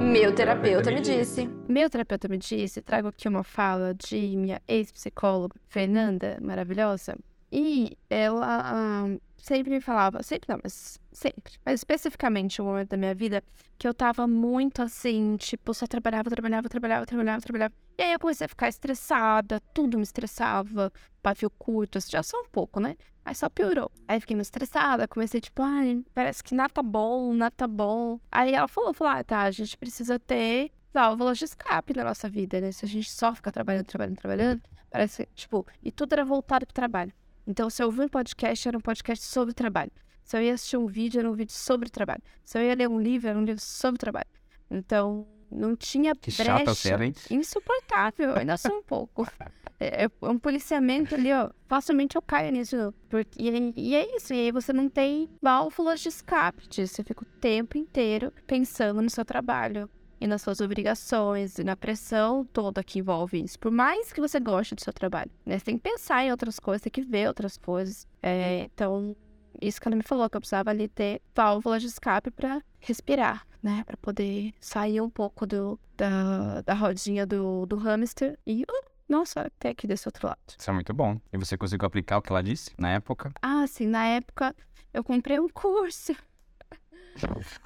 Meu 0.00 0.34
terapeuta 0.34 0.90
me 0.90 1.00
disse. 1.00 1.48
Meu 1.68 1.88
terapeuta 1.88 2.28
me 2.28 2.36
disse, 2.36 2.82
trago 2.82 3.08
aqui 3.08 3.28
uma 3.28 3.42
fala 3.42 3.94
de 3.94 4.36
minha 4.36 4.60
ex-psicóloga, 4.68 5.54
Fernanda, 5.68 6.38
maravilhosa. 6.42 7.16
E 7.50 7.96
ela 8.10 8.60
ah, 8.62 9.16
sempre 9.36 9.70
me 9.70 9.80
falava, 9.80 10.22
sempre 10.22 10.52
não, 10.52 10.60
mas 10.62 10.98
sempre. 11.12 11.54
Mas 11.64 11.80
especificamente 11.80 12.60
um 12.60 12.66
momento 12.66 12.90
da 12.90 12.96
minha 12.96 13.14
vida 13.14 13.42
que 13.78 13.86
eu 13.86 13.94
tava 13.94 14.26
muito 14.26 14.82
assim, 14.82 15.36
tipo, 15.36 15.72
só 15.74 15.86
trabalhava, 15.86 16.30
trabalhava, 16.30 16.68
trabalhava, 16.68 17.06
trabalhava, 17.06 17.40
trabalhava. 17.40 17.74
E 17.98 18.02
aí 18.02 18.12
eu 18.12 18.18
comecei 18.18 18.44
a 18.44 18.48
ficar 18.48 18.68
estressada, 18.68 19.60
tudo 19.72 19.96
me 19.96 20.02
estressava, 20.02 20.92
pavio 21.22 21.50
curto, 21.50 21.98
já 22.00 22.22
só 22.22 22.38
um 22.40 22.48
pouco, 22.48 22.80
né? 22.80 22.96
Aí 23.24 23.34
só 23.34 23.48
piorou. 23.48 23.90
Aí 24.06 24.20
fiquei 24.20 24.36
muito 24.36 24.46
estressada, 24.46 25.08
comecei 25.08 25.40
tipo, 25.40 25.62
ai, 25.62 26.04
parece 26.14 26.42
que 26.42 26.54
nada 26.54 26.70
tá 26.70 26.82
bom, 26.82 27.34
nada 27.34 27.50
tá 27.50 27.66
bom. 27.66 28.20
Aí 28.30 28.54
ela 28.54 28.68
falou, 28.68 28.94
falou, 28.94 29.14
ah, 29.14 29.24
tá, 29.24 29.42
a 29.42 29.50
gente 29.50 29.76
precisa 29.76 30.18
ter 30.18 30.70
válvulas 30.92 31.36
de 31.38 31.44
escape 31.44 31.94
na 31.94 32.04
nossa 32.04 32.28
vida, 32.28 32.60
né? 32.60 32.72
Se 32.72 32.84
a 32.84 32.88
gente 32.88 33.10
só 33.10 33.34
ficar 33.34 33.52
trabalhando, 33.52 33.84
trabalhando, 33.84 34.16
trabalhando, 34.16 34.62
parece 34.90 35.28
tipo, 35.34 35.66
e 35.82 35.90
tudo 35.92 36.12
era 36.14 36.24
voltado 36.24 36.66
pro 36.66 36.74
trabalho. 36.74 37.12
Então, 37.46 37.70
se 37.70 37.82
eu 37.82 37.86
ouvir 37.86 38.02
um 38.02 38.08
podcast, 38.08 38.66
era 38.68 38.76
um 38.76 38.80
podcast 38.80 39.24
sobre 39.24 39.54
trabalho. 39.54 39.92
Se 40.24 40.36
eu 40.36 40.42
ia 40.42 40.54
assistir 40.54 40.76
um 40.76 40.86
vídeo, 40.86 41.20
era 41.20 41.30
um 41.30 41.34
vídeo 41.34 41.52
sobre 41.52 41.88
trabalho. 41.88 42.22
Se 42.44 42.58
eu 42.58 42.62
ia 42.62 42.74
ler 42.74 42.88
um 42.88 43.00
livro, 43.00 43.28
era 43.28 43.38
um 43.38 43.44
livro 43.44 43.62
sobre 43.62 43.98
trabalho. 43.98 44.26
Então, 44.68 45.24
não 45.50 45.76
tinha 45.76 46.14
Que 46.16 46.32
brecha. 46.32 46.74
chata 46.74 47.04
hein? 47.04 47.14
Insuportável, 47.30 48.36
ainda 48.36 48.56
sou 48.56 48.76
um 48.78 48.82
pouco. 48.82 49.26
É, 49.78 50.04
é 50.04 50.10
um 50.26 50.38
policiamento 50.38 51.14
ali, 51.14 51.30
ó. 51.30 51.50
Facilmente 51.68 52.16
eu 52.16 52.22
caio 52.22 52.50
nisso. 52.50 52.94
Porque, 53.10 53.38
e, 53.38 53.74
e 53.76 53.94
é 53.94 54.16
isso. 54.16 54.32
E 54.32 54.46
aí 54.46 54.50
você 54.50 54.72
não 54.72 54.88
tem 54.88 55.28
válvulas 55.42 56.00
de 56.00 56.08
escape 56.08 56.66
disso. 56.66 56.94
Você 56.94 57.04
fica 57.04 57.22
o 57.22 57.26
tempo 57.38 57.76
inteiro 57.76 58.32
pensando 58.46 59.02
no 59.02 59.10
seu 59.10 59.22
trabalho. 59.22 59.86
E 60.20 60.26
nas 60.26 60.42
suas 60.42 60.60
obrigações. 60.60 61.58
E 61.58 61.64
na 61.64 61.76
pressão 61.76 62.44
toda 62.44 62.82
que 62.82 62.98
envolve 62.98 63.42
isso. 63.42 63.58
Por 63.58 63.70
mais 63.70 64.12
que 64.12 64.20
você 64.20 64.40
goste 64.40 64.74
do 64.74 64.82
seu 64.82 64.92
trabalho. 64.92 65.30
Né? 65.44 65.58
Você 65.58 65.64
tem 65.66 65.76
que 65.76 65.82
pensar 65.82 66.24
em 66.24 66.30
outras 66.30 66.58
coisas. 66.58 66.82
Tem 66.82 66.90
que 66.90 67.02
ver 67.02 67.28
outras 67.28 67.56
coisas. 67.56 68.06
É, 68.22 68.68
então, 68.72 69.14
isso 69.60 69.80
que 69.80 69.88
ela 69.88 69.96
me 69.96 70.02
falou, 70.02 70.28
que 70.28 70.36
eu 70.36 70.40
precisava 70.40 70.70
ali 70.70 70.88
ter 70.88 71.20
válvulas 71.34 71.82
de 71.82 71.88
escape 71.88 72.30
pra 72.30 72.62
respirar, 72.80 73.46
né? 73.62 73.82
Pra 73.86 73.96
poder 73.96 74.52
sair 74.60 75.00
um 75.00 75.10
pouco 75.10 75.46
do, 75.46 75.78
da, 75.96 76.62
da 76.62 76.74
rodinha 76.74 77.26
do, 77.26 77.66
do 77.66 77.76
hamster 77.76 78.38
e, 78.46 78.62
uh, 78.62 78.90
nossa, 79.08 79.42
até 79.42 79.70
aqui 79.70 79.86
desse 79.86 80.08
outro 80.08 80.26
lado. 80.28 80.38
Isso 80.58 80.70
é 80.70 80.72
muito 80.72 80.92
bom. 80.92 81.20
E 81.32 81.38
você 81.38 81.56
conseguiu 81.56 81.86
aplicar 81.86 82.18
o 82.18 82.22
que 82.22 82.30
ela 82.30 82.42
disse 82.42 82.70
na 82.78 82.90
época? 82.90 83.32
Ah, 83.42 83.66
sim, 83.66 83.86
na 83.86 84.04
época 84.06 84.54
eu 84.92 85.04
comprei 85.04 85.38
um 85.38 85.48
curso. 85.48 86.14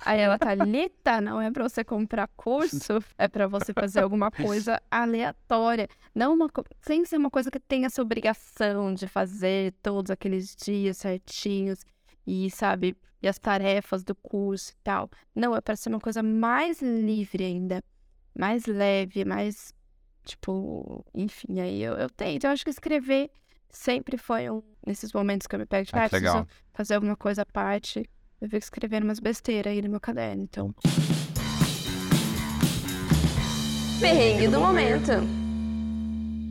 Aí 0.04 0.20
ela, 0.20 0.38
Thalita, 0.38 1.20
não 1.20 1.40
é 1.40 1.50
pra 1.50 1.68
você 1.68 1.84
comprar 1.84 2.28
curso, 2.36 2.98
é 3.18 3.28
pra 3.28 3.46
você 3.46 3.72
fazer 3.72 4.00
alguma 4.00 4.30
coisa 4.30 4.80
aleatória. 4.90 5.88
Não 6.14 6.34
uma 6.34 6.48
sem 6.80 7.04
ser 7.04 7.16
uma 7.16 7.30
coisa 7.30 7.50
que 7.50 7.60
tenha 7.60 7.86
essa 7.86 8.02
obrigação 8.02 8.94
de 8.94 9.06
fazer 9.06 9.72
todos 9.82 10.10
aqueles 10.10 10.54
dias 10.56 10.96
certinhos 10.98 11.84
e, 12.26 12.50
sabe, 12.50 12.96
e 13.22 13.28
as 13.28 13.38
tarefas 13.38 14.02
do 14.02 14.14
curso 14.14 14.72
e 14.72 14.76
tal. 14.82 15.10
Não, 15.34 15.54
é 15.54 15.60
pra 15.60 15.76
ser 15.76 15.88
uma 15.88 16.00
coisa 16.00 16.22
mais 16.22 16.80
livre 16.80 17.44
ainda, 17.44 17.82
mais 18.36 18.66
leve, 18.66 19.24
mais, 19.24 19.74
tipo, 20.24 21.04
enfim, 21.14 21.60
aí 21.60 21.82
eu, 21.82 21.94
eu 21.94 22.08
tento. 22.08 22.44
Eu 22.44 22.50
acho 22.50 22.64
que 22.64 22.70
escrever 22.70 23.30
sempre 23.68 24.16
foi 24.16 24.50
um, 24.50 24.62
nesses 24.86 25.12
momentos 25.12 25.46
que 25.46 25.54
eu 25.54 25.58
me 25.58 25.66
pego 25.66 25.86
de 25.86 25.90
Ah, 25.94 26.04
ah, 26.04 26.08
preciso 26.08 26.46
fazer 26.72 26.94
alguma 26.94 27.16
coisa 27.16 27.42
à 27.42 27.46
parte. 27.46 28.08
Eu 28.40 28.48
fico 28.48 28.64
escrevendo 28.64 29.04
umas 29.04 29.20
besteiras 29.20 29.70
aí 29.70 29.82
no 29.82 29.90
meu 29.90 30.00
caderno, 30.00 30.42
então. 30.42 30.74
Perrengue 34.00 34.48
do 34.48 34.58
momento. 34.58 35.12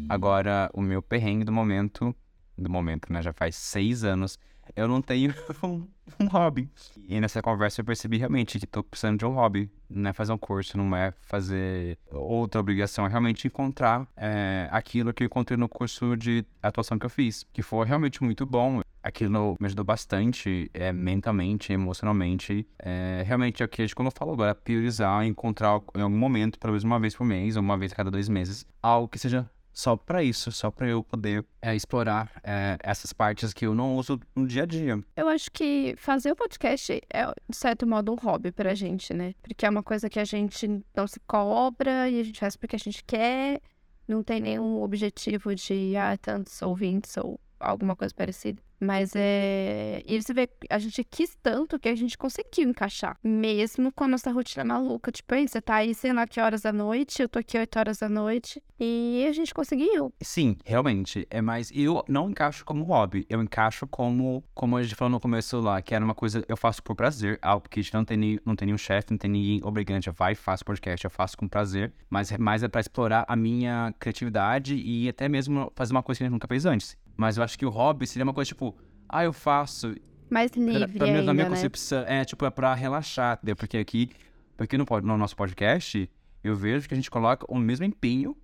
Agora, 0.08 0.69
o 0.71 0.82
meu 0.82 1.02
perrengue 1.02 1.43
do 1.43 1.52
momento, 1.52 2.15
do 2.60 2.69
momento, 2.69 3.12
né? 3.12 3.22
Já 3.22 3.34
faz 3.34 3.56
seis 3.56 4.04
anos, 4.04 4.38
eu 4.76 4.88
não 4.88 5.02
tenho 5.02 5.34
um, 5.63 5.88
um 6.19 6.28
hobby. 6.28 6.69
E 7.08 7.19
nessa 7.19 7.41
conversa 7.41 7.82
eu 7.82 7.86
percebi 7.86 8.17
realmente 8.17 8.60
que 8.60 8.67
tô 8.67 8.84
precisando 8.84 9.19
de 9.19 9.26
um 9.26 9.32
hobby. 9.32 9.69
Não 9.89 10.10
é 10.10 10.13
fazer 10.13 10.32
um 10.32 10.38
curso, 10.38 10.78
não 10.78 10.95
é 10.95 11.12
fazer 11.22 11.98
outra 12.12 12.62
obrigação, 12.62 13.06
é 13.06 13.10
realmente 13.10 13.48
encontrar 13.48 14.08
é, 14.15 14.67
aquilo 14.72 15.13
que 15.13 15.24
eu 15.24 15.26
encontrei 15.26 15.58
no 15.58 15.67
curso 15.67 16.15
de 16.15 16.45
atuação 16.62 17.00
que 17.00 17.06
eu 17.06 17.10
fiz, 17.10 17.45
que 17.52 17.62
foi 17.62 17.86
realmente 17.86 18.24
muito 18.24 18.45
bom. 18.45 18.82
Aquilo 19.02 19.56
me 19.60 19.65
ajudou 19.65 19.86
bastante, 19.86 20.69
é, 20.74 20.91
mentalmente, 20.91 21.72
emocionalmente. 21.72 22.67
É, 22.78 23.24
realmente 23.26 23.63
é 23.63 23.65
o 23.65 23.69
que 23.69 23.82
a 23.82 23.88
gente, 23.88 23.95
eu 23.98 24.12
falo 24.12 24.34
agora, 24.34 24.54
priorizar, 24.54 25.26
encontrar 25.26 25.82
em 25.95 26.02
algum 26.02 26.17
momento, 26.17 26.60
pelo 26.60 26.74
menos 26.74 26.84
uma 26.84 27.00
vez 27.00 27.15
por 27.15 27.24
mês, 27.24 27.56
ou 27.56 27.63
uma 27.63 27.78
vez 27.78 27.93
a 27.93 27.95
cada 27.95 28.12
dois 28.12 28.28
meses, 28.28 28.65
algo 28.84 29.08
que 29.08 29.17
seja 29.17 29.50
só 29.71 29.95
pra 29.95 30.23
isso, 30.23 30.51
só 30.51 30.69
pra 30.71 30.88
eu 30.88 31.03
poder 31.03 31.45
é, 31.62 31.75
explorar 31.75 32.32
é, 32.43 32.77
essas 32.84 33.13
partes 33.13 33.53
que 33.53 33.65
eu 33.65 33.73
não 33.73 33.95
uso 33.95 34.19
no 34.36 34.47
dia 34.47 34.63
a 34.63 34.65
dia. 34.65 34.99
Eu 35.15 35.27
acho 35.27 35.51
que 35.51 35.95
fazer 35.97 36.32
o 36.32 36.36
podcast 36.36 37.01
é, 37.12 37.25
de 37.47 37.58
certo 37.58 37.88
modo, 37.88 38.12
um 38.12 38.15
hobby 38.15 38.51
pra 38.51 38.75
gente, 38.75 39.13
né? 39.13 39.34
Porque 39.41 39.65
é 39.65 39.69
uma 39.69 39.84
coisa 39.84 40.10
que 40.10 40.19
a 40.19 40.25
gente 40.25 40.67
não 40.95 41.08
se 41.08 41.19
cobra 41.21 42.10
e 42.10 42.19
a 42.19 42.23
gente 42.23 42.39
faz 42.39 42.55
porque 42.55 42.75
a 42.75 42.79
gente 42.79 43.03
quer, 43.03 43.62
não 44.08 44.23
tem 44.23 44.41
nenhum 44.41 44.82
objetivo 44.82 45.53
de, 45.55 45.95
ah, 45.95 46.17
tantos 46.17 46.62
ouvintes 46.62 47.15
ou 47.17 47.39
alguma 47.60 47.95
coisa 47.95 48.13
parecida. 48.13 48.62
Mas 48.82 49.12
é. 49.13 50.02
E 50.08 50.22
você 50.22 50.34
vê, 50.34 50.50
a 50.69 50.80
gente 50.80 51.04
quis 51.04 51.36
tanto 51.43 51.78
que 51.78 51.89
a 51.89 51.95
gente 51.95 52.17
conseguiu 52.17 52.69
encaixar. 52.69 53.17
Mesmo 53.22 53.91
com 53.91 54.06
a 54.06 54.08
nossa 54.08 54.32
rotina 54.32 54.63
maluca. 54.63 55.12
Tipo, 55.12 55.34
aí, 55.36 55.48
você 55.48 55.60
tá 55.62 55.76
aí, 55.76 55.93
sei 55.93 56.13
lá 56.13 56.26
que 56.26 56.39
horas 56.39 56.62
da 56.62 56.72
noite, 56.72 57.22
eu 57.22 57.28
tô 57.28 57.39
aqui 57.39 57.58
8 57.58 57.78
horas 57.78 57.98
da 57.98 58.08
noite. 58.08 58.63
E 58.80 59.26
a 59.28 59.34
gente 59.34 59.54
conseguiu. 59.54 60.13
Sim, 60.22 60.56
realmente. 60.63 61.28
É 61.30 61.41
mais. 61.41 61.69
Eu 61.76 62.06
não 62.08 62.30
encaixo 62.30 62.63
como 62.63 62.86
hobby. 62.86 63.26
Eu 63.30 63.41
encaixo 63.43 63.86
como. 63.86 64.41
Como 64.54 64.78
a 64.78 64.82
gente 64.84 64.95
falou 64.95 65.12
no 65.12 65.19
começo 65.19 65.60
lá, 65.60 65.82
que 65.82 65.93
era 65.93 66.04
uma 66.06 66.15
coisa 66.15 66.45
eu 66.48 66.56
faço 66.56 66.82
por 66.82 66.95
prazer. 66.95 67.38
Algo 67.41 67.67
que 67.69 67.82
a 67.82 67.84
gente 67.84 67.93
não 67.93 68.06
tem, 68.06 68.15
nem- 68.15 68.39
não 68.45 68.56
tem 68.56 68.65
nenhum 68.67 68.78
chefe, 68.78 69.08
não 69.12 69.17
tem 69.17 69.30
ninguém 69.30 69.60
obrigando. 69.63 69.98
a 69.98 70.02
gente 70.02 70.15
Vai, 70.15 70.36
faço 70.36 70.63
podcast, 70.63 71.04
eu 71.04 71.12
faço 71.12 71.38
com 71.38 71.48
prazer. 71.50 71.91
Mas 72.10 72.32
é 72.32 72.38
mais 72.38 72.63
é 72.63 72.69
pra 72.69 72.80
explorar 72.80 73.26
a 73.28 73.36
minha 73.36 73.93
criatividade 74.00 74.76
e 74.76 75.10
até 75.10 75.28
mesmo 75.28 75.69
fazer 75.76 75.91
uma 75.91 76.02
coisa 76.04 76.19
que 76.19 76.24
a 76.24 76.28
gente 76.28 76.34
nunca 76.34 76.48
fez 76.48 76.65
antes. 76.65 76.98
Mas 77.19 77.38
eu 77.38 77.43
acho 77.43 77.60
que 77.60 77.65
o 77.65 77.69
hobby 77.69 78.08
seria 78.08 78.23
uma 78.23 78.34
coisa 78.34 78.47
tipo. 78.47 78.73
Ah, 79.10 79.23
eu 79.25 79.34
faço 79.34 79.93
Mais 80.29 80.51
Pra- 80.51 80.62
livre 80.62 80.97
pra 80.97 81.05
mim, 81.08 81.12
ainda, 81.13 81.23
na 81.23 81.34
minha 81.34 81.49
né? 81.49 81.55
concepção, 81.55 82.03
é 82.08 82.23
tipo, 82.23 82.45
é 82.45 82.49
pra 82.49 82.73
relaxar, 82.73 83.34
entendeu? 83.38 83.55
Porque 83.58 83.77
aqui, 83.77 84.10
porque 84.55 84.77
no, 84.77 84.86
no 85.03 85.17
nosso 85.17 85.36
podcast, 85.36 86.10
eu 86.43 86.55
vejo 86.55 86.88
que 86.88 86.93
a 86.93 86.97
gente 86.97 87.12
coloca 87.12 87.45
o 87.49 87.58
mesmo 87.58 87.84
empenho 87.86 88.38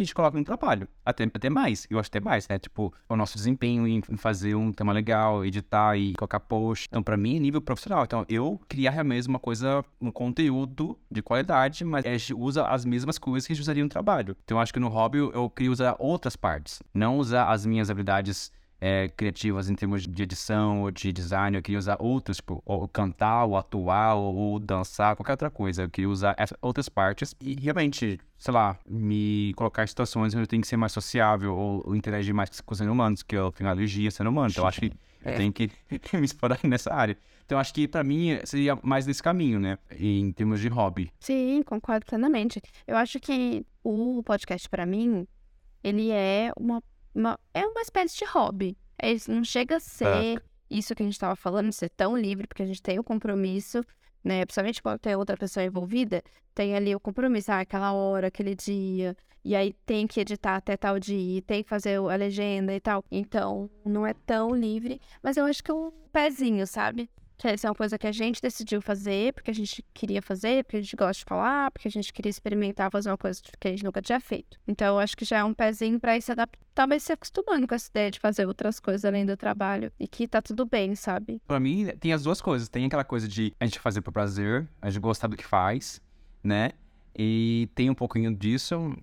que 0.00 0.02
a 0.02 0.06
gente 0.06 0.14
coloca 0.14 0.38
no 0.38 0.44
trabalho. 0.44 0.88
Até, 1.04 1.24
até 1.24 1.50
mais, 1.50 1.86
eu 1.90 1.98
acho 1.98 2.08
até 2.08 2.20
mais, 2.20 2.48
né? 2.48 2.58
Tipo, 2.58 2.92
o 3.08 3.16
nosso 3.16 3.36
desempenho 3.36 3.86
em, 3.86 4.00
fazer 4.16 4.54
um 4.54 4.72
tema 4.72 4.92
legal, 4.92 5.44
editar 5.44 5.96
e 5.96 6.14
colocar 6.14 6.40
post. 6.40 6.86
Então, 6.88 7.02
pra 7.02 7.16
mim, 7.16 7.36
é 7.36 7.38
nível 7.38 7.60
profissional. 7.60 8.04
Então, 8.04 8.24
eu 8.28 8.58
criar 8.68 9.04
mesmo 9.04 9.34
uma 9.34 9.38
coisa, 9.38 9.84
um 10.00 10.10
conteúdo 10.10 10.98
de 11.10 11.22
qualidade, 11.22 11.84
mas 11.84 12.04
a 12.04 12.16
gente 12.16 12.34
usa 12.34 12.66
as 12.66 12.84
mesmas 12.84 13.18
coisas 13.18 13.46
que 13.46 13.52
a 13.52 13.54
gente 13.54 13.62
usaria 13.62 13.82
no 13.82 13.90
trabalho. 13.90 14.36
Então, 14.44 14.56
eu 14.56 14.62
acho 14.62 14.72
que 14.72 14.80
no 14.80 14.88
hobby 14.88 15.18
eu, 15.18 15.30
eu 15.32 15.50
queria 15.50 15.70
usar 15.70 15.96
outras 15.98 16.34
partes. 16.34 16.82
Não 16.94 17.18
usar 17.18 17.50
as 17.50 17.66
minhas 17.66 17.90
habilidades 17.90 18.50
é, 18.80 19.08
criativas 19.08 19.68
em 19.68 19.74
termos 19.74 20.06
de 20.06 20.22
edição 20.22 20.82
ou 20.82 20.90
de 20.90 21.12
design, 21.12 21.56
eu 21.56 21.62
queria 21.62 21.78
usar 21.78 21.96
outras, 22.00 22.38
tipo, 22.38 22.62
ou 22.64 22.88
cantar, 22.88 23.44
ou 23.44 23.56
atuar, 23.56 24.14
ou, 24.14 24.58
dançar, 24.58 25.14
qualquer 25.14 25.32
outra 25.32 25.50
coisa. 25.50 25.82
Eu 25.82 25.90
queria 25.90 26.08
usar 26.08 26.34
outras 26.62 26.88
partes 26.88 27.34
e 27.40 27.54
realmente, 27.60 28.18
sei 28.38 28.54
lá, 28.54 28.78
me 28.88 29.52
colocar 29.54 29.84
em 29.84 29.86
situações 29.86 30.34
onde 30.34 30.44
eu 30.44 30.46
tenho 30.46 30.62
que 30.62 30.68
ser 30.68 30.76
mais 30.78 30.92
sociável 30.92 31.54
ou, 31.54 31.82
ou 31.86 31.94
interagir 31.94 32.34
mais 32.34 32.60
com 32.60 32.72
os 32.72 32.78
seres 32.78 32.90
humanos, 32.92 33.22
que 33.22 33.36
eu 33.36 33.52
tenho 33.52 33.68
alergia 33.68 34.10
sendo 34.10 34.30
humano. 34.30 34.48
Então, 34.50 34.64
eu 34.64 34.68
acho 34.68 34.80
que 34.80 34.92
eu 35.24 35.36
tenho 35.36 35.52
que 35.52 35.70
me 36.16 36.24
explorar 36.24 36.58
nessa 36.64 36.92
área. 36.94 37.16
Então, 37.44 37.58
acho 37.58 37.74
que 37.74 37.88
pra 37.88 38.04
mim 38.04 38.38
seria 38.44 38.78
mais 38.80 39.04
desse 39.04 39.22
caminho, 39.22 39.58
né? 39.58 39.76
Em 39.98 40.30
termos 40.32 40.60
de 40.60 40.68
hobby. 40.68 41.10
Sim, 41.18 41.62
concordo 41.64 42.06
plenamente. 42.06 42.62
Eu 42.86 42.96
acho 42.96 43.18
que 43.18 43.66
o 43.82 44.22
podcast, 44.22 44.68
pra 44.68 44.86
mim, 44.86 45.26
ele 45.82 46.12
é 46.12 46.52
uma, 46.56 46.80
uma- 47.14 47.38
é 47.54 47.66
uma 47.66 47.80
espécie 47.82 48.18
de 48.18 48.24
hobby. 48.26 48.76
Ele 49.02 49.20
não 49.28 49.44
chega 49.44 49.76
a 49.76 49.80
ser 49.80 50.42
isso 50.68 50.94
que 50.94 51.02
a 51.02 51.06
gente 51.06 51.14
estava 51.14 51.34
falando, 51.34 51.72
ser 51.72 51.88
tão 51.90 52.16
livre, 52.16 52.46
porque 52.46 52.62
a 52.62 52.66
gente 52.66 52.82
tem 52.82 52.98
o 52.98 53.04
compromisso, 53.04 53.82
né? 54.22 54.44
Principalmente 54.44 54.82
quando 54.82 54.98
tem 54.98 55.16
outra 55.16 55.36
pessoa 55.36 55.64
envolvida, 55.64 56.22
tem 56.54 56.76
ali 56.76 56.94
o 56.94 57.00
compromisso, 57.00 57.50
ah, 57.50 57.60
aquela 57.60 57.92
hora, 57.92 58.28
aquele 58.28 58.54
dia, 58.54 59.16
e 59.44 59.56
aí 59.56 59.72
tem 59.86 60.06
que 60.06 60.20
editar 60.20 60.56
até 60.56 60.76
tal 60.76 60.98
dia, 61.00 61.38
e 61.38 61.40
tem 61.42 61.62
que 61.62 61.68
fazer 61.68 61.96
a 61.96 62.14
legenda 62.14 62.74
e 62.74 62.80
tal. 62.80 63.02
Então, 63.10 63.70
não 63.84 64.06
é 64.06 64.12
tão 64.12 64.50
livre, 64.50 65.00
mas 65.22 65.36
eu 65.36 65.44
acho 65.46 65.64
que 65.64 65.70
é 65.70 65.74
um 65.74 65.90
pezinho, 66.12 66.66
sabe? 66.66 67.08
Que 67.40 67.48
essa 67.48 67.66
é 67.66 67.70
uma 67.70 67.74
coisa 67.74 67.96
que 67.96 68.06
a 68.06 68.12
gente 68.12 68.38
decidiu 68.42 68.82
fazer, 68.82 69.32
porque 69.32 69.50
a 69.50 69.54
gente 69.54 69.82
queria 69.94 70.20
fazer, 70.20 70.62
porque 70.62 70.76
a 70.76 70.82
gente 70.82 70.94
gosta 70.94 71.20
de 71.20 71.24
falar, 71.24 71.70
porque 71.70 71.88
a 71.88 71.90
gente 71.90 72.12
queria 72.12 72.28
experimentar 72.28 72.90
fazer 72.90 73.08
uma 73.08 73.16
coisa 73.16 73.40
que 73.58 73.66
a 73.66 73.70
gente 73.70 73.82
nunca 73.82 74.02
tinha 74.02 74.20
feito. 74.20 74.58
Então, 74.68 74.98
acho 74.98 75.16
que 75.16 75.24
já 75.24 75.38
é 75.38 75.44
um 75.44 75.54
pezinho 75.54 75.98
pra 75.98 76.14
ir 76.18 76.20
se 76.20 76.30
adaptar, 76.30 76.62
talvez 76.74 77.02
se 77.02 77.14
acostumando 77.14 77.66
com 77.66 77.74
essa 77.74 77.88
ideia 77.88 78.10
de 78.10 78.20
fazer 78.20 78.46
outras 78.46 78.78
coisas 78.78 79.06
além 79.06 79.24
do 79.24 79.38
trabalho. 79.38 79.90
E 79.98 80.06
que 80.06 80.28
tá 80.28 80.42
tudo 80.42 80.66
bem, 80.66 80.94
sabe? 80.94 81.40
Pra 81.48 81.58
mim, 81.58 81.86
tem 81.98 82.12
as 82.12 82.24
duas 82.24 82.42
coisas. 82.42 82.68
Tem 82.68 82.84
aquela 82.84 83.04
coisa 83.04 83.26
de 83.26 83.54
a 83.58 83.64
gente 83.64 83.80
fazer 83.80 84.02
por 84.02 84.12
prazer, 84.12 84.68
a 84.82 84.90
gente 84.90 85.00
gostar 85.00 85.26
do 85.26 85.34
que 85.34 85.46
faz, 85.46 85.98
né? 86.44 86.72
E 87.16 87.70
tem 87.74 87.88
um 87.88 87.94
pouquinho 87.94 88.36
disso, 88.36 88.94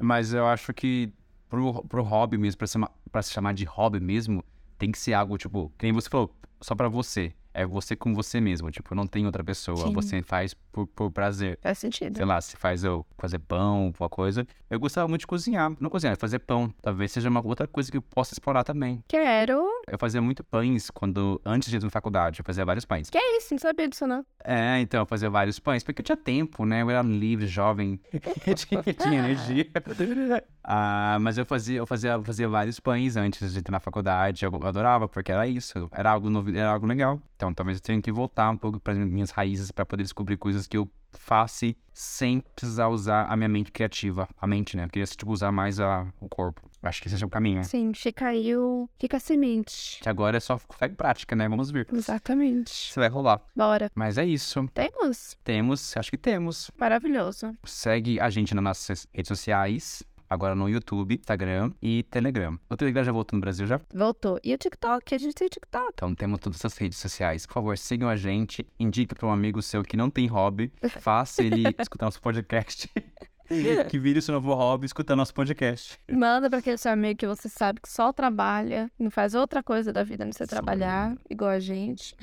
mas 0.00 0.32
eu 0.32 0.46
acho 0.46 0.72
que 0.72 1.12
pro, 1.48 1.82
pro 1.88 2.04
hobby 2.04 2.38
mesmo, 2.38 2.56
pra, 2.56 2.68
ser, 2.68 2.78
pra 3.10 3.20
se 3.20 3.32
chamar 3.32 3.52
de 3.52 3.64
hobby 3.64 3.98
mesmo, 3.98 4.44
tem 4.78 4.92
que 4.92 4.98
ser 4.98 5.12
algo, 5.12 5.36
tipo, 5.36 5.72
que 5.76 5.86
nem 5.86 5.92
você 5.92 6.08
falou, 6.08 6.32
só 6.60 6.76
pra 6.76 6.88
você. 6.88 7.34
É 7.52 7.66
você 7.66 7.96
com 7.96 8.14
você 8.14 8.40
mesmo, 8.40 8.70
tipo, 8.70 8.94
não 8.94 9.06
tem 9.06 9.26
outra 9.26 9.42
pessoa. 9.42 9.88
Sim. 9.88 9.92
Você 9.92 10.22
faz 10.22 10.54
por, 10.72 10.86
por 10.86 11.10
prazer. 11.10 11.58
Faz 11.60 11.78
sentido. 11.78 12.16
Sei 12.16 12.24
lá, 12.24 12.40
se 12.40 12.56
faz 12.56 12.84
eu 12.84 13.04
fazer 13.18 13.38
pão, 13.40 13.86
alguma 13.86 14.08
coisa. 14.08 14.46
Eu 14.68 14.78
gostava 14.78 15.08
muito 15.08 15.22
de 15.22 15.26
cozinhar. 15.26 15.72
Não 15.80 15.90
cozinhar, 15.90 16.16
fazer 16.16 16.38
pão. 16.40 16.72
Talvez 16.80 17.10
seja 17.12 17.28
uma 17.28 17.44
outra 17.44 17.66
coisa 17.66 17.90
que 17.90 17.96
eu 17.96 18.02
possa 18.02 18.34
explorar 18.34 18.62
também. 18.62 19.02
Quero. 19.08 19.60
Eu 19.88 19.98
fazia 19.98 20.22
muito 20.22 20.44
pães 20.44 20.90
quando, 20.90 21.40
antes 21.44 21.68
de 21.68 21.76
ir 21.76 21.82
na 21.82 21.90
faculdade, 21.90 22.40
eu 22.40 22.44
fazia 22.44 22.64
vários 22.64 22.84
pães. 22.84 23.10
Que 23.10 23.18
é 23.18 23.36
isso? 23.36 23.52
Não 23.52 23.58
sabia 23.58 23.88
disso, 23.88 24.06
não. 24.06 24.24
É, 24.44 24.78
então, 24.80 25.00
eu 25.00 25.06
fazia 25.06 25.28
vários 25.28 25.58
pães, 25.58 25.82
porque 25.82 26.00
eu 26.00 26.04
tinha 26.04 26.16
tempo, 26.16 26.64
né? 26.64 26.82
Eu 26.82 26.90
era 26.90 27.02
livre, 27.02 27.46
jovem, 27.46 28.00
eu 28.46 28.54
tinha, 28.54 28.82
tinha 28.82 29.18
energia. 29.18 29.66
Ah, 30.62 31.16
mas 31.20 31.38
eu 31.38 31.46
fazia, 31.46 31.78
eu 31.78 31.86
fazia, 31.86 32.10
eu 32.12 32.22
fazia 32.22 32.46
vários 32.46 32.78
pães 32.78 33.16
antes 33.16 33.52
de 33.52 33.58
entrar 33.58 33.72
na 33.72 33.80
faculdade. 33.80 34.44
Eu 34.44 34.54
adorava, 34.62 35.08
porque 35.08 35.32
era 35.32 35.46
isso, 35.46 35.88
era 35.90 36.10
algo 36.10 36.28
novo, 36.28 36.54
era 36.54 36.70
algo 36.70 36.86
legal. 36.86 37.20
Então, 37.40 37.54
talvez 37.54 37.78
eu 37.78 37.82
tenha 37.82 38.02
que 38.02 38.12
voltar 38.12 38.50
um 38.50 38.56
pouco 38.58 38.78
para 38.78 38.92
minhas 38.94 39.30
raízes 39.30 39.70
para 39.70 39.86
poder 39.86 40.02
descobrir 40.02 40.36
coisas 40.36 40.66
que 40.66 40.76
eu 40.76 40.86
faça 41.10 41.74
sem 41.90 42.40
precisar 42.54 42.88
usar 42.88 43.24
a 43.30 43.34
minha 43.34 43.48
mente 43.48 43.72
criativa, 43.72 44.28
a 44.38 44.46
mente, 44.46 44.76
né? 44.76 44.84
Eu 44.84 44.90
queria 44.90 45.06
tipo 45.06 45.32
usar 45.32 45.50
mais 45.50 45.80
a, 45.80 46.06
o 46.20 46.28
corpo. 46.28 46.68
Acho 46.82 47.00
que 47.00 47.08
esse 47.08 47.22
é 47.22 47.26
o 47.26 47.30
caminho. 47.30 47.64
Sim, 47.64 47.92
fica 47.94 48.26
aí 48.26 48.54
o. 48.54 48.88
Fica 48.98 49.16
a 49.16 49.20
semente. 49.20 50.00
Que 50.02 50.08
agora 50.08 50.36
é 50.36 50.40
só 50.40 50.58
fé 50.58 50.86
e 50.86 50.90
prática, 50.90 51.34
né? 51.34 51.48
Vamos 51.48 51.70
ver. 51.70 51.86
Exatamente. 51.92 52.92
Se 52.92 52.98
vai 52.98 53.08
rolar. 53.08 53.40
Bora. 53.56 53.90
Mas 53.94 54.18
é 54.18 54.24
isso. 54.24 54.66
Temos? 54.72 55.36
Temos, 55.42 55.96
acho 55.96 56.10
que 56.10 56.18
temos. 56.18 56.70
Maravilhoso. 56.78 57.54
Segue 57.64 58.20
a 58.20 58.30
gente 58.30 58.54
nas 58.54 58.64
nossas 58.64 59.06
redes 59.12 59.28
sociais. 59.28 60.02
Agora 60.30 60.54
no 60.54 60.68
YouTube, 60.68 61.16
Instagram 61.16 61.72
e 61.82 62.04
Telegram. 62.04 62.56
O 62.70 62.76
Telegram 62.76 63.02
já 63.02 63.10
voltou 63.10 63.36
no 63.36 63.40
Brasil 63.40 63.66
já? 63.66 63.80
Voltou. 63.92 64.38
E 64.44 64.54
o 64.54 64.58
TikTok? 64.58 65.14
A 65.14 65.18
gente 65.18 65.34
tem 65.34 65.48
o 65.48 65.50
TikTok. 65.50 65.90
Então 65.92 66.14
temos 66.14 66.38
todas 66.38 66.60
essas 66.60 66.78
redes 66.78 66.98
sociais. 66.98 67.44
Por 67.44 67.54
favor, 67.54 67.76
sigam 67.76 68.08
a 68.08 68.14
gente, 68.14 68.64
indique 68.78 69.14
para 69.14 69.26
um 69.26 69.32
amigo 69.32 69.60
seu 69.60 69.82
que 69.82 69.96
não 69.96 70.08
tem 70.08 70.28
hobby, 70.28 70.72
faça 71.00 71.42
ele 71.42 71.64
escutar 71.78 72.06
nosso 72.06 72.22
podcast. 72.22 72.88
que 73.90 73.98
vire 73.98 74.22
seu 74.22 74.32
novo 74.32 74.54
hobby 74.54 74.86
escutar 74.86 75.16
nosso 75.16 75.34
podcast. 75.34 75.98
Manda 76.08 76.48
para 76.48 76.60
aquele 76.60 76.78
seu 76.78 76.92
amigo 76.92 77.18
que 77.18 77.26
você 77.26 77.48
sabe 77.48 77.80
que 77.80 77.88
só 77.88 78.12
trabalha, 78.12 78.88
não 78.96 79.10
faz 79.10 79.34
outra 79.34 79.60
coisa 79.60 79.92
da 79.92 80.04
vida 80.04 80.22
a 80.22 80.26
não 80.26 80.32
ser 80.32 80.46
trabalhar, 80.46 81.16
igual 81.28 81.50
a 81.50 81.58
gente. 81.58 82.14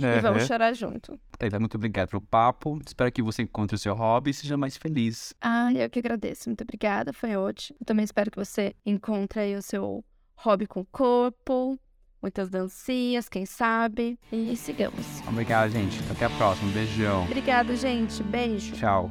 É, 0.00 0.18
E 0.18 0.20
vamos 0.20 0.42
é. 0.42 0.46
chorar 0.46 0.72
junto. 0.74 1.18
Taylor, 1.38 1.60
muito 1.60 1.76
obrigado 1.76 2.08
pelo 2.10 2.22
papo. 2.22 2.78
Espero 2.86 3.10
que 3.12 3.22
você 3.22 3.42
encontre 3.42 3.74
o 3.76 3.78
seu 3.78 3.94
hobby 3.94 4.30
e 4.30 4.34
seja 4.34 4.56
mais 4.56 4.76
feliz. 4.76 5.34
Ah, 5.40 5.72
eu 5.72 5.88
que 5.90 5.98
agradeço. 5.98 6.48
Muito 6.48 6.62
obrigada, 6.62 7.12
foi 7.12 7.36
ótimo. 7.36 7.76
Eu 7.80 7.86
também 7.86 8.04
espero 8.04 8.30
que 8.30 8.38
você 8.38 8.74
encontre 8.84 9.40
aí 9.40 9.56
o 9.56 9.62
seu 9.62 10.04
hobby 10.36 10.66
com 10.66 10.80
o 10.80 10.86
corpo, 10.86 11.78
muitas 12.20 12.48
dancinhas, 12.48 13.28
quem 13.28 13.46
sabe. 13.46 14.18
E 14.32 14.56
sigamos. 14.56 15.20
Obrigado, 15.28 15.70
gente. 15.70 15.98
Até 16.10 16.24
a 16.24 16.30
próxima. 16.30 16.72
Beijão. 16.72 17.24
Obrigada, 17.24 17.76
gente. 17.76 18.22
Beijo. 18.22 18.74
Tchau. 18.74 19.10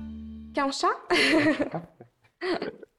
Quer 0.53 0.65
um 0.65 0.71
chá? 0.71 0.93